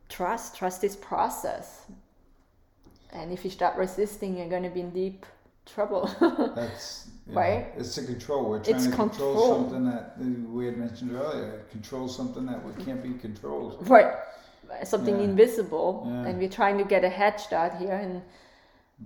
Trust, 0.10 0.56
trust 0.56 0.82
this 0.82 0.96
process. 0.96 1.86
And 3.12 3.32
if 3.32 3.44
you 3.44 3.52
start 3.52 3.78
resisting, 3.78 4.38
you're 4.38 4.50
going 4.50 4.64
to 4.64 4.70
be 4.70 4.80
in 4.80 4.90
deep 4.92 5.26
trouble. 5.66 6.10
That's 6.56 7.08
yeah, 7.28 7.40
Right? 7.40 7.68
It's 7.78 7.94
to 7.96 8.04
control. 8.04 8.50
We're 8.50 8.64
trying 8.64 8.76
It's 8.76 8.86
to 8.88 8.92
control, 8.92 9.34
control. 9.34 9.56
something 9.70 9.86
that 9.86 10.18
we 10.50 10.66
had 10.66 10.78
mentioned 10.78 11.12
earlier. 11.14 11.64
Control 11.72 12.08
something 12.08 12.46
that 12.48 12.64
we 12.66 12.84
can't 12.84 13.02
be 13.04 13.14
controlled. 13.20 13.88
right. 13.88 14.14
Something 14.84 15.18
Yeah. 15.20 15.26
invisible. 15.26 16.04
Yeah. 16.08 16.26
And 16.26 16.40
we're 16.40 16.50
trying 16.50 16.78
to 16.80 16.84
get 16.84 17.04
a 17.04 17.10
head 17.10 17.40
start 17.40 17.76
here, 17.76 17.94
and 17.94 18.24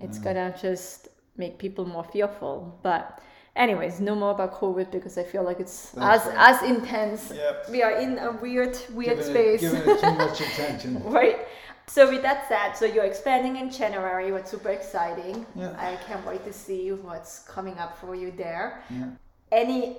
it's 0.00 0.18
going 0.18 0.36
to 0.36 0.56
just 0.60 1.08
make 1.36 1.58
people 1.58 1.84
more 1.84 2.04
fearful. 2.04 2.78
But, 2.82 3.20
anyways, 3.56 4.00
no 4.00 4.14
more 4.14 4.32
about 4.32 4.54
COVID 4.54 4.90
because 4.90 5.18
I 5.18 5.24
feel 5.24 5.42
like 5.42 5.60
it's 5.60 5.90
That's 5.90 6.26
as, 6.26 6.34
right. 6.34 6.54
as 6.54 6.62
intense. 6.62 7.32
Yep. 7.34 7.70
We 7.70 7.82
are 7.82 7.92
in 7.92 8.18
a 8.18 8.32
weird, 8.32 8.76
weird 8.92 9.18
Giving 9.18 9.32
space. 9.32 9.62
It, 9.62 9.72
giving 9.72 9.90
it 9.96 10.00
too 10.00 10.14
much 10.14 10.40
attention. 10.48 11.02
Right. 11.04 11.38
So 11.86 12.10
with 12.10 12.22
that 12.22 12.46
said, 12.48 12.74
so 12.74 12.84
you're 12.84 13.06
expanding 13.06 13.56
in 13.56 13.70
January, 13.70 14.30
what's 14.30 14.50
super 14.50 14.68
exciting. 14.68 15.46
Yeah. 15.54 15.74
I 15.78 15.96
can't 16.06 16.24
wait 16.26 16.44
to 16.44 16.52
see 16.52 16.92
what's 16.92 17.40
coming 17.40 17.78
up 17.78 17.96
for 17.98 18.14
you 18.14 18.30
there. 18.30 18.82
Yeah. 18.90 19.06
Any 19.50 19.96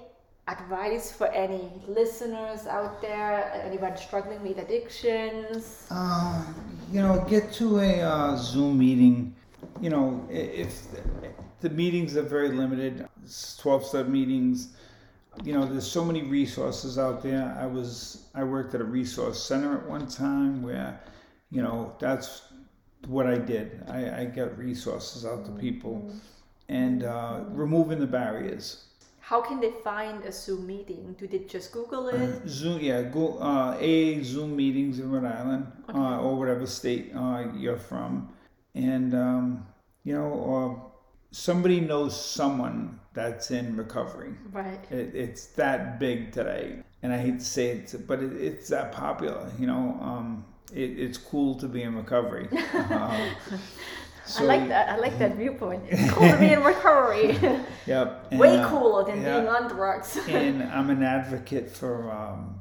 advice 0.47 1.11
for 1.11 1.27
any 1.27 1.71
listeners 1.87 2.67
out 2.67 3.01
there? 3.01 3.51
Anyone 3.65 3.97
struggling 3.97 4.41
with 4.43 4.59
addictions? 4.59 5.87
Uh, 5.89 6.45
you 6.91 7.01
know, 7.01 7.25
get 7.27 7.51
to 7.53 7.79
a 7.79 8.01
uh, 8.01 8.35
Zoom 8.35 8.77
meeting. 8.77 9.35
You 9.81 9.89
know, 9.89 10.27
if 10.29 10.87
the 11.61 11.69
meetings 11.69 12.15
are 12.17 12.21
very 12.21 12.49
limited, 12.49 13.07
twelve 13.57 13.85
step 13.85 14.07
meetings. 14.07 14.69
You 15.43 15.53
know, 15.53 15.65
there's 15.65 15.89
so 15.89 16.03
many 16.03 16.23
resources 16.23 16.97
out 16.97 17.21
there. 17.23 17.55
I 17.57 17.65
was 17.65 18.25
I 18.35 18.43
worked 18.43 18.75
at 18.75 18.81
a 18.81 18.83
resource 18.83 19.41
center 19.41 19.77
at 19.77 19.87
one 19.87 20.07
time 20.07 20.63
where, 20.63 20.99
you 21.49 21.61
know, 21.61 21.93
that's 21.99 22.41
what 23.07 23.25
I 23.27 23.37
did. 23.37 23.81
I, 23.87 24.21
I 24.21 24.25
got 24.25 24.57
resources 24.57 25.25
out 25.25 25.45
to 25.45 25.51
people, 25.51 26.11
and 26.67 27.03
uh, 27.03 27.45
removing 27.49 27.99
the 27.99 28.07
barriers. 28.07 28.85
How 29.19 29.39
can 29.41 29.61
they 29.61 29.71
find 29.83 30.25
a 30.25 30.31
Zoom 30.31 30.65
meeting? 30.65 31.15
Do 31.17 31.27
they 31.27 31.39
just 31.39 31.71
Google 31.71 32.09
it? 32.09 32.15
Uh, 32.15 32.47
Zoom, 32.47 32.81
yeah, 32.81 33.03
go 33.03 33.37
uh, 33.37 33.77
a 33.79 34.21
Zoom 34.23 34.55
meetings 34.55 34.99
in 34.99 35.09
Rhode 35.11 35.25
Island 35.25 35.71
uh, 35.93 36.19
or 36.19 36.35
whatever 36.35 36.65
state 36.65 37.13
uh, 37.15 37.45
you're 37.55 37.77
from, 37.77 38.33
and 38.73 39.13
um, 39.13 39.67
you 40.03 40.13
know, 40.13 40.27
or 40.27 40.91
somebody 41.31 41.79
knows 41.79 42.19
someone 42.19 42.99
that's 43.13 43.51
in 43.51 43.75
recovery. 43.75 44.33
Right. 44.51 44.79
It, 44.91 45.15
it's 45.15 45.47
that 45.47 45.99
big 45.99 46.31
today, 46.31 46.79
and 47.03 47.13
I 47.13 47.17
hate 47.17 47.39
to 47.39 47.45
say 47.45 47.69
it, 47.69 47.95
but 48.07 48.21
it, 48.21 48.33
it's 48.33 48.69
that 48.69 48.91
popular. 48.91 49.51
You 49.59 49.67
know, 49.67 49.97
um, 50.01 50.45
it, 50.73 50.99
it's 50.99 51.17
cool 51.17 51.55
to 51.55 51.67
be 51.67 51.83
in 51.83 51.95
recovery. 51.95 52.47
Uh, 52.73 53.29
I 54.37 54.43
like 54.43 54.67
that. 54.67 54.89
I 54.89 54.97
like 54.97 55.17
that 55.17 55.35
viewpoint. 55.35 55.83
It's 55.87 56.11
cool 56.13 56.29
to 56.29 56.37
be 56.37 56.53
in 56.53 56.63
recovery. 56.63 57.37
Yep. 57.87 58.27
and, 58.29 58.39
Way 58.39 58.59
uh, 58.59 58.69
cooler 58.69 59.03
than 59.03 59.23
yeah. 59.23 59.39
being 59.39 59.47
on 59.47 59.67
drugs. 59.67 60.15
and 60.27 60.61
I'm 60.61 60.91
an 60.91 61.01
advocate 61.01 61.71
for 61.71 62.11
um, 62.11 62.59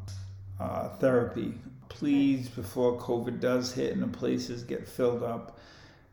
uh, 0.59 0.89
therapy. 0.97 1.55
Please, 1.91 2.49
before 2.49 2.99
COVID 2.99 3.41
does 3.41 3.75
hit 3.75 3.93
and 3.93 4.03
the 4.03 4.07
places 4.07 4.63
get 4.63 4.89
filled 4.89 5.23
up, 5.23 5.58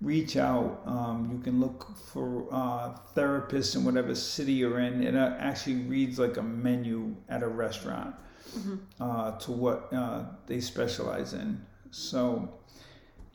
reach 0.02 0.38
out. 0.38 0.82
Um, 0.86 1.30
you 1.32 1.39
can 1.39 1.60
look 1.60 1.88
for 1.98 2.48
uh, 2.52 2.96
therapists 3.16 3.76
in 3.76 3.84
whatever 3.86 4.14
city 4.16 4.54
you're 4.54 4.80
in. 4.80 5.02
It 5.04 5.16
uh, 5.16 5.36
actually 5.39 5.76
reads 5.84 6.20
like 6.20 6.38
a 6.38 6.43
menu 6.43 7.16
at 7.30 7.43
a 7.43 7.48
restaurant 7.48 8.16
uh, 9.00 9.38
to 9.39 9.52
what 9.52 9.91
uh, 9.93 10.24
they 10.48 10.60
specialize 10.60 11.34
in. 11.34 11.66
So, 11.91 12.50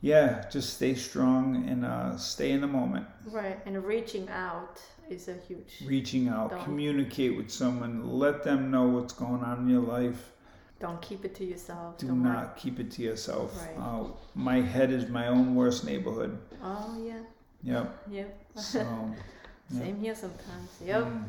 yeah, 0.01 0.45
just 0.51 0.75
stay 0.75 0.93
strong 0.95 1.67
and 1.67 1.85
uh, 1.85 2.17
stay 2.17 2.51
in 2.51 2.61
the 2.61 2.67
moment. 2.67 3.05
right. 3.31 3.59
And 3.65 3.83
reaching 3.83 4.29
out 4.29 4.81
is 5.09 5.27
a 5.27 5.35
huge. 5.35 5.83
Reaching 5.85 6.27
out, 6.27 6.51
Don't- 6.51 6.63
communicate 6.63 7.35
with 7.35 7.51
someone, 7.51 8.07
let 8.19 8.43
them 8.43 8.71
know 8.71 8.87
what's 8.87 9.13
going 9.13 9.43
on 9.43 9.59
in 9.59 9.69
your 9.69 9.81
life. 9.81 10.31
Don't 10.79 10.99
keep 10.99 11.25
it 11.25 11.35
to 11.35 11.45
yourself. 11.45 11.99
Do 11.99 12.07
Don't 12.07 12.23
worry. 12.23 12.47
keep 12.57 12.79
it 12.79 12.89
to 12.91 13.03
yourself. 13.03 13.55
Right. 13.61 13.77
Uh, 13.77 14.05
my 14.33 14.61
head 14.61 14.91
is 14.91 15.07
my 15.09 15.27
own 15.27 15.53
worst 15.53 15.85
neighborhood. 15.85 16.39
Oh 16.63 16.95
yeah. 17.03 17.21
Yep. 17.63 18.03
Yep. 18.09 18.45
So, 18.55 18.79
yeah. 19.69 19.79
Same 19.79 19.99
here 19.99 20.15
sometimes. 20.15 20.69
Yep. 20.83 21.03
Mm. 21.03 21.23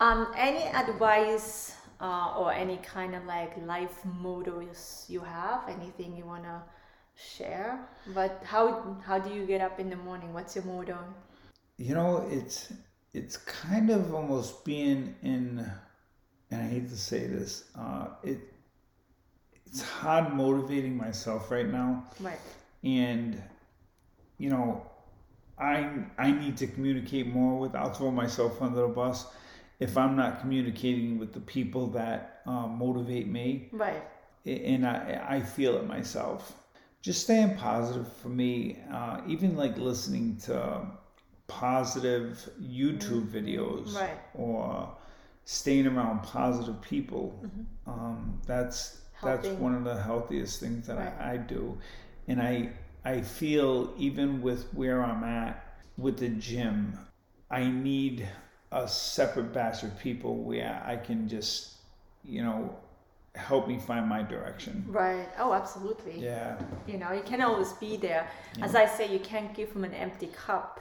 Um, 0.00 0.32
any 0.36 0.64
advice 0.64 1.74
uh, 2.00 2.34
or 2.36 2.52
any 2.52 2.78
kind 2.78 3.14
of 3.14 3.24
like 3.24 3.56
life 3.66 4.04
mottos 4.04 5.04
you 5.08 5.20
have? 5.20 5.68
Anything 5.68 6.16
you 6.16 6.24
wanna 6.24 6.62
share? 7.16 7.80
But 8.14 8.42
how 8.44 8.96
how 9.04 9.18
do 9.18 9.32
you 9.32 9.46
get 9.46 9.60
up 9.60 9.80
in 9.80 9.90
the 9.90 9.96
morning? 9.96 10.32
What's 10.32 10.54
your 10.56 10.64
motto? 10.64 10.98
you 11.78 11.94
know, 11.94 12.26
it's 12.30 12.72
it's 13.12 13.36
kind 13.36 13.90
of 13.90 14.14
almost 14.14 14.64
being 14.64 15.14
in, 15.22 15.70
and 16.50 16.62
I 16.62 16.66
hate 16.66 16.88
to 16.90 16.96
say 16.96 17.26
this, 17.26 17.64
uh, 17.78 18.08
it 18.22 18.38
it's 19.66 19.82
hard 19.82 20.32
motivating 20.34 20.96
myself 20.96 21.50
right 21.50 21.68
now. 21.68 22.04
Right. 22.20 22.38
and 22.84 23.42
you 24.38 24.48
know 24.50 24.82
i 25.58 25.88
i 26.18 26.30
need 26.30 26.56
to 26.56 26.66
communicate 26.66 27.26
more 27.26 27.58
with 27.58 27.74
i'll 27.74 27.92
throw 27.92 28.10
myself 28.10 28.60
under 28.62 28.82
the 28.82 28.88
bus 28.88 29.26
if 29.80 29.96
i'm 29.96 30.16
not 30.16 30.40
communicating 30.40 31.18
with 31.18 31.32
the 31.32 31.40
people 31.40 31.86
that 31.88 32.40
uh, 32.46 32.66
motivate 32.66 33.28
me 33.28 33.68
Right. 33.72 34.02
and 34.46 34.86
i 34.86 35.24
i 35.28 35.40
feel 35.40 35.76
it 35.76 35.86
myself 35.86 36.54
just 37.02 37.22
staying 37.22 37.56
positive 37.56 38.10
for 38.12 38.28
me 38.28 38.78
uh, 38.92 39.20
even 39.26 39.56
like 39.56 39.76
listening 39.78 40.36
to 40.38 40.80
positive 41.48 42.48
youtube 42.60 43.26
videos 43.28 43.94
Right. 44.00 44.18
or 44.34 44.88
staying 45.44 45.86
around 45.86 46.22
positive 46.22 46.80
people 46.82 47.44
um, 47.86 48.40
that's 48.46 49.00
That's 49.22 49.48
one 49.48 49.74
of 49.74 49.84
the 49.84 50.00
healthiest 50.00 50.60
things 50.60 50.86
that 50.88 50.96
Right. 50.98 51.12
I, 51.20 51.32
I 51.34 51.36
do, 51.36 51.78
and 52.28 52.40
I 52.42 52.70
I 53.06 53.20
feel 53.20 53.94
even 53.96 54.42
with 54.42 54.64
where 54.74 55.00
I'm 55.00 55.22
at 55.22 55.64
with 55.96 56.18
the 56.18 56.28
gym, 56.28 56.98
I 57.48 57.62
need 57.68 58.28
a 58.72 58.88
separate 58.88 59.52
batch 59.52 59.84
of 59.84 59.96
people 60.00 60.34
where 60.42 60.82
I 60.84 60.96
can 60.96 61.28
just 61.28 61.74
you 62.24 62.42
know 62.42 62.76
help 63.36 63.68
me 63.68 63.78
find 63.78 64.08
my 64.08 64.22
direction. 64.22 64.84
Right. 64.88 65.28
Oh, 65.38 65.52
absolutely. 65.52 66.18
Yeah, 66.18 66.58
You 66.88 66.98
know, 66.98 67.12
you 67.12 67.22
can't 67.22 67.42
always 67.42 67.72
be 67.74 67.96
there. 67.96 68.26
As 68.62 68.74
I 68.74 68.86
say, 68.86 69.12
you 69.12 69.20
can't 69.20 69.54
give 69.54 69.68
from 69.68 69.84
an 69.84 69.94
empty 69.94 70.28
cup. 70.28 70.72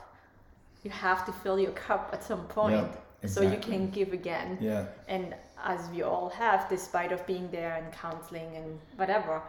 You 0.84 0.90
have 0.92 1.26
to 1.26 1.34
fill 1.34 1.60
your 1.60 1.74
cup 1.74 2.10
at 2.14 2.24
some 2.24 2.46
point, 2.48 2.88
so 3.26 3.42
you 3.42 3.58
can 3.58 3.90
give 3.90 4.14
again. 4.14 4.58
yeah, 4.62 4.86
And 5.08 5.36
as 5.64 5.90
we 5.90 6.02
all 6.04 6.30
have, 6.30 6.70
despite 6.70 7.12
of 7.12 7.26
being 7.28 7.50
there 7.52 7.76
and 7.76 7.92
counseling 7.92 8.56
and 8.56 8.80
whatever, 8.96 9.42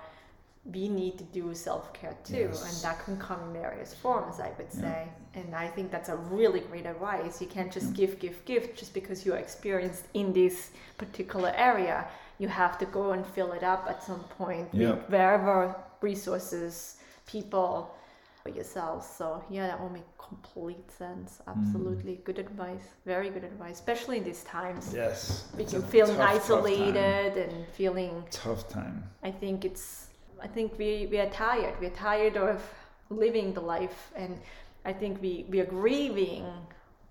we 0.72 0.88
need 0.88 1.16
to 1.18 1.24
do 1.24 1.54
self 1.54 1.92
care 1.92 2.16
too, 2.24 2.48
Yes. 2.50 2.62
and 2.66 2.76
that 2.82 3.04
can 3.04 3.16
come 3.18 3.40
in 3.44 3.52
various 3.52 3.94
forms, 3.94 4.40
I 4.40 4.50
would 4.58 4.66
Yeah. 4.74 4.80
say. 4.80 5.08
And 5.34 5.54
I 5.54 5.68
think 5.68 5.90
that's 5.90 6.08
a 6.08 6.16
really 6.16 6.60
great 6.60 6.86
advice. 6.86 7.40
You 7.40 7.46
can't 7.46 7.70
just 7.72 7.92
give, 7.94 8.18
give, 8.18 8.44
give 8.46 8.74
just 8.74 8.92
because 8.94 9.24
you're 9.24 9.36
experienced 9.36 10.04
in 10.14 10.32
this 10.32 10.70
particular 10.98 11.52
area. 11.56 12.08
You 12.38 12.48
have 12.48 12.78
to 12.78 12.86
go 12.86 13.12
and 13.12 13.24
fill 13.26 13.52
it 13.52 13.62
up 13.62 13.86
at 13.88 14.02
some 14.02 14.24
point 14.38 14.68
Yeah. 14.72 14.94
wherever 15.08 15.76
resources, 16.00 16.96
people, 17.26 17.94
or 18.44 18.50
yourselves. 18.50 19.06
So 19.06 19.44
yeah, 19.50 19.66
that 19.68 19.80
will 19.80 19.90
make 19.90 20.06
complete 20.18 20.90
sense. 20.90 21.40
Mm. 21.46 21.52
Absolutely, 21.56 22.16
good 22.24 22.38
advice. 22.38 22.82
Very 23.04 23.30
good 23.30 23.44
advice, 23.44 23.74
especially 23.74 24.18
in 24.18 24.24
these 24.24 24.42
times 24.44 24.92
yes. 24.94 25.44
we 25.56 25.62
It's 25.62 25.72
can 25.72 25.82
a 25.82 25.86
feeling 25.86 26.16
tough, 26.16 26.34
tough 26.34 26.42
isolated 26.42 27.36
and 27.36 27.66
feeling 27.74 28.24
Tough 28.30 28.68
time. 28.68 29.04
i 29.22 29.30
think 29.30 29.64
it's 29.64 30.05
i 30.42 30.46
think 30.46 30.78
we 30.78 31.06
we 31.10 31.18
are 31.18 31.30
tired. 31.30 31.74
We're 31.80 31.90
tired 31.90 32.36
of 32.36 32.62
living 33.10 33.54
the 33.54 33.60
life. 33.60 34.12
And 34.16 34.38
i 34.84 34.92
think 34.92 35.20
we 35.20 35.46
we 35.48 35.60
are 35.60 35.66
grieving 35.66 36.44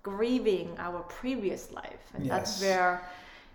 grieving 0.02 0.68
our 0.78 1.00
previous 1.20 1.72
life. 1.72 2.04
And 2.14 2.30
that's 2.30 2.60
where 2.60 3.02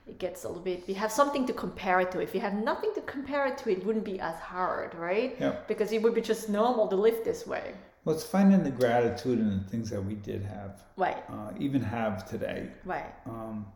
it 0.08 0.18
gets 0.20 0.44
a 0.44 0.48
little 0.48 0.64
bit 0.64 0.88
we 0.88 0.94
have 0.96 1.12
something 1.12 1.46
to 1.46 1.54
compare 1.54 2.00
it 2.02 2.12
to. 2.12 2.20
If 2.20 2.34
you 2.36 2.42
have 2.42 2.54
nothing 2.54 2.92
to 2.96 3.02
compare 3.02 3.46
it 3.48 3.58
to 3.60 3.72
it 3.72 3.86
wouldn't 3.86 4.06
be 4.06 4.20
as 4.20 4.36
hard 4.36 4.94
right? 4.96 5.36
Yep. 5.40 5.68
because 5.68 5.92
it 5.92 6.02
would 6.02 6.16
be 6.16 6.22
just 6.22 6.50
normal 6.50 6.88
to 6.88 6.96
live 6.96 7.24
this 7.24 7.48
way. 7.48 7.74
Well, 8.04 8.16
it's 8.16 8.26
finding 8.26 8.64
the 8.64 8.72
gratitude 8.72 9.40
in 9.40 9.50
the 9.60 9.70
things 9.70 9.92
that 9.92 10.04
we 10.04 10.16
did 10.16 10.44
have, 10.44 10.82
right. 10.98 11.24
uh, 11.30 11.52
even 11.60 11.82
have 11.82 12.28
today. 12.28 12.68
right. 12.84 13.14
Um, 13.28 13.68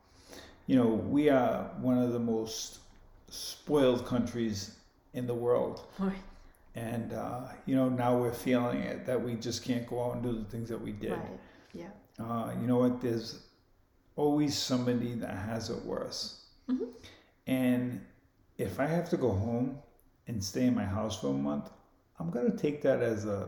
you 0.66 0.76
know, 0.76 0.88
we 0.88 1.30
are 1.30 1.70
one 1.80 2.00
of 2.00 2.12
the 2.12 2.20
most 2.20 2.80
spoiled 3.30 4.06
countries 4.06 4.78
in 5.16 5.26
the 5.28 5.34
world. 5.34 5.82
right 6.00 6.24
And, 6.76 7.14
uh, 7.14 7.42
you 7.66 7.76
know, 7.76 7.88
now 7.90 8.12
we're 8.22 8.34
feeling 8.48 8.80
it 8.92 9.06
that 9.06 9.20
we 9.26 9.36
just 9.48 9.64
can't 9.64 9.86
go 9.88 10.04
out 10.06 10.16
and 10.16 10.24
do 10.24 10.34
the 10.44 10.44
things 10.52 10.68
that 10.70 10.82
we 10.88 10.92
did. 10.92 11.12
right 11.12 11.40
yeah 11.74 11.92
Uh, 12.20 12.48
you 12.62 12.68
know 12.68 12.78
what? 12.84 13.02
There's 13.02 13.30
always 14.16 14.54
somebody 14.72 15.14
that 15.24 15.36
has 15.50 15.70
it 15.70 15.82
worse. 15.94 16.22
Mhm. 16.72 16.88
And 17.48 17.84
if 18.58 18.80
I 18.80 18.88
have 18.96 19.08
to 19.14 19.18
go 19.18 19.32
home 19.32 19.68
and 20.28 20.44
stay 20.52 20.66
in 20.70 20.76
my 20.76 20.86
house 20.98 21.20
for 21.22 21.28
a 21.28 21.40
month, 21.50 21.68
I'm 22.20 22.30
going 22.36 22.50
to 22.52 22.58
take 22.58 22.78
that 22.88 23.00
as 23.02 23.26
a. 23.26 23.40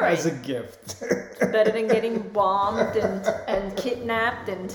All 0.00 0.08
As 0.14 0.26
a 0.26 0.32
gift. 0.52 0.86
better 1.56 1.70
than 1.70 1.86
getting 1.86 2.16
bombed 2.30 2.96
and, 2.96 3.20
and 3.46 3.76
kidnapped 3.76 4.48
and 4.48 4.68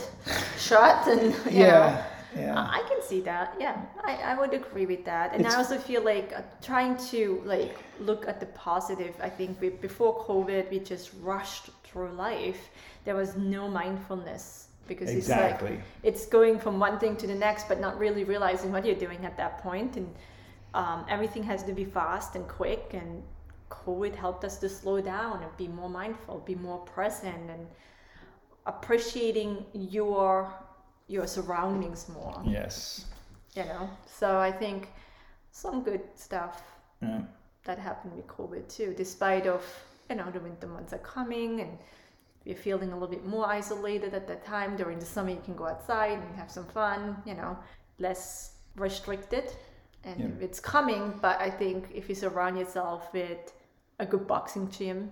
shot 0.57 1.07
and 1.13 1.23
you 1.51 1.63
know 1.63 1.87
yeah. 2.35 2.55
I 2.59 2.81
can 2.89 3.01
see 3.01 3.21
that. 3.21 3.55
Yeah, 3.59 3.81
I, 4.03 4.15
I 4.15 4.37
would 4.39 4.53
agree 4.53 4.85
with 4.85 5.03
that. 5.05 5.31
And 5.33 5.41
It's- 5.41 5.53
I 5.53 5.57
also 5.57 5.77
feel 5.77 6.03
like 6.03 6.33
uh, 6.35 6.41
trying 6.61 6.97
to 7.11 7.41
like 7.45 7.77
look 7.99 8.27
at 8.27 8.39
the 8.39 8.45
positive. 8.47 9.15
I 9.21 9.29
think 9.29 9.59
we, 9.61 9.69
before 9.69 10.13
COVID, 10.25 10.69
we 10.69 10.79
just 10.79 11.11
rushed 11.21 11.69
through 11.83 12.11
life. 12.11 12.69
There 13.05 13.15
was 13.15 13.35
no 13.35 13.67
mindfulness 13.67 14.67
because 14.87 15.09
it's 15.09 15.29
like 15.29 15.39
Exactly. 15.39 15.79
it's 16.03 16.25
going 16.25 16.59
from 16.59 16.79
one 16.79 16.97
thing 16.99 17.15
to 17.17 17.27
the 17.27 17.35
next, 17.35 17.67
but 17.67 17.79
not 17.79 17.97
really 17.99 18.23
realizing 18.23 18.71
what 18.71 18.85
you're 18.85 18.95
doing 19.07 19.23
at 19.25 19.35
that 19.37 19.59
point. 19.59 19.97
And 19.97 20.13
um, 20.73 21.05
everything 21.09 21.43
has 21.43 21.63
to 21.63 21.73
be 21.73 21.85
fast 21.85 22.35
and 22.35 22.47
quick. 22.47 22.91
And 22.93 23.23
COVID 23.69 24.15
helped 24.15 24.43
us 24.43 24.57
to 24.59 24.69
slow 24.69 24.99
down 25.01 25.43
and 25.43 25.57
be 25.57 25.67
more 25.67 25.89
mindful, 25.89 26.39
be 26.39 26.55
more 26.55 26.79
present, 26.79 27.49
and 27.49 27.67
appreciating 28.65 29.65
your 29.73 30.51
your 31.09 31.27
surroundings 31.27 32.07
more 32.17 32.41
Yes. 32.45 33.05
you 33.55 33.65
know 33.65 33.89
so 34.19 34.27
i 34.49 34.51
think 34.51 34.87
some 35.51 35.83
good 35.83 36.01
stuff 36.15 36.55
Yeah. 37.01 37.21
that 37.67 37.77
happened 37.79 38.13
with 38.15 38.27
covid 38.27 38.65
too 38.77 38.93
despite 39.03 39.45
of 39.47 39.61
you 40.09 40.15
know 40.15 40.29
the 40.31 40.39
winter 40.39 40.67
months 40.67 40.93
are 40.93 41.03
coming 41.15 41.51
and 41.63 41.71
you're 42.45 42.55
feeling 42.69 42.89
a 42.91 42.93
little 42.93 43.13
bit 43.17 43.25
more 43.25 43.45
isolated 43.59 44.13
at 44.13 44.25
that 44.27 44.45
time 44.45 44.77
during 44.77 44.99
the 44.99 45.05
summer 45.15 45.31
you 45.31 45.41
can 45.43 45.55
go 45.55 45.65
outside 45.67 46.17
and 46.25 46.35
have 46.35 46.49
some 46.57 46.65
fun 46.79 46.99
you 47.25 47.33
know 47.33 47.57
less 47.97 48.53
restricted 48.75 49.45
and 50.03 50.19
Yeah. 50.19 50.45
it's 50.45 50.59
coming 50.59 51.03
but 51.21 51.35
i 51.41 51.49
think 51.49 51.89
if 51.93 52.07
you 52.09 52.15
surround 52.15 52.57
yourself 52.57 53.01
with 53.13 53.43
a 53.99 54.05
good 54.05 54.25
boxing 54.27 54.69
gym 54.77 55.11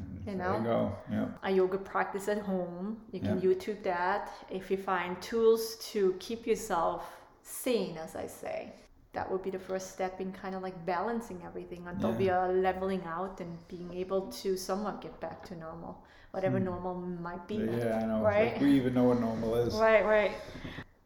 Mm, 0.00 0.26
you 0.26 0.34
know 0.36 0.52
There 0.52 0.58
you 0.58 0.64
go. 0.64 0.96
Yeah. 1.10 1.26
a 1.42 1.50
yoga 1.50 1.78
practice 1.78 2.28
at 2.28 2.38
home. 2.38 2.98
You 3.12 3.20
can 3.20 3.40
Yeah. 3.40 3.48
YouTube 3.48 3.82
that. 3.82 4.30
If 4.50 4.70
you 4.70 4.76
find 4.76 5.20
tools 5.22 5.76
to 5.92 6.14
keep 6.18 6.46
yourself 6.46 7.02
sane, 7.42 7.96
as 7.96 8.14
I 8.16 8.26
say, 8.26 8.72
that 9.12 9.30
would 9.30 9.42
be 9.42 9.50
the 9.50 9.58
first 9.58 9.92
step 9.92 10.20
in 10.20 10.32
kind 10.32 10.54
of 10.54 10.62
like 10.62 10.78
balancing 10.86 11.42
everything 11.44 11.86
until 11.86 12.12
we 12.12 12.26
Yeah. 12.26 12.38
are 12.38 12.52
leveling 12.52 13.04
out 13.04 13.40
and 13.40 13.58
being 13.68 13.92
able 13.92 14.22
to 14.42 14.56
somewhat 14.56 15.00
get 15.00 15.18
back 15.20 15.44
to 15.48 15.56
normal, 15.56 16.02
whatever 16.32 16.58
hmm. 16.58 16.66
normal 16.66 16.94
might 17.28 17.46
be. 17.48 17.56
Yeah, 17.56 18.00
I 18.02 18.06
know. 18.06 18.20
Right? 18.22 18.52
Like, 18.52 18.60
we 18.60 18.72
even 18.72 18.94
know 18.94 19.04
what 19.04 19.20
normal 19.20 19.54
is. 19.56 19.74
Right, 19.74 20.04
right. 20.04 20.32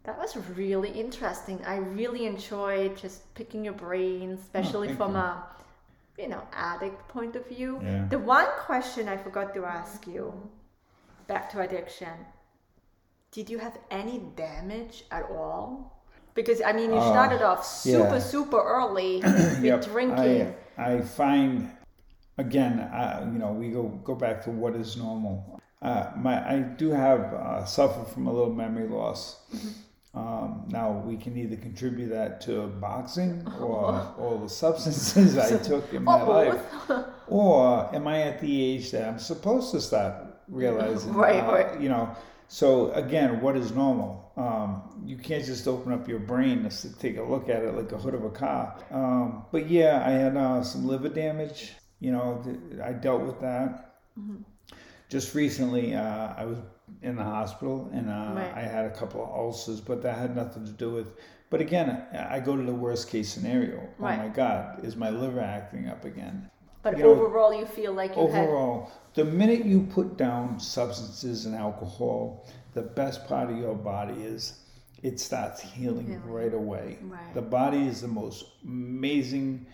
That 0.04 0.18
was 0.18 0.36
really 0.56 0.90
interesting. 0.90 1.60
I 1.64 1.76
really 1.76 2.26
enjoyed 2.26 2.96
just 2.96 3.32
picking 3.34 3.64
your 3.64 3.74
brain, 3.74 4.30
oh, 4.32 4.40
especially 4.40 4.88
thank 4.88 4.98
from 4.98 5.12
you. 5.12 5.18
a 5.18 5.46
you 6.18 6.28
know 6.28 6.42
addict 6.52 7.08
point 7.08 7.36
of 7.36 7.46
view. 7.48 7.80
Yeah. 7.82 8.06
The 8.08 8.18
one 8.18 8.48
question 8.66 9.08
I 9.08 9.16
forgot 9.16 9.54
to 9.54 9.64
ask 9.64 10.06
you, 10.06 10.32
back 11.26 11.50
to 11.52 11.60
addiction. 11.60 12.14
Did 13.30 13.48
you 13.48 13.58
have 13.58 13.78
any 13.90 14.18
damage 14.36 15.04
at 15.10 15.24
all? 15.30 16.02
Because 16.34 16.60
I 16.62 16.72
mean, 16.72 16.90
you 16.92 16.98
Uh, 16.98 17.10
started 17.12 17.42
off 17.42 17.64
super, 17.66 18.14
yeah. 18.14 18.18
super 18.18 18.60
early 18.62 19.20
with 19.24 19.64
Yep, 19.64 19.84
drinking. 19.84 20.54
I, 20.76 20.92
I 20.96 21.00
find 21.02 21.70
again, 22.38 22.80
uh, 22.80 23.28
you 23.32 23.38
know, 23.38 23.52
we 23.52 23.70
go 23.70 23.88
go 24.04 24.14
back 24.14 24.42
to 24.44 24.50
what 24.50 24.74
is 24.76 24.96
normal. 24.96 25.60
Uh, 25.80 26.10
my 26.16 26.34
I 26.48 26.60
do 26.60 26.90
have 26.90 27.32
uh, 27.34 27.64
suffer 27.64 28.04
from 28.04 28.26
a 28.26 28.32
little 28.32 28.52
memory 28.54 28.88
loss. 28.88 29.40
Um, 29.52 29.74
now 30.72 31.02
we 31.06 31.16
can 31.16 31.36
either 31.36 31.56
contribute 31.56 32.08
that 32.08 32.40
to 32.42 32.66
boxing 32.66 33.46
or 33.60 34.14
all 34.18 34.38
the 34.42 34.48
substances 34.48 35.36
I 35.36 35.58
took 35.62 35.92
in 35.92 36.04
my 36.04 36.22
life, 36.22 36.62
or 37.28 37.94
am 37.94 38.08
I 38.08 38.22
at 38.22 38.40
the 38.40 38.64
age 38.64 38.90
that 38.92 39.08
I'm 39.08 39.18
supposed 39.18 39.70
to 39.72 39.80
stop 39.80 40.42
realizing? 40.48 41.12
Right, 41.22 41.40
uh, 41.40 41.52
right. 41.52 41.80
You 41.80 41.90
know. 41.90 42.16
So 42.48 42.92
again, 42.92 43.40
what 43.40 43.56
is 43.56 43.72
normal? 43.72 44.32
Um, 44.36 45.02
you 45.06 45.16
can't 45.16 45.44
just 45.44 45.66
open 45.68 45.92
up 45.92 46.08
your 46.08 46.18
brain 46.18 46.68
to 46.68 46.98
take 46.98 47.16
a 47.16 47.22
look 47.22 47.48
at 47.48 47.62
it 47.62 47.74
like 47.74 47.92
a 47.92 47.98
hood 47.98 48.14
of 48.14 48.24
a 48.24 48.30
car. 48.30 48.78
Um, 48.90 49.44
but 49.52 49.70
yeah, 49.70 50.02
I 50.06 50.10
had 50.10 50.36
uh, 50.36 50.62
some 50.62 50.86
liver 50.86 51.08
damage. 51.08 51.72
You 52.00 52.12
know, 52.12 52.42
th- 52.44 52.80
I 52.82 52.92
dealt 52.92 53.22
with 53.22 53.40
that. 53.40 53.94
Mm-hmm. 54.18 54.42
Just 55.08 55.34
recently, 55.34 55.94
uh, 55.94 56.34
I 56.36 56.44
was 56.44 56.58
in 57.02 57.16
the 57.16 57.24
hospital 57.24 57.90
and 57.92 58.08
uh, 58.10 58.32
Right. 58.34 58.52
I 58.54 58.60
had 58.62 58.84
a 58.84 58.90
couple 58.90 59.22
of 59.22 59.30
ulcers, 59.30 59.80
but 59.80 60.02
that 60.02 60.18
had 60.18 60.36
nothing 60.36 60.64
to 60.66 60.72
do 60.72 60.90
with. 60.90 61.08
But 61.50 61.60
again, 61.60 62.04
I 62.30 62.40
go 62.40 62.56
to 62.56 62.62
the 62.62 62.74
worst 62.74 63.08
case 63.10 63.28
scenario. 63.28 63.86
Right. 63.98 64.18
Oh 64.18 64.22
my 64.22 64.28
God, 64.28 64.84
is 64.84 64.96
my 64.96 65.10
liver 65.10 65.40
acting 65.40 65.88
up 65.88 66.04
again? 66.04 66.50
But 66.82 66.96
you 66.96 67.04
know, 67.04 67.10
overall, 67.10 67.54
you 67.54 67.66
feel 67.66 67.92
like 67.92 68.16
you 68.16 68.26
had. 68.26 68.44
Overall, 68.48 68.90
the 69.14 69.24
minute 69.24 69.64
you 69.64 69.82
put 69.82 70.16
down 70.16 70.58
substances 70.58 71.46
and 71.46 71.54
alcohol, 71.54 72.46
the 72.74 72.82
best 72.82 73.26
part 73.28 73.50
of 73.50 73.56
your 73.58 73.74
body 73.74 74.14
is 74.22 74.58
it 75.02 75.20
starts 75.20 75.60
healing 75.60 76.06
Healing. 76.06 76.22
right 76.24 76.54
away. 76.54 76.98
Right. 77.02 77.34
The 77.34 77.42
body 77.42 77.86
is 77.86 78.00
the 78.00 78.08
most 78.08 78.44
amazing 78.64 79.66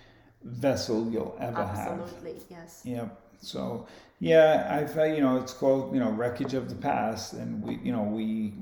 vessel 0.43 1.09
you'll 1.11 1.37
ever 1.41 1.65
have. 1.65 2.01
Absolutely, 2.01 2.43
yes. 2.51 2.83
Yep. 2.85 3.21
So 3.41 3.87
yeah, 4.21 4.69
I 4.71 4.87
felt 4.87 5.15
you 5.17 5.21
know 5.23 5.37
it's 5.39 5.53
called 5.53 5.95
you 5.95 6.01
know 6.01 6.11
wreckage 6.11 6.55
of 6.55 6.69
the 6.69 6.75
past, 6.75 7.35
and 7.35 7.63
we 7.63 7.79
you 7.83 7.93
know 7.93 8.03
we 8.03 8.55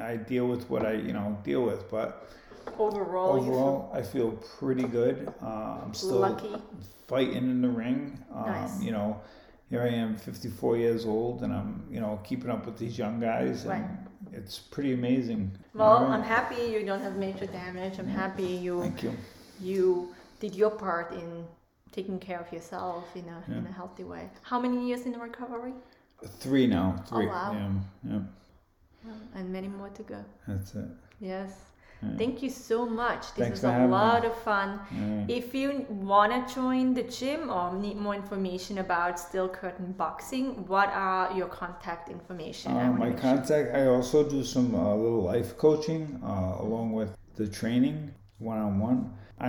I 0.00 0.16
deal 0.16 0.46
with 0.46 0.68
what 0.68 0.84
I 0.84 0.94
you 0.94 1.12
know 1.12 1.38
deal 1.44 1.62
with, 1.62 1.90
but 1.90 2.28
Overall, 2.78 3.36
overall 3.40 3.90
I 3.94 4.02
feel 4.02 4.32
pretty 4.58 4.82
good. 4.84 5.32
Uh, 5.42 5.78
I'm 5.84 5.94
still 5.94 6.16
lucky. 6.18 6.50
fighting 7.06 7.36
in 7.36 7.62
the 7.62 7.68
ring. 7.68 8.18
Um, 8.34 8.46
Nice. 8.46 8.82
You 8.82 8.90
know, 8.90 9.20
here 9.70 9.82
I 9.82 9.88
am, 9.88 10.16
54 10.16 10.76
years 10.76 11.06
old, 11.06 11.42
and 11.42 11.52
I'm 11.52 11.86
you 11.90 12.00
know 12.00 12.18
keeping 12.24 12.50
up 12.50 12.66
with 12.66 12.76
these 12.76 12.98
young 12.98 13.20
guys, 13.20 13.62
and 13.64 13.70
Right. 13.70 13.90
it's 14.32 14.58
pretty 14.58 14.92
amazing. 14.92 15.52
Well. 15.74 16.06
I'm 16.06 16.22
happy 16.22 16.60
you 16.72 16.84
don't 16.84 17.00
have 17.00 17.16
major 17.16 17.46
damage. 17.46 17.98
I'm 18.00 18.08
happy 18.08 18.42
you 18.66 18.80
Thank 18.80 19.02
you. 19.04 19.12
you 19.60 20.14
did 20.40 20.54
your 20.56 20.70
part 20.70 21.12
in 21.12 21.46
taking 21.96 22.18
care 22.18 22.40
of 22.44 22.48
yourself 22.56 23.04
in 23.20 23.26
a 23.36 23.38
Yeah. 23.48 23.58
in 23.58 23.64
a 23.72 23.74
healthy 23.80 24.04
way. 24.12 24.24
How 24.50 24.58
many 24.64 24.78
years 24.88 25.02
in 25.08 25.12
recovery? 25.30 25.74
Three 26.44 26.66
now. 26.78 26.86
Three. 27.08 27.26
Oh, 27.26 27.36
wow. 27.36 27.50
Yeah, 27.52 27.72
yeah. 28.12 28.22
And 29.36 29.44
many 29.56 29.68
more 29.68 29.90
to 29.98 30.02
go. 30.14 30.20
That's 30.48 30.74
it. 30.82 30.88
Yes. 31.20 31.50
Yeah. 32.02 32.16
Thank 32.22 32.42
you 32.44 32.50
so 32.50 32.78
much. 33.02 33.22
This 33.34 33.42
Thanks 33.44 33.58
was 33.62 33.64
a 33.64 33.72
having 33.72 33.86
me. 33.90 33.92
lot 34.02 34.22
of 34.30 34.34
fun. 34.50 34.68
Yeah. 35.00 35.38
If 35.40 35.46
you 35.58 35.68
want 36.12 36.30
to 36.36 36.40
join 36.58 36.84
the 36.98 37.04
gym 37.18 37.40
or 37.56 37.66
need 37.84 37.96
more 38.06 38.14
information 38.22 38.74
about 38.86 39.12
Steel 39.26 39.48
Curtain 39.60 39.90
Boxing, 40.02 40.46
what 40.72 40.88
are 41.08 41.26
your 41.38 41.48
contact 41.62 42.04
information? 42.18 42.68
Uh, 42.72 42.92
my 42.92 43.06
make 43.06 43.12
sure- 43.12 43.20
contact. 43.30 43.66
I 43.80 43.82
also 43.96 44.18
do 44.36 44.40
some 44.54 44.68
uh, 44.74 44.94
little 45.04 45.24
life 45.34 45.50
coaching 45.64 46.02
uh, 46.32 46.64
along 46.64 46.86
with 46.98 47.10
the 47.40 47.46
training 47.60 47.96
one 48.38 48.58
on 48.68 48.74
one. 48.90 48.98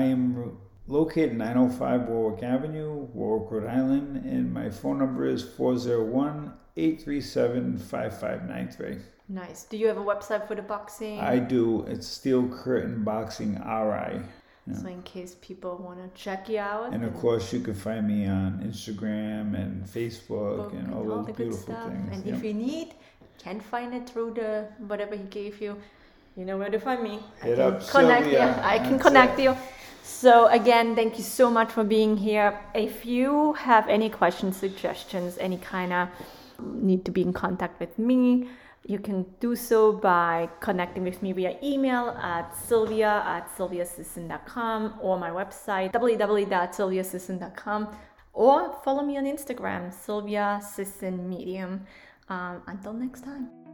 I 0.02 0.04
am 0.16 0.58
located 0.88 1.38
905 1.38 2.08
Warwick 2.08 2.44
Avenue, 2.44 2.94
Warwick, 3.14 3.52
Rhode 3.52 3.68
Island, 3.70 4.26
and 4.26 4.54
my 4.54 4.70
phone 4.70 5.00
number 5.00 5.26
is 5.26 5.44
401 5.44 6.54
837 6.78 7.78
5593. 7.78 8.98
Nice. 9.30 9.64
Do 9.66 9.78
you 9.78 9.88
have 9.88 9.98
a 9.98 10.04
website 10.04 10.48
for 10.48 10.56
the 10.56 10.62
boxing? 10.62 11.20
I 11.20 11.38
do. 11.40 11.84
It's 11.88 12.08
Steel 12.08 12.48
Curtain 12.48 13.04
Boxing 13.04 13.56
RI. 13.56 14.22
So 14.74 14.88
in 14.88 15.02
case 15.04 15.36
people 15.42 15.78
want 15.78 16.00
to 16.04 16.22
check 16.22 16.50
you 16.50 16.60
out, 16.60 16.94
And 16.94 17.04
of 17.06 17.14
course, 17.16 17.54
you 17.54 17.62
can 17.62 17.74
find 17.74 18.06
me 18.06 18.28
on 18.28 18.60
Instagram 18.66 19.56
and 19.56 19.86
Facebook 19.86 20.72
and 20.74 20.88
and 20.88 20.94
all 20.94 21.10
all 21.12 21.24
those 21.24 21.36
beautiful 21.36 21.74
stuff. 21.74 21.88
things. 21.88 22.10
And 22.12 22.26
yeah. 22.26 22.36
if 22.36 22.44
you 22.44 22.54
need, 22.54 22.94
can 23.38 23.62
find 23.62 23.94
it 23.94 24.10
through 24.10 24.34
the 24.34 24.68
whatever 24.80 25.16
he 25.16 25.24
gave 25.24 25.62
you. 25.62 25.78
You 26.36 26.44
know 26.46 26.58
where 26.58 26.70
to 26.70 26.80
find 26.80 27.02
me. 27.02 27.20
I 27.42 27.46
can 27.56 27.60
up 27.62 27.88
connect 27.88 28.24
Sylvia. 28.26 28.48
you. 28.58 28.62
I 28.62 28.78
can 28.80 28.98
That's 28.98 29.04
connect 29.08 29.40
it. 29.40 29.44
you. 29.44 29.56
So 30.08 30.48
again, 30.48 30.96
thank 30.96 31.18
you 31.18 31.24
so 31.24 31.52
much 31.52 31.70
for 31.72 31.84
being 31.84 32.16
here. 32.16 32.60
If 32.74 33.06
you 33.06 33.54
have 33.54 33.88
any 33.90 34.10
questions, 34.10 34.56
suggestions, 34.58 35.38
any 35.38 35.58
kind 35.58 35.92
of 35.92 36.08
need 36.60 37.04
to 37.06 37.12
be 37.12 37.22
in 37.22 37.34
contact 37.34 37.80
with 37.80 38.00
me, 38.00 38.48
you 38.86 39.00
can 39.00 39.26
do 39.42 39.56
so 39.56 39.92
by 39.92 40.50
connecting 40.62 41.04
with 41.04 41.22
me 41.22 41.34
via 41.34 41.58
email 41.62 42.18
at 42.22 42.56
sylvia 42.56 43.22
at 43.26 43.54
sylviasisson.com 43.58 44.94
or 45.02 45.20
my 45.20 45.30
website 45.30 45.92
www.sylviasisson.com 45.92 47.90
or 48.34 48.74
follow 48.86 49.04
me 49.04 49.18
on 49.18 49.26
Instagram, 49.26 49.94
Sylvia 49.94 50.62
Sisson 50.64 51.28
Medium. 51.28 51.86
Um, 52.30 52.62
until 52.68 52.94
next 52.94 53.24
time. 53.24 53.67